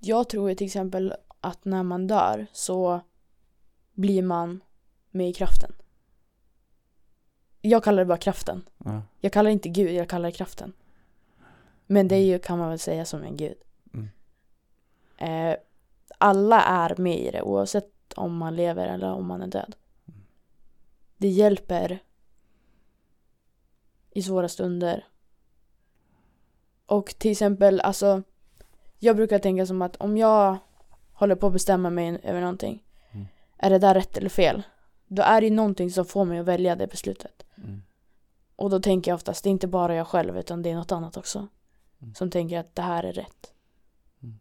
jag 0.00 0.28
tror 0.28 0.48
ju 0.48 0.54
till 0.54 0.66
exempel 0.66 1.14
att 1.40 1.64
när 1.64 1.82
man 1.82 2.06
dör 2.06 2.46
så 2.52 3.00
blir 3.92 4.22
man 4.22 4.60
med 5.10 5.28
i 5.28 5.32
kraften. 5.32 5.72
Jag 7.60 7.84
kallar 7.84 7.98
det 7.98 8.06
bara 8.06 8.18
kraften. 8.18 8.68
Ja. 8.78 9.02
Jag 9.20 9.32
kallar 9.32 9.48
det 9.48 9.52
inte 9.52 9.68
Gud, 9.68 9.90
jag 9.90 10.08
kallar 10.08 10.28
det 10.28 10.36
kraften. 10.36 10.72
Men 11.86 12.08
det 12.08 12.16
är 12.16 12.24
ju, 12.24 12.38
kan 12.38 12.58
man 12.58 12.68
väl 12.68 12.78
säga, 12.78 13.04
som 13.04 13.22
en 13.22 13.36
Gud. 13.36 13.58
Mm. 13.94 14.08
Eh, 15.16 15.56
alla 16.18 16.62
är 16.62 16.96
med 16.96 17.18
i 17.18 17.30
det, 17.30 17.42
oavsett 17.42 18.12
om 18.16 18.36
man 18.36 18.56
lever 18.56 18.86
eller 18.86 19.12
om 19.12 19.26
man 19.26 19.42
är 19.42 19.46
död. 19.46 19.76
Mm. 20.06 20.20
Det 21.16 21.28
hjälper 21.28 21.98
i 24.10 24.22
svåra 24.22 24.48
stunder. 24.48 25.06
Och 26.86 27.14
till 27.18 27.30
exempel, 27.30 27.80
alltså, 27.80 28.22
jag 28.98 29.16
brukar 29.16 29.38
tänka 29.38 29.66
som 29.66 29.82
att 29.82 29.96
om 29.96 30.16
jag 30.16 30.58
håller 31.18 31.34
på 31.34 31.46
att 31.46 31.52
bestämma 31.52 31.90
mig 31.90 32.20
över 32.22 32.40
någonting, 32.40 32.82
Mm. 33.12 33.26
är 33.56 33.70
det 33.70 33.78
där 33.78 33.94
rätt 33.94 34.16
eller 34.16 34.28
fel? 34.28 34.62
Då 35.06 35.22
är 35.22 35.40
det 35.40 35.46
ju 35.46 35.54
någonting 35.54 35.90
som 35.90 36.04
får 36.04 36.24
mig 36.24 36.38
att 36.38 36.46
välja 36.46 36.76
det 36.76 36.86
beslutet. 36.86 37.46
Mm. 37.56 37.82
Och 38.56 38.70
då 38.70 38.80
tänker 38.80 39.10
jag 39.10 39.16
oftast, 39.16 39.44
det 39.44 39.48
är 39.48 39.50
inte 39.50 39.66
bara 39.66 39.94
jag 39.94 40.06
själv 40.06 40.38
utan 40.38 40.62
det 40.62 40.70
är 40.70 40.74
något 40.74 40.92
annat 40.92 41.16
också. 41.16 41.48
Mm. 42.02 42.14
Som 42.14 42.30
tänker 42.30 42.58
att 42.58 42.74
det 42.74 42.82
här 42.82 43.04
är 43.04 43.12
rätt. 43.12 43.52
Mm. 44.22 44.38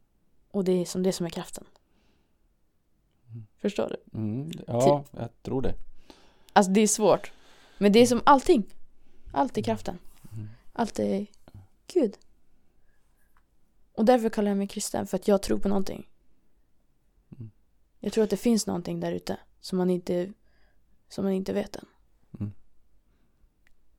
Och 0.51 0.63
det 0.63 0.71
är 0.71 0.85
som 0.85 1.03
det 1.03 1.13
som 1.13 1.25
är 1.25 1.29
kraften. 1.29 1.63
Mm. 3.29 3.47
Förstår 3.57 3.89
du? 3.89 4.17
Mm. 4.19 4.51
Ja, 4.67 5.03
jag 5.11 5.43
tror 5.43 5.61
det. 5.61 5.73
Alltså 6.53 6.71
det 6.71 6.81
är 6.81 6.87
svårt. 6.87 7.31
Men 7.77 7.91
det 7.91 7.99
är 7.99 8.05
som 8.05 8.21
allting. 8.25 8.65
Allt 9.33 9.57
är 9.57 9.61
kraften. 9.61 9.99
Allt 10.73 10.99
är 10.99 11.25
Gud. 11.93 12.17
Och 13.93 14.05
därför 14.05 14.29
kallar 14.29 14.49
jag 14.51 14.57
mig 14.57 14.67
kristen, 14.67 15.07
för 15.07 15.17
att 15.17 15.27
jag 15.27 15.41
tror 15.41 15.59
på 15.59 15.67
någonting. 15.67 16.07
Mm. 17.99 18.07
Jag 18.07 18.13
tror 18.13 18.23
att 18.23 18.29
det 18.29 18.37
finns 18.37 18.67
någonting 18.67 18.99
där 18.99 19.11
ute 19.11 19.39
som 19.59 19.77
man 19.77 19.89
inte, 19.89 20.33
som 21.09 21.23
man 21.25 21.33
inte 21.33 21.53
vet 21.53 21.75
än. 21.75 21.85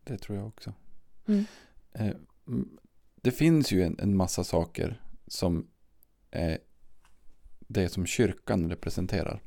Det 0.09 0.19
tror 0.19 0.39
jag 0.39 0.47
också. 0.47 0.73
Mm. 1.27 1.45
Eh, 1.93 2.17
mm, 2.47 2.79
det 3.17 3.31
finns 3.31 3.73
ju 3.73 3.83
en, 3.83 3.99
en 3.99 4.17
massa 4.17 4.45
saker 4.45 5.03
som 5.27 5.71
är 6.31 6.59
det 7.59 7.89
som 7.89 8.07
kyrkan 8.07 8.71
representerar. 8.71 9.43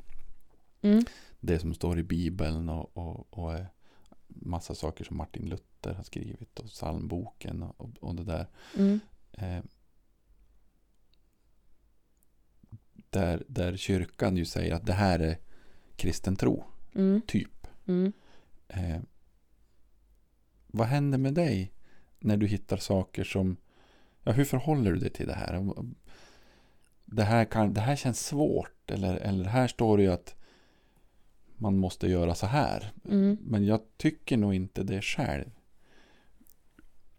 Mm. 0.82 1.06
Det 1.40 1.60
som 1.60 1.74
står 1.74 2.00
i 2.00 2.04
Bibeln 2.04 2.70
och, 2.70 2.98
och, 2.98 3.38
och 3.38 3.60
massa 4.28 4.76
saker 4.76 5.04
som 5.04 5.18
Martin 5.18 5.50
Luther 5.50 5.94
har 5.94 6.04
skrivit 6.04 6.60
och 6.60 6.66
psalmboken 6.66 7.64
och, 7.64 7.90
och 8.00 8.16
det 8.16 8.24
där. 8.24 8.48
Mm. 8.78 9.00
Eh, 9.32 9.64
där, 13.12 13.44
där 13.48 13.78
kyrkan 13.78 14.38
ju 14.38 14.46
säger 14.46 14.76
att 14.76 14.86
det 14.86 14.94
här 14.94 15.20
är 15.20 15.38
kristen 15.96 16.36
tro, 16.36 16.64
Mm. 16.96 17.22
typ. 17.28 17.68
Mm. 17.88 18.14
Eh, 18.68 19.00
vad 20.68 20.88
händer 20.88 21.18
med 21.18 21.34
dig 21.34 21.72
när 22.20 22.38
du 22.38 22.48
hittar 22.48 22.78
saker 22.78 23.24
som, 23.24 23.58
ja 24.24 24.32
hur 24.32 24.46
förhåller 24.46 24.92
du 24.92 25.00
dig 25.00 25.10
till 25.10 25.28
det 25.28 25.34
här? 25.34 25.66
Det 27.06 27.24
här, 27.24 27.46
kan, 27.46 27.74
det 27.74 27.82
här 27.82 27.96
känns 27.96 28.26
svårt 28.26 28.92
eller, 28.92 29.16
eller 29.16 29.46
här 29.46 29.68
står 29.68 29.98
det 29.98 30.04
ju 30.04 30.12
att 30.12 30.36
man 31.58 31.78
måste 31.78 32.08
göra 32.08 32.36
så 32.36 32.46
här. 32.46 32.92
Mm. 33.10 33.38
Men 33.42 33.66
jag 33.66 33.82
tycker 33.98 34.38
nog 34.38 34.54
inte 34.54 34.84
det 34.84 35.02
själv. 35.02 35.46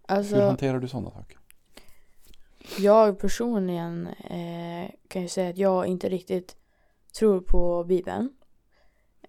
Hur 0.08 0.16
Alltså, 0.16 0.40
hanterar 0.40 0.80
du 0.80 0.88
sådana 0.88 1.10
saker? 1.10 1.38
Jag 2.78 3.18
personligen 3.18 4.06
eh, 4.06 4.90
kan 5.08 5.22
ju 5.22 5.28
säga 5.28 5.50
att 5.50 5.58
jag 5.58 5.86
inte 5.86 6.08
riktigt 6.08 6.56
tror 7.18 7.40
på 7.40 7.84
Bibeln. 7.84 8.32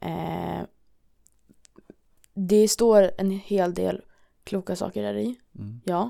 Eh, 0.01 0.61
det 2.33 2.67
står 2.67 3.11
en 3.17 3.31
hel 3.31 3.73
del 3.73 4.01
kloka 4.43 4.75
saker 4.75 5.03
där 5.03 5.17
i, 5.17 5.35
Mm. 5.59 5.81
ja. 5.85 6.09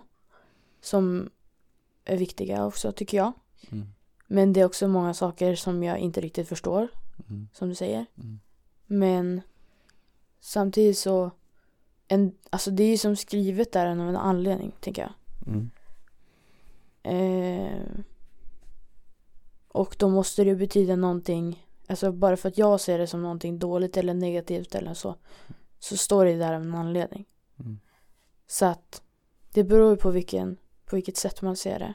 Som 0.81 1.29
är 2.05 2.17
viktiga 2.17 2.65
också 2.65 2.91
tycker 2.91 3.17
jag. 3.17 3.31
Mm. 3.71 3.87
Men 4.27 4.53
det 4.53 4.61
är 4.61 4.65
också 4.65 4.87
många 4.87 5.13
saker 5.13 5.55
som 5.55 5.83
jag 5.83 5.97
inte 5.97 6.21
riktigt 6.21 6.47
förstår, 6.49 6.87
Mm. 7.29 7.47
som 7.53 7.69
du 7.69 7.75
säger. 7.75 8.05
Mm. 8.17 8.39
Men 8.85 9.41
samtidigt 10.39 10.97
så, 10.97 11.31
en, 12.07 12.35
alltså 12.49 12.71
det 12.71 12.83
är 12.83 12.89
ju 12.91 12.97
som 12.97 13.15
skrivet 13.15 13.71
där 13.71 13.85
av 13.87 13.99
en 14.09 14.15
anledning, 14.17 14.71
tänker 14.79 15.01
jag. 15.01 15.13
Eh, 17.03 17.81
och 19.67 19.95
då 19.99 20.09
måste 20.09 20.43
det 20.43 20.55
betyda 20.55 20.95
någonting, 20.95 21.67
alltså 21.87 22.11
bara 22.11 22.37
för 22.37 22.49
att 22.49 22.57
jag 22.57 22.79
ser 22.79 22.97
det 22.97 23.07
som 23.07 23.21
någonting 23.21 23.59
dåligt 23.59 23.97
eller 23.97 24.13
negativt 24.13 24.75
eller 24.75 24.93
så, 24.93 25.15
så 25.79 25.97
står 25.97 26.25
det 26.25 26.35
där 26.35 26.53
av 26.53 26.61
en 26.61 26.75
anledning. 26.75 27.25
Mm. 27.59 27.79
Så 28.47 28.65
att 28.65 29.01
det 29.51 29.63
beror 29.63 29.91
ju 29.91 29.97
på 29.97 30.11
vilken, 30.11 30.57
på 30.85 30.95
vilket 30.95 31.17
sätt 31.17 31.41
man 31.41 31.55
ser 31.55 31.79
det. 31.79 31.93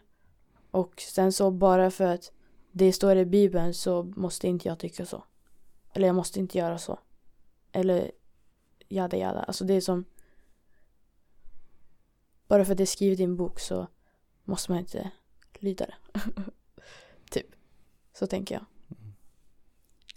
Och 0.71 1.01
sen 1.01 1.33
så 1.33 1.51
bara 1.51 1.91
för 1.91 2.05
att 2.05 2.33
det 2.73 2.93
står 2.93 3.17
i 3.17 3.25
bibeln 3.25 3.75
så 3.75 4.03
måste 4.03 4.49
inte 4.49 4.69
jag 4.69 4.79
tycka 4.79 5.07
så. 5.07 5.25
Eller 5.93 6.07
jag 6.07 6.17
måste 6.17 6.41
inte 6.41 6.59
göra 6.59 6.79
så. 6.79 6.99
Eller 7.73 8.11
jada 8.89 9.17
jada. 9.17 9.43
Alltså 9.43 9.65
det 9.65 9.75
är 9.75 9.81
som 9.81 10.05
bara 12.49 12.65
för 12.65 12.73
att 12.73 12.79
det 12.79 12.85
är 12.85 12.87
skrivet 12.87 13.21
i 13.21 13.25
en 13.25 13.37
bok 13.37 13.61
så 13.61 13.87
måste 14.49 14.73
man 14.73 14.79
inte 14.79 15.11
lyda 15.59 15.87
det. 15.87 16.21
typ. 17.31 17.47
Så 18.13 18.27
tänker 18.27 18.55
jag. 18.55 18.65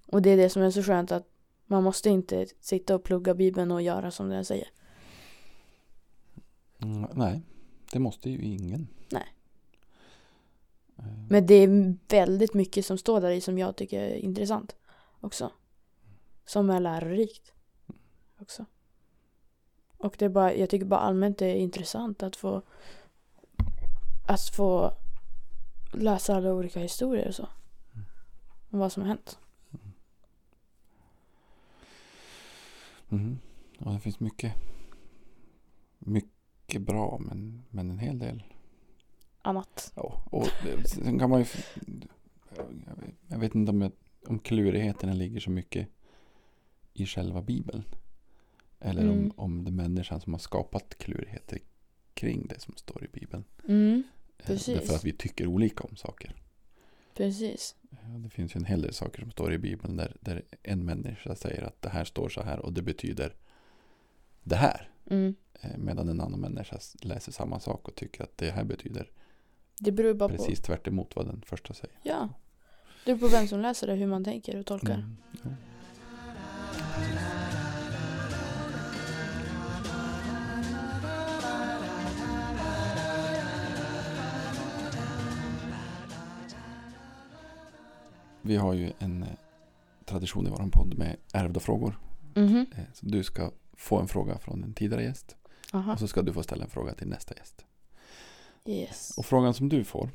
Och 0.08 0.22
det 0.22 0.30
är 0.30 0.38
det 0.38 0.50
som 0.50 0.62
är 0.62 0.72
så 0.72 0.84
skönt 0.84 1.12
att 1.12 1.28
man 1.66 1.84
måste 1.84 2.10
inte 2.10 2.48
sitta 2.60 2.96
och 2.96 3.04
plugga 3.04 3.34
bibeln 3.34 3.72
och 3.72 3.82
göra 3.82 4.12
som 4.12 4.30
den 4.30 4.46
säger. 4.46 4.68
Mm, 6.78 7.10
nej, 7.14 7.42
det 7.92 8.00
måste 8.00 8.30
ju 8.30 8.46
ingen. 8.46 8.88
Nej. 9.10 9.36
Eh, 10.98 11.06
Men 11.30 11.46
det 11.46 11.56
är 11.56 11.96
väldigt 12.10 12.54
mycket 12.54 12.86
som 12.86 12.98
står 12.98 13.22
där 13.22 13.32
i 13.32 13.42
som 13.42 13.58
jag 13.58 13.76
tycker 13.76 14.00
är 14.02 14.16
intressant 14.16 14.76
också. 15.20 15.52
Som 16.46 16.70
är 16.70 16.80
lärorikt 16.80 17.54
också. 18.40 18.66
Och 19.98 20.16
det 20.20 20.26
är 20.26 20.30
bara, 20.30 20.54
jag 20.54 20.70
tycker 20.70 20.86
bara 20.86 21.00
allmänt 21.00 21.38
det 21.38 21.46
är 21.46 21.56
intressant 21.56 22.24
att 22.24 22.36
få 22.36 22.62
att 24.34 24.50
få 24.56 24.94
läsa 25.94 26.36
alla 26.36 26.54
olika 26.54 26.80
historier 26.80 27.28
och 27.28 27.36
så. 27.36 27.48
Om 28.70 28.80
vad 28.80 28.92
som 28.92 29.02
har 29.04 29.08
hänt. 29.08 29.40
Mm. 33.10 33.40
Ja, 33.78 33.92
det 33.92 34.00
finns 34.00 34.20
mycket, 34.20 34.54
Mycket 36.00 36.82
bra, 36.82 37.18
men, 37.20 37.64
men 37.70 37.90
en 37.92 38.00
hel 38.00 38.20
del. 38.20 38.44
Annat. 39.42 39.92
Ja, 39.96 40.24
och 40.26 40.48
sen 40.86 41.20
kan 41.20 41.30
man 41.30 41.40
ju... 41.40 41.46
Jag 43.28 43.40
vet, 43.40 43.56
inte 43.56 43.70
om, 43.70 43.82
jag, 43.82 43.92
om 44.28 44.40
klurigheten 44.40 45.18
ligger 45.18 45.40
så 45.40 45.52
mycket 45.52 45.88
i 46.94 47.06
själva 47.06 47.42
Bibeln. 47.42 47.84
Eller 48.80 49.02
Mm. 49.02 49.14
om, 49.20 49.32
om 49.36 49.64
det 49.64 49.70
är 49.70 49.74
människan 49.74 50.22
som 50.22 50.34
har 50.34 50.40
skapat 50.40 50.98
klurigheter 50.98 51.60
kring 52.14 52.48
det 52.48 52.60
som 52.60 52.76
står 52.78 53.04
i 53.04 53.08
Bibeln. 53.08 53.44
Mm, 53.68 54.04
Precis. 54.46 54.80
Därför 54.80 54.96
att 54.96 55.04
vi 55.06 55.14
tycker 55.14 55.48
olika 55.48 55.84
om 55.84 55.96
saker. 55.96 56.36
precis. 57.14 57.76
Det 58.24 58.30
finns 58.30 58.56
ju 58.56 58.58
en 58.58 58.66
hel 58.66 58.82
del 58.82 58.94
saker 58.94 59.22
som 59.22 59.32
står 59.32 59.54
i 59.54 59.58
Bibeln 59.58 59.98
där, 59.98 60.16
där 60.20 60.44
en 60.64 60.86
människa 60.86 61.36
säger 61.36 61.62
att 61.64 61.82
det 61.82 61.90
här 61.90 62.04
står 62.06 62.30
så 62.30 62.42
här 62.42 62.60
och 62.60 62.74
det 62.74 62.82
betyder 62.82 63.36
det 64.44 64.56
här. 64.56 64.90
Mm. 65.10 65.36
Eh, 65.62 65.78
Medan 65.78 66.10
en 66.10 66.22
annan 66.22 66.40
människa 66.40 66.78
läser 67.02 67.32
samma 67.32 67.60
sak 67.60 67.88
och 67.88 67.96
tycker 67.96 68.24
att 68.24 68.38
det 68.38 68.52
här 68.52 68.64
betyder 68.64 69.12
Det 69.80 69.92
beror 69.92 70.14
bara 70.14 70.30
på. 70.30 70.36
precis 70.36 70.60
tvärt 70.62 70.88
emot 70.88 71.16
vad 71.16 71.26
den 71.26 71.42
första 71.46 71.74
säger. 71.74 71.96
Ja. 72.04 72.30
Det 73.06 73.16
beror 73.16 73.30
på 73.30 73.36
vem 73.36 73.48
som 73.48 73.60
läser 73.60 73.88
det, 73.88 73.94
hur 73.96 74.08
man 74.08 74.24
tänker 74.24 74.58
och 74.60 74.66
tolkar. 74.66 74.94
Mm, 74.94 75.18
ja. 75.44 75.50
Vi 88.42 88.56
har 88.56 88.74
ju 88.74 88.92
en 89.00 89.24
eh, 89.24 89.30
tradition 90.06 90.48
i 90.48 90.50
vår 90.50 90.70
podd 90.72 90.98
med 90.98 91.18
ärvda 91.34 91.60
frågor. 91.60 92.00
Eh, 92.36 92.84
Så 92.94 93.06
du 93.06 93.24
ska 93.24 93.52
få 93.74 94.00
en 94.00 94.08
fråga 94.08 94.38
från 94.40 94.64
en 94.64 94.74
tidigare 94.74 95.04
gäst 95.04 95.36
Aha. 95.74 95.94
och 95.94 96.00
så 96.00 96.08
ska 96.08 96.22
du 96.22 96.34
få 96.34 96.44
ställa 96.44 96.64
en 96.64 96.70
fråga 96.70 96.94
till 96.94 97.08
nästa 97.08 97.36
gäst. 97.36 97.66
Yes. 98.66 99.18
Och 99.18 99.26
frågan 99.26 99.54
som 99.54 99.70
du 99.70 99.84
får 99.84 100.10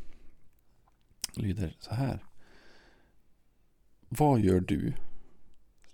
lyder 1.34 1.76
så 1.80 1.94
här. 1.94 2.24
Vad 4.08 4.40
gör 4.40 4.60
du 4.60 4.92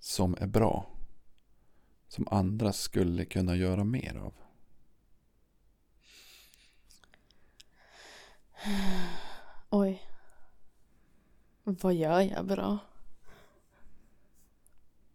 som 0.01 0.37
är 0.41 0.47
bra 0.47 0.87
som 2.09 2.29
andra 2.31 2.73
skulle 2.73 3.25
kunna 3.25 3.57
göra 3.57 3.85
mer 3.85 4.17
av? 4.17 4.35
Oj. 9.71 10.03
Vad 11.65 11.95
gör 11.95 12.21
jag 12.21 12.47
bra? 12.47 12.79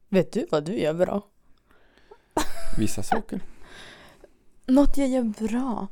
Vet 0.09 0.31
du 0.31 0.47
vad 0.51 0.65
du 0.65 0.79
gör 0.79 0.93
bra? 0.93 1.27
Vissa 2.77 3.03
saker. 3.03 3.41
Något 4.65 4.97
jag 4.97 5.07
gör 5.07 5.23
bra. 5.23 5.87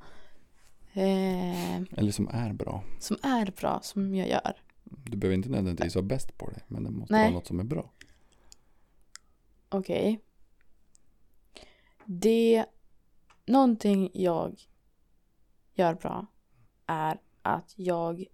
Eh, 0.94 1.76
Eller 1.76 2.12
som 2.12 2.28
är 2.28 2.54
bra. 2.54 2.84
som 3.00 3.18
är 3.24 3.52
bra, 3.52 3.80
som 3.84 4.16
jag 4.16 4.30
gör. 4.30 4.62
Du 4.84 5.18
behöver 5.18 5.36
inte 5.36 5.50
nödvändigtvis 5.50 5.96
vara 5.96 6.06
bäst 6.06 6.38
på 6.38 6.50
det. 6.50 6.62
Men 6.68 6.84
det 6.84 6.92
måste 6.92 7.14
Nej. 7.14 7.24
vara 7.24 7.34
något 7.34 7.48
som 7.48 7.60
är 7.60 7.64
bra. 7.64 7.92
Okej. 9.70 10.20
Det... 12.06 12.66
Någonting 13.46 14.10
jag 14.14 14.60
gör 15.74 15.94
bra 15.94 16.26
är 16.86 17.20
att 17.42 17.74
jag 17.78 18.26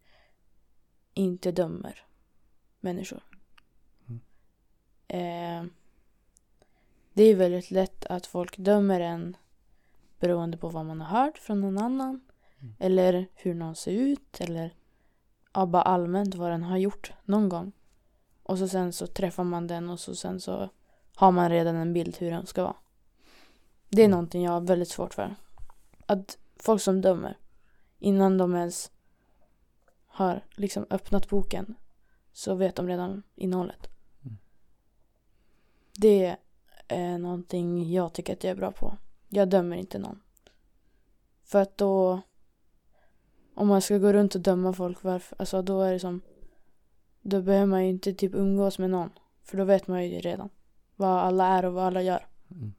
inte 1.13 1.51
dömer 1.51 2.05
människor. 2.81 3.23
Mm. 4.07 4.21
Eh, 5.07 5.71
det 7.13 7.23
är 7.23 7.35
väldigt 7.35 7.71
lätt 7.71 8.05
att 8.05 8.25
folk 8.25 8.57
dömer 8.57 8.99
en 8.99 9.37
beroende 10.19 10.57
på 10.57 10.69
vad 10.69 10.85
man 10.85 11.01
har 11.01 11.23
hört 11.23 11.37
från 11.37 11.61
någon 11.61 11.77
annan. 11.77 12.21
Mm. 12.59 12.75
Eller 12.79 13.27
hur 13.33 13.53
någon 13.53 13.75
ser 13.75 13.91
ut. 13.91 14.41
Eller 14.41 14.73
ja, 15.53 15.65
bara 15.65 15.81
allmänt 15.81 16.35
vad 16.35 16.51
den 16.51 16.63
har 16.63 16.77
gjort 16.77 17.13
någon 17.25 17.49
gång. 17.49 17.71
Och 18.43 18.57
så 18.57 18.67
sen 18.67 18.93
så 18.93 19.07
träffar 19.07 19.43
man 19.43 19.67
den 19.67 19.89
och 19.89 19.99
så 19.99 20.15
sen 20.15 20.39
så 20.41 20.69
har 21.15 21.31
man 21.31 21.49
redan 21.49 21.75
en 21.75 21.93
bild 21.93 22.17
hur 22.17 22.31
den 22.31 22.45
ska 22.45 22.63
vara. 22.63 22.75
Det 23.89 24.01
är 24.01 24.05
Mm. 24.05 24.11
någonting 24.11 24.43
jag 24.43 24.51
har 24.51 24.61
väldigt 24.61 24.89
svårt 24.89 25.13
för. 25.13 25.35
Att 26.05 26.37
folk 26.55 26.81
som 26.81 27.01
dömer 27.01 27.37
innan 27.99 28.37
de 28.37 28.55
ens 28.55 28.91
har 30.07 30.45
liksom 30.55 30.85
öppnat 30.89 31.29
boken 31.29 31.75
så 32.33 32.55
vet 32.55 32.75
de 32.75 32.87
redan 32.87 33.23
innehållet. 33.35 33.89
Mm. 34.23 34.37
Det 35.93 36.37
är 36.87 37.17
någonting 37.17 37.91
jag 37.91 38.13
tycker 38.13 38.33
att 38.33 38.43
jag 38.43 38.51
är 38.51 38.55
bra 38.55 38.71
på. 38.71 38.97
Jag 39.29 39.49
dömer 39.49 39.75
inte 39.75 39.99
någon. 39.99 40.21
För 41.43 41.61
att 41.61 41.77
då 41.77 42.21
om 43.53 43.67
man 43.67 43.81
ska 43.81 43.97
gå 43.97 44.13
runt 44.13 44.35
och 44.35 44.41
döma 44.41 44.73
folk 44.73 45.03
varför, 45.03 45.35
alltså 45.39 45.61
då 45.61 45.81
är 45.81 45.93
det 45.93 45.99
som 45.99 46.21
då 47.21 47.41
behöver 47.41 47.65
man 47.65 47.83
ju 47.83 47.89
inte 47.89 48.13
typ 48.13 48.33
umgås 48.33 48.79
med 48.79 48.89
någon. 48.89 49.09
För 49.43 49.57
då 49.57 49.63
vet 49.63 49.87
man 49.87 50.05
ju 50.05 50.19
redan 50.19 50.49
vad 50.95 51.19
alla 51.19 51.47
är 51.47 51.65
och 51.65 51.73
vad 51.73 51.83
alla 51.83 52.01
gör. 52.01 52.27
Mm. 52.51 52.73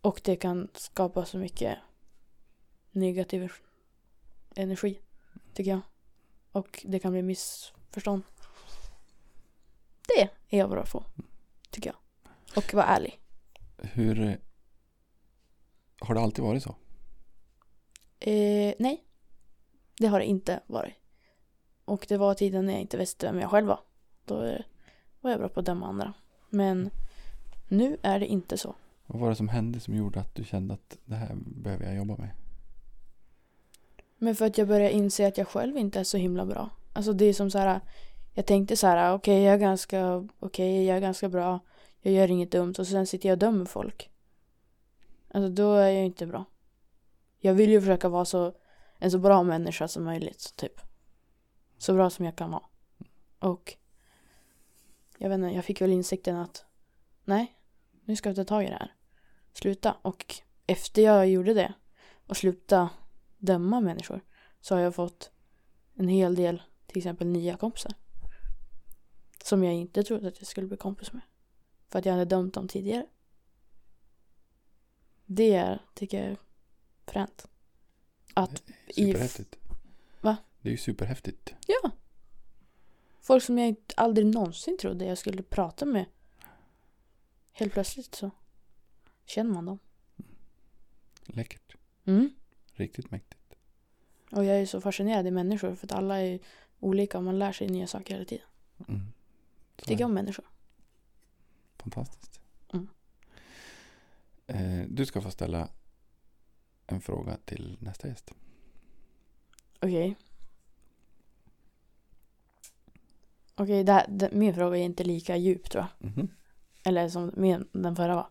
Och 0.00 0.20
det 0.24 0.36
kan 0.36 0.68
skapa 0.74 1.24
så 1.24 1.38
mycket 1.38 1.78
negativ 2.90 3.52
energi, 4.54 5.00
tycker 5.54 5.70
jag. 5.70 5.80
Och 6.54 6.84
det 6.88 6.98
kan 6.98 7.12
bli 7.12 7.22
missförstånd. 7.22 8.22
Det 10.08 10.22
är 10.22 10.58
jag 10.58 10.70
bra 10.70 10.84
på, 10.84 11.04
tycker 11.70 11.90
jag. 11.90 11.96
Och 12.56 12.74
vara 12.74 12.86
ärlig. 12.86 13.20
Hur... 13.76 14.40
Har 16.00 16.14
det 16.14 16.20
alltid 16.20 16.44
varit 16.44 16.62
så? 16.62 16.74
Eh, 18.20 18.74
nej, 18.78 19.04
det 19.98 20.06
har 20.06 20.18
det 20.18 20.24
inte 20.24 20.60
varit. 20.66 20.94
Och 21.84 22.06
det 22.08 22.16
var 22.16 22.34
tiden 22.34 22.66
när 22.66 22.72
jag 22.72 22.82
inte 22.82 22.96
visste 22.96 23.26
vem 23.26 23.40
jag 23.40 23.50
själv 23.50 23.66
var. 23.66 23.80
Då 24.24 24.42
eh, 24.42 24.60
var 25.20 25.30
jag 25.30 25.40
bra 25.40 25.48
på 25.48 25.60
att 25.60 25.66
döma 25.66 25.86
andra. 25.86 26.12
Men 26.50 26.90
nu 27.68 27.96
är 28.02 28.20
det 28.20 28.26
inte 28.26 28.58
så. 28.58 28.74
Vad 29.06 29.20
var 29.20 29.30
det 29.30 29.36
som 29.36 29.48
hände 29.48 29.80
som 29.80 29.94
gjorde 29.94 30.20
att 30.20 30.34
du 30.34 30.44
kände 30.44 30.74
att 30.74 30.98
det 31.04 31.14
här 31.14 31.34
behöver 31.36 31.84
jag 31.84 31.96
jobba 31.96 32.16
med? 32.16 32.30
Men 34.24 34.34
för 34.34 34.46
att 34.46 34.58
jag 34.58 34.68
börjar 34.68 34.90
inse 34.90 35.28
att 35.28 35.38
jag 35.38 35.48
själv 35.48 35.76
inte 35.76 36.00
är 36.00 36.04
så 36.04 36.16
himla 36.16 36.46
bra. 36.46 36.70
Alltså 36.92 37.12
det 37.12 37.24
är 37.24 37.32
som 37.32 37.50
så 37.50 37.58
här. 37.58 37.80
Jag 38.32 38.46
tänkte 38.46 38.76
så 38.76 38.86
här, 38.86 39.14
okej 39.14 39.42
jag 39.42 39.54
är 39.54 39.58
ganska, 39.58 40.28
okej 40.38 40.84
jag 40.84 40.96
är 40.96 41.00
ganska 41.00 41.28
bra. 41.28 41.60
Jag 42.00 42.14
gör 42.14 42.30
inget 42.30 42.50
dumt 42.50 42.74
och 42.78 42.86
sen 42.86 43.06
sitter 43.06 43.28
jag 43.28 43.36
och 43.36 43.40
dömer 43.40 43.64
folk. 43.64 44.10
Alltså 45.28 45.48
då 45.48 45.74
är 45.74 45.90
jag 45.90 46.04
inte 46.04 46.26
bra. 46.26 46.44
Jag 47.38 47.54
vill 47.54 47.70
ju 47.70 47.80
försöka 47.80 48.08
vara 48.08 48.24
så, 48.24 48.52
en 48.98 49.10
så 49.10 49.18
bra 49.18 49.42
människa 49.42 49.88
som 49.88 50.04
möjligt, 50.04 50.56
typ. 50.56 50.80
Så 51.78 51.94
bra 51.94 52.10
som 52.10 52.24
jag 52.24 52.36
kan 52.36 52.50
vara. 52.50 52.64
Och 53.38 53.74
jag 55.18 55.28
vet 55.28 55.38
inte, 55.38 55.54
jag 55.54 55.64
fick 55.64 55.80
väl 55.80 55.92
insikten 55.92 56.36
att 56.36 56.64
nej, 57.24 57.54
nu 58.04 58.16
ska 58.16 58.28
vi 58.28 58.36
ta 58.36 58.44
tag 58.44 58.64
i 58.64 58.66
det 58.66 58.78
här. 58.80 58.94
Sluta. 59.52 59.96
Och 60.02 60.34
efter 60.66 61.02
jag 61.02 61.28
gjorde 61.28 61.54
det 61.54 61.74
och 62.26 62.36
sluta 62.36 62.88
döma 63.44 63.80
människor 63.80 64.20
så 64.60 64.74
har 64.74 64.82
jag 64.82 64.94
fått 64.94 65.30
en 65.94 66.08
hel 66.08 66.34
del 66.34 66.62
till 66.86 66.98
exempel 66.98 67.26
nya 67.26 67.56
kompisar. 67.56 67.92
Som 69.44 69.64
jag 69.64 69.74
inte 69.74 70.02
trodde 70.02 70.28
att 70.28 70.38
jag 70.38 70.46
skulle 70.46 70.66
bli 70.66 70.76
kompis 70.76 71.12
med. 71.12 71.22
För 71.88 71.98
att 71.98 72.04
jag 72.04 72.12
hade 72.12 72.24
dömt 72.24 72.54
dem 72.54 72.68
tidigare. 72.68 73.06
Det 75.26 75.54
är, 75.54 75.82
tycker 75.94 76.22
jag 76.22 76.26
är 76.26 76.36
fränt. 77.06 77.48
Att 78.34 78.62
Superhäftigt. 78.94 79.56
Va? 80.20 80.36
Det 80.60 80.68
är 80.68 80.72
ju 80.72 80.78
superhäftigt. 80.78 81.54
Ja. 81.66 81.90
Folk 83.20 83.42
som 83.42 83.58
jag 83.58 83.76
aldrig 83.96 84.26
någonsin 84.26 84.78
trodde 84.78 85.04
jag 85.04 85.18
skulle 85.18 85.42
prata 85.42 85.84
med. 85.84 86.04
Helt 87.52 87.72
plötsligt 87.72 88.14
så 88.14 88.30
känner 89.26 89.50
man 89.50 89.64
dem. 89.64 89.78
Läckert. 91.26 91.76
Mm. 92.04 92.30
Riktigt 92.74 93.10
mäktigt. 93.10 93.54
Och 94.30 94.44
jag 94.44 94.56
är 94.60 94.66
så 94.66 94.80
fascinerad 94.80 95.26
i 95.26 95.30
människor 95.30 95.74
för 95.74 95.86
att 95.86 95.92
alla 95.92 96.20
är 96.20 96.38
olika 96.80 97.18
och 97.18 97.24
man 97.24 97.38
lär 97.38 97.52
sig 97.52 97.68
nya 97.68 97.86
saker 97.86 98.14
hela 98.14 98.24
tiden. 98.24 98.46
Mm. 98.88 99.00
Tycker 99.76 100.04
om 100.04 100.14
människor. 100.14 100.44
Fantastiskt. 101.78 102.40
Mm. 102.72 102.88
Eh, 104.46 104.86
du 104.88 105.06
ska 105.06 105.20
få 105.20 105.30
ställa 105.30 105.68
en 106.86 107.00
fråga 107.00 107.36
till 107.44 107.76
nästa 107.80 108.08
gäst. 108.08 108.30
Okej. 109.80 110.16
Okej, 113.54 113.84
det 113.84 113.92
här- 113.92 114.06
det- 114.08 114.32
min 114.32 114.54
fråga 114.54 114.76
är 114.78 114.82
inte 114.82 115.04
lika 115.04 115.36
djup 115.36 115.70
tror 115.70 115.84
jag. 115.98 116.10
Mhm. 116.10 116.28
Eller 116.84 117.08
som 117.08 117.32
min, 117.36 117.68
den 117.72 117.96
förra 117.96 118.14
var. 118.14 118.28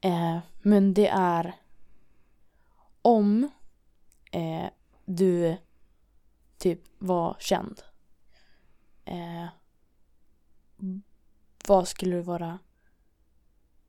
Eh, 0.00 0.38
men 0.62 0.94
det 0.94 1.08
är 1.08 1.54
om 3.02 3.50
eh, 4.32 4.66
du 5.04 5.56
typ 6.58 6.80
var 6.98 7.36
känd. 7.40 7.82
Eh, 9.04 9.46
vad 11.68 11.88
skulle 11.88 12.16
du 12.16 12.22
vara 12.22 12.58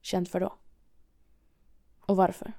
känd 0.01 0.27
för 0.27 0.39
då? 0.39 0.55
Och 1.99 2.15
varför? 2.15 2.53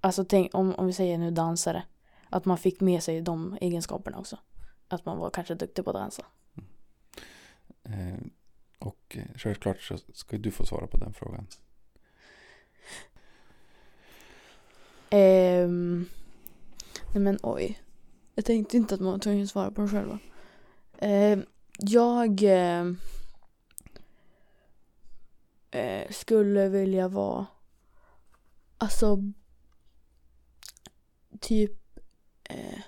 Alltså 0.00 0.24
tänk 0.24 0.54
om, 0.54 0.74
om 0.74 0.86
vi 0.86 0.92
säger 0.92 1.18
nu 1.18 1.30
dansare. 1.30 1.84
Att 2.30 2.44
man 2.44 2.58
fick 2.58 2.80
med 2.80 3.02
sig 3.02 3.20
de 3.20 3.58
egenskaperna 3.60 4.18
också. 4.18 4.38
Att 4.88 5.04
man 5.04 5.18
var 5.18 5.30
kanske 5.30 5.54
duktig 5.54 5.84
på 5.84 5.90
att 5.90 5.96
dansa. 5.96 6.26
Mm. 6.54 6.68
Eh, 8.08 8.24
och 8.78 9.16
eh, 9.16 9.26
självklart 9.36 9.80
så 9.80 9.98
ska 10.12 10.38
du 10.38 10.50
få 10.50 10.66
svara 10.66 10.86
på 10.86 10.96
den 10.96 11.12
frågan. 11.12 11.46
Ehm, 15.12 16.06
nej 17.12 17.22
men 17.22 17.38
oj. 17.42 17.82
Jag 18.34 18.44
tänkte 18.44 18.76
inte 18.76 18.94
att 18.94 19.00
man 19.00 19.12
var 19.12 19.18
tvungen 19.18 19.42
att 19.42 19.50
svara 19.50 19.70
på 19.70 19.80
den 19.80 19.90
själva. 19.90 20.18
Ehm, 20.98 21.44
jag 21.78 22.42
eh, 22.42 22.92
eh, 25.70 26.10
skulle 26.10 26.68
vilja 26.68 27.08
vara 27.08 27.46
alltså 28.78 29.18
typ 31.40 31.98
eh, 32.44 32.80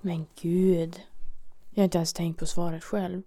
men 0.00 0.26
gud. 0.40 1.00
Jag 1.70 1.82
har 1.82 1.84
inte 1.84 1.98
ens 1.98 2.12
tänkt 2.12 2.38
på 2.38 2.46
svaret 2.46 2.84
själv. 2.84 3.22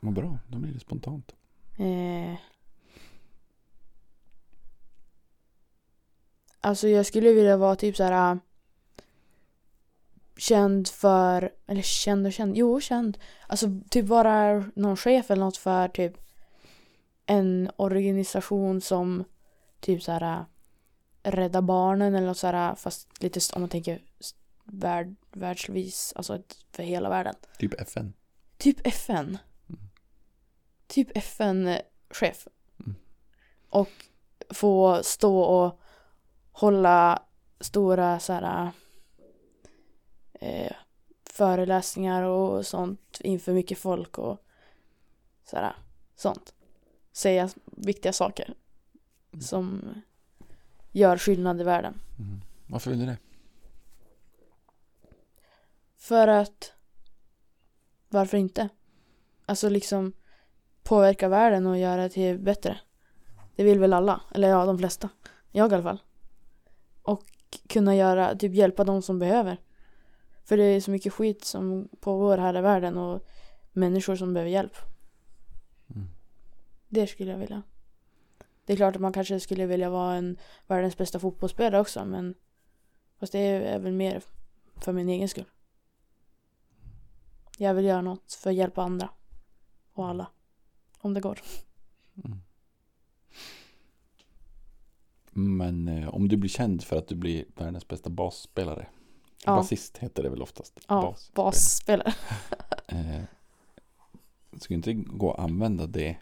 Vad 0.00 0.14
bra, 0.14 0.38
då 0.48 0.58
blir 0.58 0.72
det 0.72 0.80
spontant. 0.80 1.34
Eh, 1.76 2.38
alltså 6.66 6.88
jag 6.88 7.06
skulle 7.06 7.32
vilja 7.32 7.56
vara 7.56 7.76
typ 7.76 7.96
så 7.96 8.04
här 8.04 8.32
äh, 8.32 8.38
känd 10.36 10.88
för, 10.88 11.52
eller 11.66 11.82
känd 11.82 12.26
och 12.26 12.32
känd, 12.32 12.56
jo 12.56 12.80
känd. 12.80 13.18
Alltså 13.46 13.66
typ 13.90 14.06
vara 14.06 14.64
någon 14.74 14.96
chef 14.96 15.30
eller 15.30 15.44
något 15.44 15.56
för 15.56 15.88
typ 15.88 16.16
en 17.26 17.70
organisation 17.76 18.80
som 18.80 19.24
typ 19.80 20.02
så 20.02 20.12
här 20.12 20.46
äh, 21.22 21.32
Rädda 21.32 21.62
Barnen 21.62 22.14
eller 22.14 22.26
något 22.26 22.38
så 22.38 22.46
här 22.46 22.74
fast 22.74 23.22
lite 23.22 23.40
om 23.54 23.62
man 23.62 23.68
tänker 23.68 24.02
värld, 24.64 25.14
världsvis, 25.32 26.12
alltså 26.16 26.42
för 26.72 26.82
hela 26.82 27.08
världen. 27.08 27.34
Typ 27.58 27.80
FN. 27.80 28.12
Typ 28.56 28.86
FN. 28.86 29.38
Mm. 29.68 29.80
Typ 30.86 31.16
FN-chef. 31.16 32.48
Mm. 32.80 32.94
Och 33.68 33.90
få 34.50 35.00
stå 35.02 35.40
och 35.40 35.80
hålla 36.56 37.22
stora 37.60 38.18
så 38.20 38.32
här, 38.32 38.70
eh, 40.32 40.72
föreläsningar 41.24 42.22
och 42.22 42.66
sånt 42.66 43.20
inför 43.20 43.52
mycket 43.52 43.78
folk 43.78 44.18
och 44.18 44.38
så 45.44 45.56
här, 45.56 45.76
sånt. 46.16 46.54
Säga 47.12 47.48
viktiga 47.64 48.12
saker 48.12 48.54
Mm. 49.32 49.42
som 49.42 49.82
gör 50.92 51.18
skillnad 51.18 51.60
i 51.60 51.64
världen. 51.64 52.00
Mm. 52.18 52.40
Varför 52.66 52.90
vill 52.90 53.00
du 53.00 53.06
det? 53.06 53.18
För 55.96 56.28
att 56.28 56.72
varför 58.08 58.36
inte? 58.36 58.68
Alltså 59.46 59.68
liksom 59.68 60.12
påverka 60.82 61.28
världen 61.28 61.66
och 61.66 61.78
göra 61.78 62.02
det 62.02 62.08
till 62.08 62.38
bättre. 62.38 62.80
Det 63.56 63.64
vill 63.64 63.78
väl 63.78 63.92
alla, 63.92 64.20
eller 64.34 64.48
ja, 64.48 64.66
de 64.66 64.78
flesta. 64.78 65.08
Jag 65.50 65.72
i 65.72 65.74
alla 65.74 65.82
fall. 65.82 66.02
Och 67.06 67.22
kunna 67.66 67.96
göra, 67.96 68.34
typ 68.34 68.54
hjälpa 68.54 68.84
de 68.84 69.02
som 69.02 69.18
behöver. 69.18 69.56
För 70.44 70.56
det 70.56 70.64
är 70.64 70.80
så 70.80 70.90
mycket 70.90 71.12
skit 71.12 71.44
som 71.44 71.88
pågår 72.00 72.38
här 72.38 72.58
i 72.58 72.60
världen 72.60 72.98
och 72.98 73.26
människor 73.72 74.16
som 74.16 74.34
behöver 74.34 74.50
hjälp. 74.50 74.76
Mm. 75.94 76.08
Det 76.88 77.06
skulle 77.06 77.30
jag 77.30 77.38
vilja. 77.38 77.62
Det 78.64 78.72
är 78.72 78.76
klart 78.76 78.96
att 78.96 79.02
man 79.02 79.12
kanske 79.12 79.40
skulle 79.40 79.66
vilja 79.66 79.90
vara 79.90 80.14
en 80.14 80.38
världens 80.66 80.96
bästa 80.96 81.18
fotbollsspelare 81.18 81.80
också 81.80 82.04
men 82.04 82.34
fast 83.18 83.32
det 83.32 83.38
är 83.38 83.78
väl 83.78 83.92
mer 83.92 84.22
för 84.76 84.92
min 84.92 85.08
egen 85.08 85.28
skull. 85.28 85.50
Jag 87.58 87.74
vill 87.74 87.84
göra 87.84 88.02
något 88.02 88.32
för 88.32 88.50
att 88.50 88.56
hjälpa 88.56 88.82
andra. 88.82 89.08
Och 89.92 90.08
alla. 90.08 90.30
Om 90.98 91.14
det 91.14 91.20
går. 91.20 91.40
Mm. 92.24 92.38
Men 95.36 95.88
eh, 95.88 96.08
om 96.14 96.28
du 96.28 96.36
blir 96.36 96.50
känd 96.50 96.84
för 96.84 96.96
att 96.96 97.08
du 97.08 97.14
blir 97.14 97.44
världens 97.56 97.88
bästa 97.88 98.10
basspelare. 98.10 98.86
Ja. 99.44 99.56
Basist 99.56 99.98
heter 99.98 100.22
det 100.22 100.28
väl 100.28 100.42
oftast. 100.42 100.80
Ja, 100.88 101.00
Basspelare. 101.02 101.44
basspelare. 101.44 102.14
Eh, 102.88 103.22
skulle 104.60 104.76
inte 104.76 104.92
gå 104.92 105.32
att 105.32 105.38
använda 105.40 105.86
det 105.86 106.16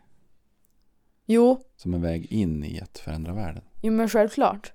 Jo, 1.27 1.61
som 1.77 1.95
en 1.95 2.03
väg 2.03 2.33
in 2.33 2.65
i 2.65 2.81
att 2.81 2.99
förändra 2.99 3.33
världen? 3.33 3.62
jo 3.83 3.93
men 3.93 4.09
självklart. 4.09 4.73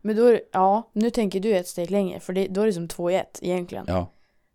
Men 0.00 0.16
då 0.16 0.24
är 0.26 0.32
det, 0.32 0.40
ja, 0.52 0.90
nu 0.92 1.10
tänker 1.10 1.40
du 1.40 1.56
ett 1.56 1.66
steg 1.68 1.90
längre 1.90 2.20
för 2.20 2.32
det, 2.32 2.46
då 2.48 2.60
är 2.62 2.66
det 2.66 2.72
som 2.72 2.88
två 2.88 3.10
i 3.10 3.14
ett 3.14 3.38
egentligen. 3.42 3.84
Ja, 3.88 4.12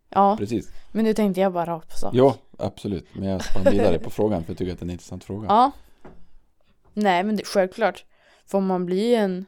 Ja, 0.09 0.35
precis. 0.39 0.69
men 0.91 1.03
nu 1.05 1.13
tänkte 1.13 1.41
jag 1.41 1.53
bara 1.53 1.65
rakt 1.65 1.89
på 1.89 1.97
sak. 1.97 2.15
Ja, 2.15 2.35
absolut. 2.57 3.07
Men 3.13 3.29
jag 3.29 3.43
spann 3.45 3.63
vidare 3.71 3.99
på 3.99 4.09
frågan 4.09 4.43
för 4.43 4.51
jag 4.51 4.57
tycker 4.57 4.73
att 4.73 4.79
det 4.79 4.83
är 4.83 4.87
en 4.87 4.91
intressant 4.91 5.23
fråga. 5.23 5.47
Ja. 5.47 5.71
Nej 6.93 7.23
men 7.23 7.35
det, 7.35 7.43
självklart. 7.45 8.05
Får 8.53 8.61
man 8.61 8.85
bli 8.85 9.15
en 9.15 9.45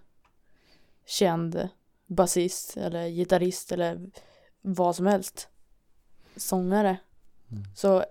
känd 1.05 1.69
basist 2.07 2.77
eller 2.77 3.07
gitarrist 3.09 3.71
eller 3.71 4.09
vad 4.61 4.95
som 4.95 5.05
helst. 5.05 5.49
Sångare. 6.35 6.97
Mm. 7.51 7.63
Så 7.75 8.05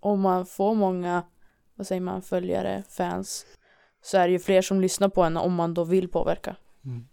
om 0.00 0.20
man 0.20 0.46
får 0.46 0.74
många, 0.74 1.26
vad 1.74 1.86
säger 1.86 2.00
man, 2.00 2.22
följare, 2.22 2.82
fans. 2.88 3.46
Så 4.02 4.18
är 4.18 4.28
det 4.28 4.32
ju 4.32 4.38
fler 4.38 4.62
som 4.62 4.80
lyssnar 4.80 5.08
på 5.08 5.22
en 5.22 5.36
om 5.36 5.54
man 5.54 5.74
då 5.74 5.84
vill 5.84 6.08
påverka. 6.08 6.56
Mm. 6.84 7.06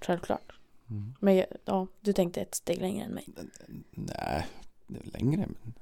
Självklart. 0.00 0.52
Mm. 0.90 1.14
Men 1.20 1.44
ja, 1.64 1.86
du 2.00 2.12
tänkte 2.12 2.40
ett 2.40 2.54
steg 2.54 2.80
längre 2.80 3.04
än 3.04 3.14
mig. 3.14 3.28
Nej, 3.90 4.46
längre. 5.04 5.46
Men 5.46 5.74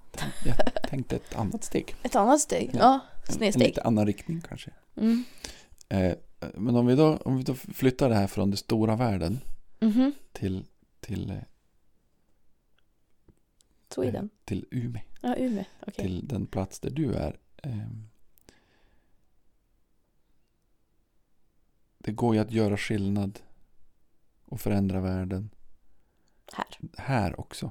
jag 0.44 0.82
tänkte 0.88 1.16
ett 1.16 1.36
annat 1.36 1.64
steg. 1.64 1.94
Ett 2.02 2.16
annat 2.16 2.40
steg? 2.40 2.70
Ja. 2.72 2.78
Ja, 2.80 2.94
En, 2.94 3.28
en 3.28 3.32
snedsteg. 3.34 3.68
lite 3.68 3.82
annan 3.82 4.06
riktning 4.06 4.40
kanske. 4.48 4.70
Mm. 4.96 5.24
Eh, 5.88 6.14
men 6.54 6.76
om 6.76 6.86
vi, 6.86 6.94
då, 6.96 7.16
om 7.16 7.36
vi 7.36 7.42
då 7.42 7.54
flyttar 7.54 8.08
det 8.08 8.14
här 8.14 8.26
från 8.26 8.50
den 8.50 8.56
stora 8.56 8.96
världen 8.96 9.40
Mhm. 9.80 10.12
till, 10.32 10.64
till, 11.00 11.30
eh, 11.30 11.36
Sweden. 13.88 14.30
till 14.44 14.66
Umeå. 14.70 15.02
Ja, 15.20 15.36
Umeå. 15.36 15.64
Okej. 15.80 16.04
Till 16.04 16.28
den 16.28 16.46
plats 16.46 16.80
där 16.80 16.90
du 16.90 17.12
är. 17.14 17.38
ehm, 17.62 18.08
det 21.98 22.12
går 22.12 22.34
ju 22.34 22.40
att 22.40 22.50
göra 22.50 22.76
skillnad 22.76 23.40
och 24.44 24.60
förändra 24.60 25.00
världen 25.00 25.50
Här. 26.52 26.66
här 26.96 27.40
också. 27.40 27.70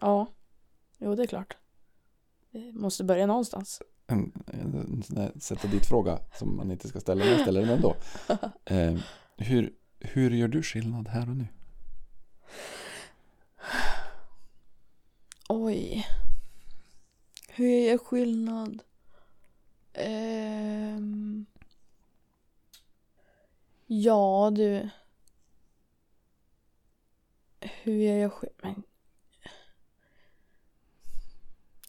Ja. 0.00 0.26
Jo, 0.98 1.14
det 1.14 1.22
är 1.22 1.26
klart. 1.26 1.56
Det 2.50 2.72
måste 2.72 3.04
börja 3.04 3.26
någonstans. 3.26 3.82
En, 4.10 4.32
en, 4.46 5.02
sån 5.02 5.16
här 5.16 5.32
sätta 5.38 5.68
dit 5.68 5.86
fråga 5.86 6.18
som 6.34 6.56
man 6.56 6.70
inte 6.70 6.88
ska 6.88 7.00
ställa 7.00 7.24
men 7.24 7.32
jag 7.32 7.40
ställer 7.40 7.60
den 7.60 7.70
ändå. 7.70 7.96
Eh, 8.64 8.98
hur, 9.36 9.72
hur 9.98 10.30
gör 10.30 10.48
du 10.48 10.62
skillnad 10.62 11.08
här 11.08 11.30
och 11.30 11.36
nu? 11.36 11.46
Oj. 15.48 16.06
Hur 17.48 17.66
gör 17.66 17.90
jag 17.90 18.00
skillnad? 18.00 18.82
Ehm. 19.92 21.46
Ja, 23.86 24.50
du. 24.54 24.90
Hur 27.60 27.94
gör 27.94 28.16
jag 28.16 28.32
skillnad? 28.32 28.82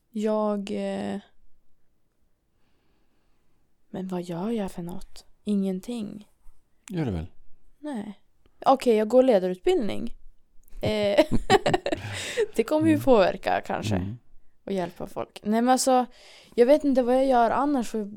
Jag... 0.09 0.71
Eh... 0.71 1.21
Men 3.91 4.07
vad 4.07 4.21
gör 4.21 4.49
jag 4.49 4.71
för 4.71 4.81
något? 4.81 5.25
Ingenting. 5.43 6.27
Gör 6.89 7.05
det 7.05 7.11
väl? 7.11 7.25
Nej. 7.79 8.19
Okej, 8.65 8.95
jag 8.95 9.07
går 9.07 9.23
ledarutbildning. 9.23 10.13
Eh, 10.81 11.25
det 12.55 12.63
kommer 12.63 12.87
ju 12.87 12.93
Mm. 12.93 13.03
påverka 13.03 13.61
kanske. 13.65 13.95
Mm. 13.95 14.17
Och 14.65 14.71
hjälpa 14.71 15.07
folk. 15.07 15.39
Nej 15.43 15.61
men 15.61 15.69
alltså, 15.69 16.05
jag 16.55 16.65
vet 16.65 16.83
inte 16.83 17.01
vad 17.03 17.15
jag 17.15 17.25
gör 17.25 17.51
annars. 17.51 17.89
För, 17.89 18.11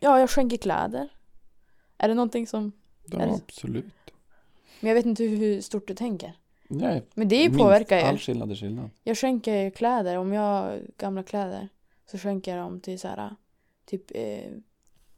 ja, 0.00 0.20
jag 0.20 0.30
skänker 0.30 0.56
kläder. 0.56 1.08
Är 1.98 2.08
det 2.08 2.14
någonting 2.14 2.46
som... 2.46 2.72
Ja, 3.04 3.34
absolut. 3.48 3.84
Men 4.80 4.88
jag 4.88 4.94
vet 4.94 5.06
inte 5.06 5.24
hur, 5.24 5.60
stort 5.60 5.88
du 5.88 5.94
tänker. 5.94 6.32
Nej, 6.68 7.02
Men 7.14 7.28
det 7.28 7.38
minst 7.48 7.58
påverkar 7.58 7.98
ju. 7.98 8.02
All 8.04 8.18
skillnad 8.18 8.50
är 8.50 8.54
skillnad. 8.54 8.90
Jag 9.04 9.18
skänker 9.18 9.54
ju 9.54 9.70
kläder. 9.70 10.16
Om 10.18 10.32
jag 10.32 10.42
har 10.42 10.80
gamla 10.98 11.22
kläder 11.22 11.68
så 12.10 12.18
skänker 12.18 12.56
jag 12.56 12.64
dem 12.64 12.80
till 12.80 13.00
så 13.00 13.08
här, 13.08 13.36
typ 13.86 14.10
eh, 14.14 14.50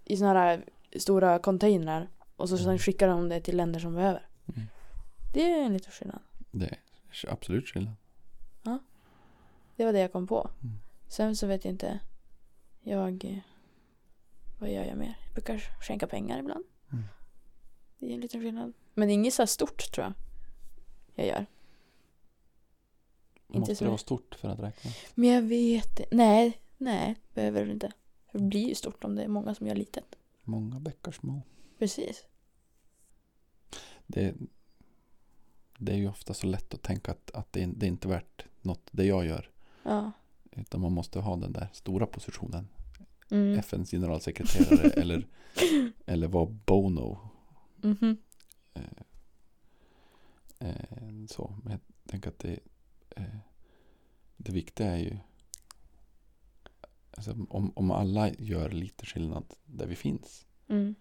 i 0.04 0.16
såna 0.16 0.32
här 0.32 0.64
stora 0.96 1.38
containrar. 1.38 2.08
Och 2.36 2.48
så 2.48 2.58
sen 2.58 2.78
skickar 2.78 3.08
de 3.08 3.28
det 3.28 3.40
till 3.40 3.56
länder 3.56 3.80
som 3.80 3.94
behöver. 3.94 4.26
Mm. 4.48 4.68
Det 5.32 5.52
är 5.52 5.64
en 5.64 5.72
liten 5.72 5.92
skillnad. 5.92 6.20
Det 6.50 6.66
är 6.66 6.78
absolut 7.32 7.68
skillnad. 7.68 7.94
Det 9.76 9.84
var 9.84 9.92
det 9.92 10.00
jag 10.00 10.12
kom 10.12 10.26
på. 10.26 10.50
Mm. 10.62 10.78
Sen 11.08 11.36
så 11.36 11.46
vet 11.46 11.64
jag 11.64 11.72
inte. 11.74 12.00
Jag... 12.82 13.42
vad 14.58 14.70
gör 14.70 14.84
jag 14.84 14.96
mer? 14.96 15.18
Jag 15.24 15.34
brukar 15.34 15.58
skänka 15.58 16.06
pengar 16.06 16.38
ibland. 16.38 16.64
Mm. 16.92 17.04
Det 17.98 18.10
är 18.10 18.14
en 18.14 18.20
liten 18.20 18.40
skillnad. 18.40 18.72
Men 18.94 19.08
det 19.08 19.12
är 19.12 19.14
inget 19.14 19.34
så 19.34 19.42
här 19.42 19.46
stort 19.46 19.92
tror 19.92 20.06
jag. 20.06 20.14
Jag 21.14 21.26
gör. 21.26 21.46
Inte 23.46 23.58
Måste 23.58 23.76
så 23.76 23.84
det 23.84 23.88
vara 23.88 23.98
stort 23.98 24.34
för 24.34 24.48
att 24.48 24.60
räkna? 24.60 24.90
Men 25.14 25.28
jag 25.28 25.42
vet 25.42 26.00
Nej, 26.10 26.60
nej, 26.76 27.16
behöver 27.34 27.64
det 27.64 27.72
inte. 27.72 27.92
För 28.32 28.38
det 28.38 28.44
blir 28.44 28.68
ju 28.68 28.74
stort 28.74 29.04
om 29.04 29.14
det 29.14 29.22
är 29.22 29.28
många 29.28 29.54
som 29.54 29.66
gör 29.66 29.74
litet. 29.74 30.16
Många 30.44 30.80
bäckar 30.80 31.12
små. 31.12 31.42
Precis. 31.78 32.24
Det, 34.06 34.34
det 35.78 35.92
är 35.92 35.96
ju 35.96 36.08
ofta 36.08 36.34
så 36.34 36.46
lätt 36.46 36.74
att 36.74 36.82
tänka 36.82 37.10
att, 37.10 37.30
att 37.30 37.52
det, 37.52 37.66
det 37.66 37.86
är 37.86 37.88
inte 37.88 38.08
värt 38.08 38.44
något 38.60 38.88
det 38.90 39.04
jag 39.04 39.26
gör. 39.26 39.50
Ja. 39.82 40.12
Utan 40.50 40.80
man 40.80 40.92
måste 40.92 41.20
ha 41.20 41.36
den 41.36 41.52
där 41.52 41.68
stora 41.72 42.06
positionen. 42.06 42.68
Mm. 43.30 43.58
FNs 43.58 43.90
generalsekreterare 43.90 44.90
eller, 45.00 45.26
eller 46.06 46.28
vara 46.28 46.46
Bono. 46.46 47.18
Mhm. 47.76 48.16
Eh, 48.74 48.82
eh, 50.58 51.26
så. 51.28 51.56
Men 51.64 51.72
jag 51.72 51.80
tänker 52.06 52.30
att 52.30 52.38
det, 52.38 52.58
eh, 53.10 53.36
det 54.36 54.52
viktiga 54.52 54.90
är 54.90 54.98
ju 54.98 55.18
alltså, 57.16 57.36
om, 57.48 57.72
om 57.76 57.90
alla 57.90 58.30
gör 58.30 58.70
lite 58.70 59.06
skillnad 59.06 59.44
där 59.64 59.86
vi 59.86 59.96
finns. 59.96 60.46
Mm. 60.68 60.94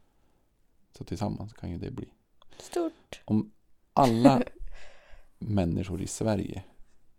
Så 0.92 1.04
tillsammans 1.04 1.54
kan 1.54 1.72
ju 1.72 1.78
det 1.78 1.92
bli. 1.92 2.14
Stort. 2.58 3.22
Om 3.26 3.52
alla 3.94 4.44
människor 5.40 6.02
i 6.02 6.08
Sverige 6.08 6.64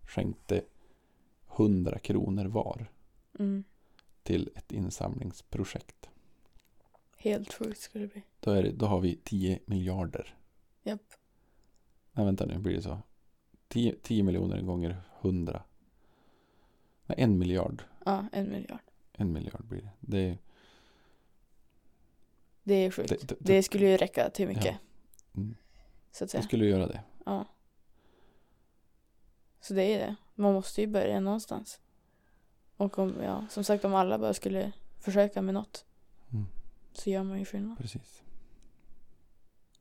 skänkte 0.02 0.64
100 1.56 1.98
kronor 1.98 2.44
var 2.44 2.86
Mm. 3.38 3.64
till 4.22 4.50
ett 4.54 4.72
insamlingsprojekt. 4.72 6.08
Helt 7.16 7.52
sjukt 7.54 7.80
skulle 7.80 8.04
det 8.04 8.12
bli. 8.12 8.22
Då, 8.40 8.50
är 8.50 8.62
det, 8.62 8.70
då 8.72 8.86
har 8.86 9.00
vi 9.00 9.16
10 9.24 9.58
miljarder. 9.66 10.34
Japp. 10.82 11.02
Nej, 12.12 12.24
vänta 12.24 12.46
nu, 12.46 12.58
blir 12.58 12.74
det 12.74 12.82
så? 12.82 12.98
10, 13.68 13.94
10 14.02 14.22
miljoner 14.22 14.60
gånger 14.62 15.02
100. 15.20 15.62
Nej, 17.06 17.20
en 17.20 17.38
miljard. 17.38 17.82
Ja, 18.04 18.26
en 18.32 18.50
miljard. 18.50 18.80
En 19.12 19.32
miljard 19.32 19.64
blir 19.64 19.80
det. 19.82 19.90
Det, 20.00 20.38
Det 22.62 22.74
är 22.74 22.90
sjukt. 22.90 23.08
det, 23.08 23.26
Det, 23.28 23.36
det, 23.40 23.62
skulle 23.62 23.86
ju 23.86 23.96
räcka 23.96 24.30
till 24.30 24.48
mycket. 24.48 24.76
Mm. 25.36 25.54
Så 26.12 26.24
att 26.24 26.28
det 26.28 26.32
säga. 26.32 26.42
skulle 26.42 26.66
göra 26.66 26.86
det. 26.86 27.00
Ja. 27.26 27.44
Så 29.60 29.74
det 29.74 29.82
är 29.82 29.98
det. 29.98 30.16
Man 30.34 30.52
måste 30.54 30.80
ju 30.80 30.86
börja 30.86 31.20
någonstans. 31.20 31.80
Och 32.76 32.98
om, 32.98 33.14
ja, 33.22 33.46
som 33.50 33.64
sagt 33.64 33.84
om 33.84 33.94
alla 33.94 34.18
bara 34.18 34.34
skulle 34.34 34.72
försöka 34.98 35.42
med 35.42 35.54
något 35.54 35.84
Mm. 36.32 36.46
så 36.92 37.10
gör 37.10 37.22
man 37.22 37.38
ju 37.38 37.44
skillnad. 37.44 37.78
Precis. 37.78 38.22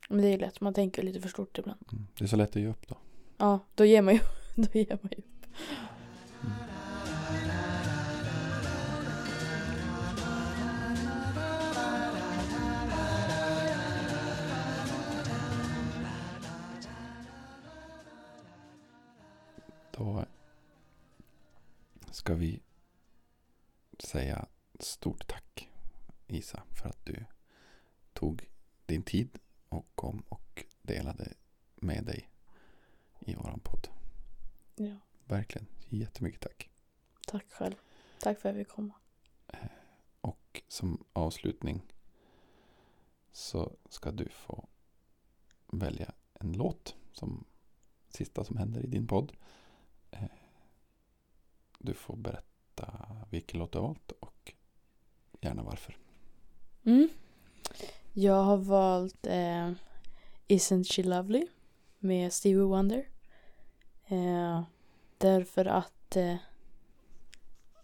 Men 0.09 0.21
det 0.21 0.27
är 0.27 0.37
lätt, 0.37 0.61
man 0.61 0.73
tänker 0.73 1.03
lite 1.03 1.21
för 1.21 1.29
stort 1.29 1.57
ibland. 1.57 1.79
Mm. 1.91 2.07
Det 2.17 2.23
är 2.23 2.27
så 2.27 2.35
lätt 2.35 2.49
att 2.49 2.61
ge 2.61 2.67
upp 2.67 2.87
då. 2.87 2.97
Ja, 3.37 3.59
då 3.75 3.85
ger 3.85 4.01
man 4.01 4.13
ju, 4.13 4.19
då 4.55 4.69
ger 4.79 4.97
man 5.01 5.11
ju 5.11 5.17
upp. 5.17 5.45
Då 20.01 20.25
ska 22.11 22.33
vi 22.33 22.61
säga 23.99 24.45
stort 24.79 25.27
tack 25.27 25.69
Isa 26.27 26.63
för 26.71 26.89
att 26.89 27.05
du 27.05 27.25
tog 28.13 28.49
din 28.85 29.03
tid 29.03 29.39
och 29.69 29.85
kom 29.95 30.23
och 30.29 30.65
delade 30.81 31.33
med 31.75 32.05
dig 32.05 32.29
i 33.19 33.35
våran 33.35 33.59
podd. 33.59 33.87
Ja, 34.75 34.95
Verkligen 35.25 35.67
jättemycket 35.89 36.41
tack. 36.41 36.69
tack 37.27 37.51
själv. 37.51 37.75
Tack 38.19 38.39
för 38.39 38.49
att 38.49 38.55
vi 38.55 38.65
kom. 38.65 38.93
Och 40.21 40.61
som 40.67 41.03
avslutning 41.13 41.81
så 43.31 43.75
ska 43.89 44.11
du 44.11 44.29
få 44.29 44.67
välja 45.67 46.11
en 46.33 46.53
låt 46.53 46.95
som 47.11 47.45
sista 48.09 48.43
som 48.43 48.57
händer 48.57 48.83
i 48.83 48.87
din 48.87 49.07
podd. 49.07 49.31
Du 51.83 51.93
får 51.93 52.15
berätta 52.15 52.87
vilken 53.29 53.59
låt 53.59 53.71
du 53.71 53.79
har 53.79 53.87
valt 53.87 54.11
och 54.19 54.53
gärna 55.41 55.63
varför. 55.63 55.97
Mm. 56.83 57.09
Jag 58.13 58.43
har 58.43 58.57
valt 58.57 59.27
eh, 59.27 59.71
Isn't 60.47 60.83
She 60.83 61.03
Lovely 61.03 61.47
med 61.99 62.33
Stevie 62.33 62.63
Wonder. 62.63 63.07
Eh, 64.07 64.63
därför 65.17 65.65
att 65.65 66.15
eh, 66.15 66.35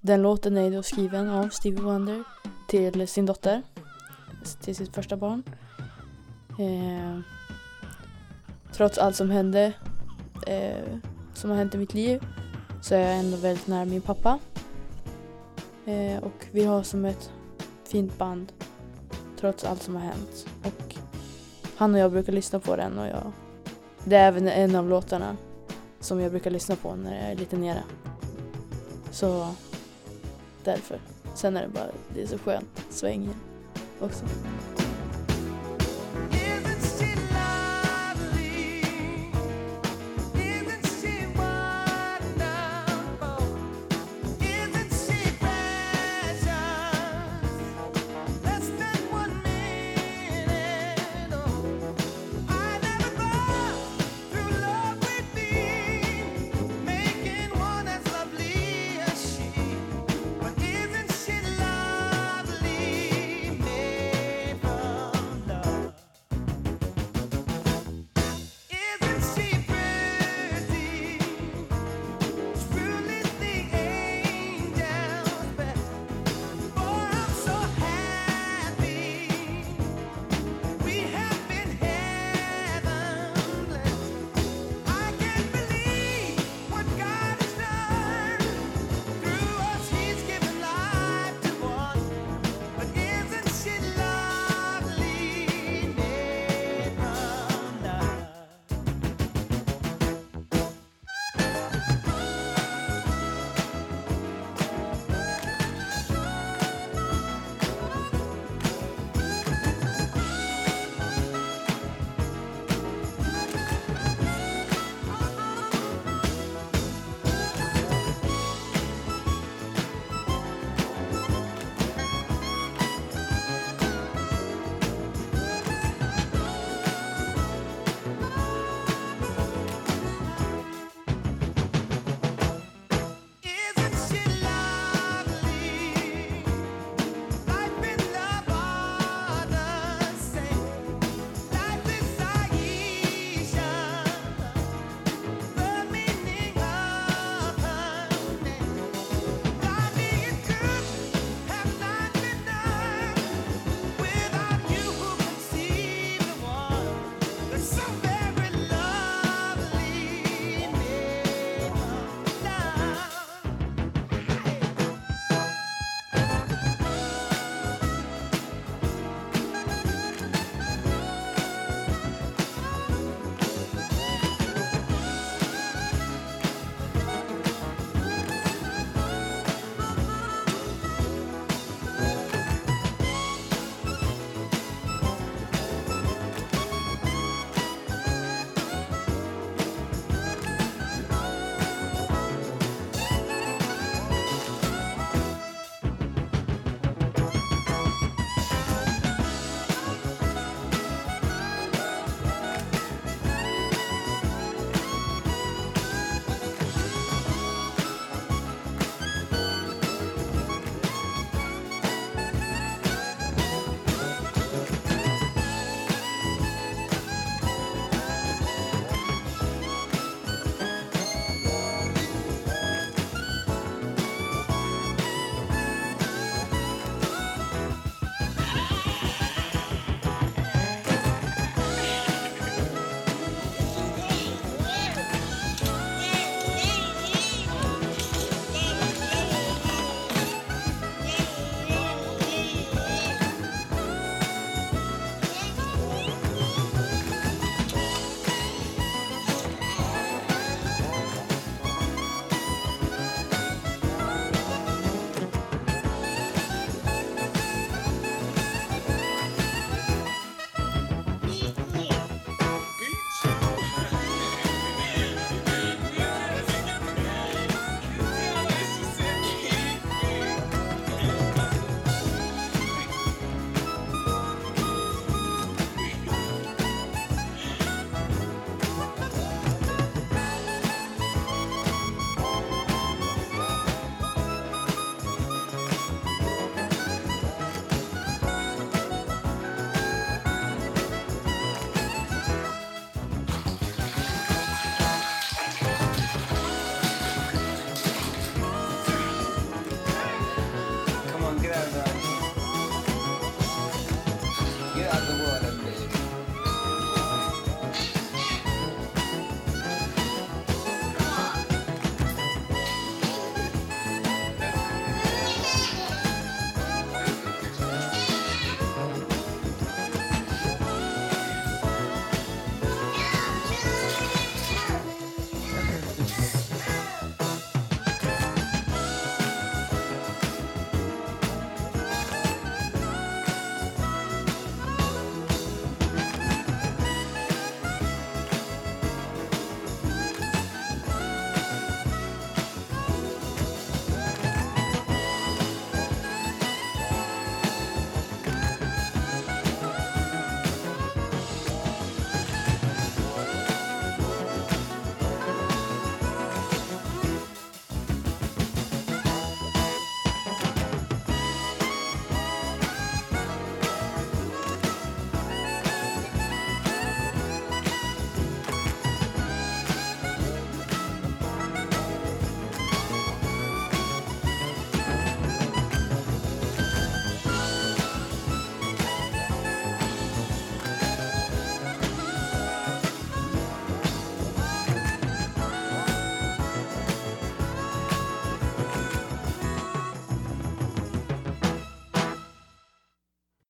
den 0.02 0.22
låten 0.22 0.58
är 0.58 0.72
då 0.72 0.84
skriven 0.84 1.30
av 1.30 1.50
Stevie 1.50 1.82
Wonder 1.82 2.24
till 2.68 3.08
sin 3.08 3.26
dotter. 3.26 3.64
Till 4.62 4.76
sitt 4.76 4.96
första 4.96 5.18
barn. 5.18 5.44
Eh, 6.60 7.20
trots 8.74 8.98
allt 8.98 9.16
som 9.16 9.30
hände, 9.30 9.74
eh, 10.48 10.98
som 11.34 11.50
har 11.50 11.58
hänt 11.58 11.76
i 11.76 11.78
mitt 11.78 11.94
liv, 11.94 12.24
så 12.82 12.96
är 12.96 13.00
jag 13.00 13.20
ändå 13.20 13.38
väldigt 13.38 13.68
nära 13.68 13.86
min 13.86 14.02
pappa. 14.02 14.40
Eh, 15.86 16.24
och 16.24 16.46
vi 16.52 16.66
har 16.66 16.84
som 16.84 17.06
ett 17.06 17.32
fint 17.84 18.18
band 18.18 18.52
trots 19.40 19.64
allt 19.64 19.84
som 19.84 19.96
har 19.96 20.02
hänt. 20.02 20.48
Och 20.64 20.96
han 21.78 21.94
och 21.94 22.00
jag 22.00 22.12
brukar 22.12 22.34
lyssna 22.34 22.60
på 22.60 22.76
den 22.76 23.00
och 23.00 23.08
jag... 23.08 23.32
Det 24.04 24.16
är 24.16 24.28
även 24.28 24.48
en 24.48 24.76
av 24.76 24.90
låtarna 24.90 25.38
som 26.00 26.22
jag 26.22 26.32
brukar 26.32 26.52
lyssna 26.52 26.76
på 26.76 26.96
när 26.96 27.22
jag 27.22 27.32
är 27.32 27.36
lite 27.36 27.58
nere. 27.58 27.84
Så 29.12 29.48
därför. 30.64 31.00
Sen 31.36 31.58
är 31.58 31.62
det 31.62 31.68
bara, 31.68 31.88
det 32.14 32.22
är 32.22 32.28
så 32.28 32.38
skönt 32.38 32.86
svängen 32.90 33.36
också. 34.00 34.26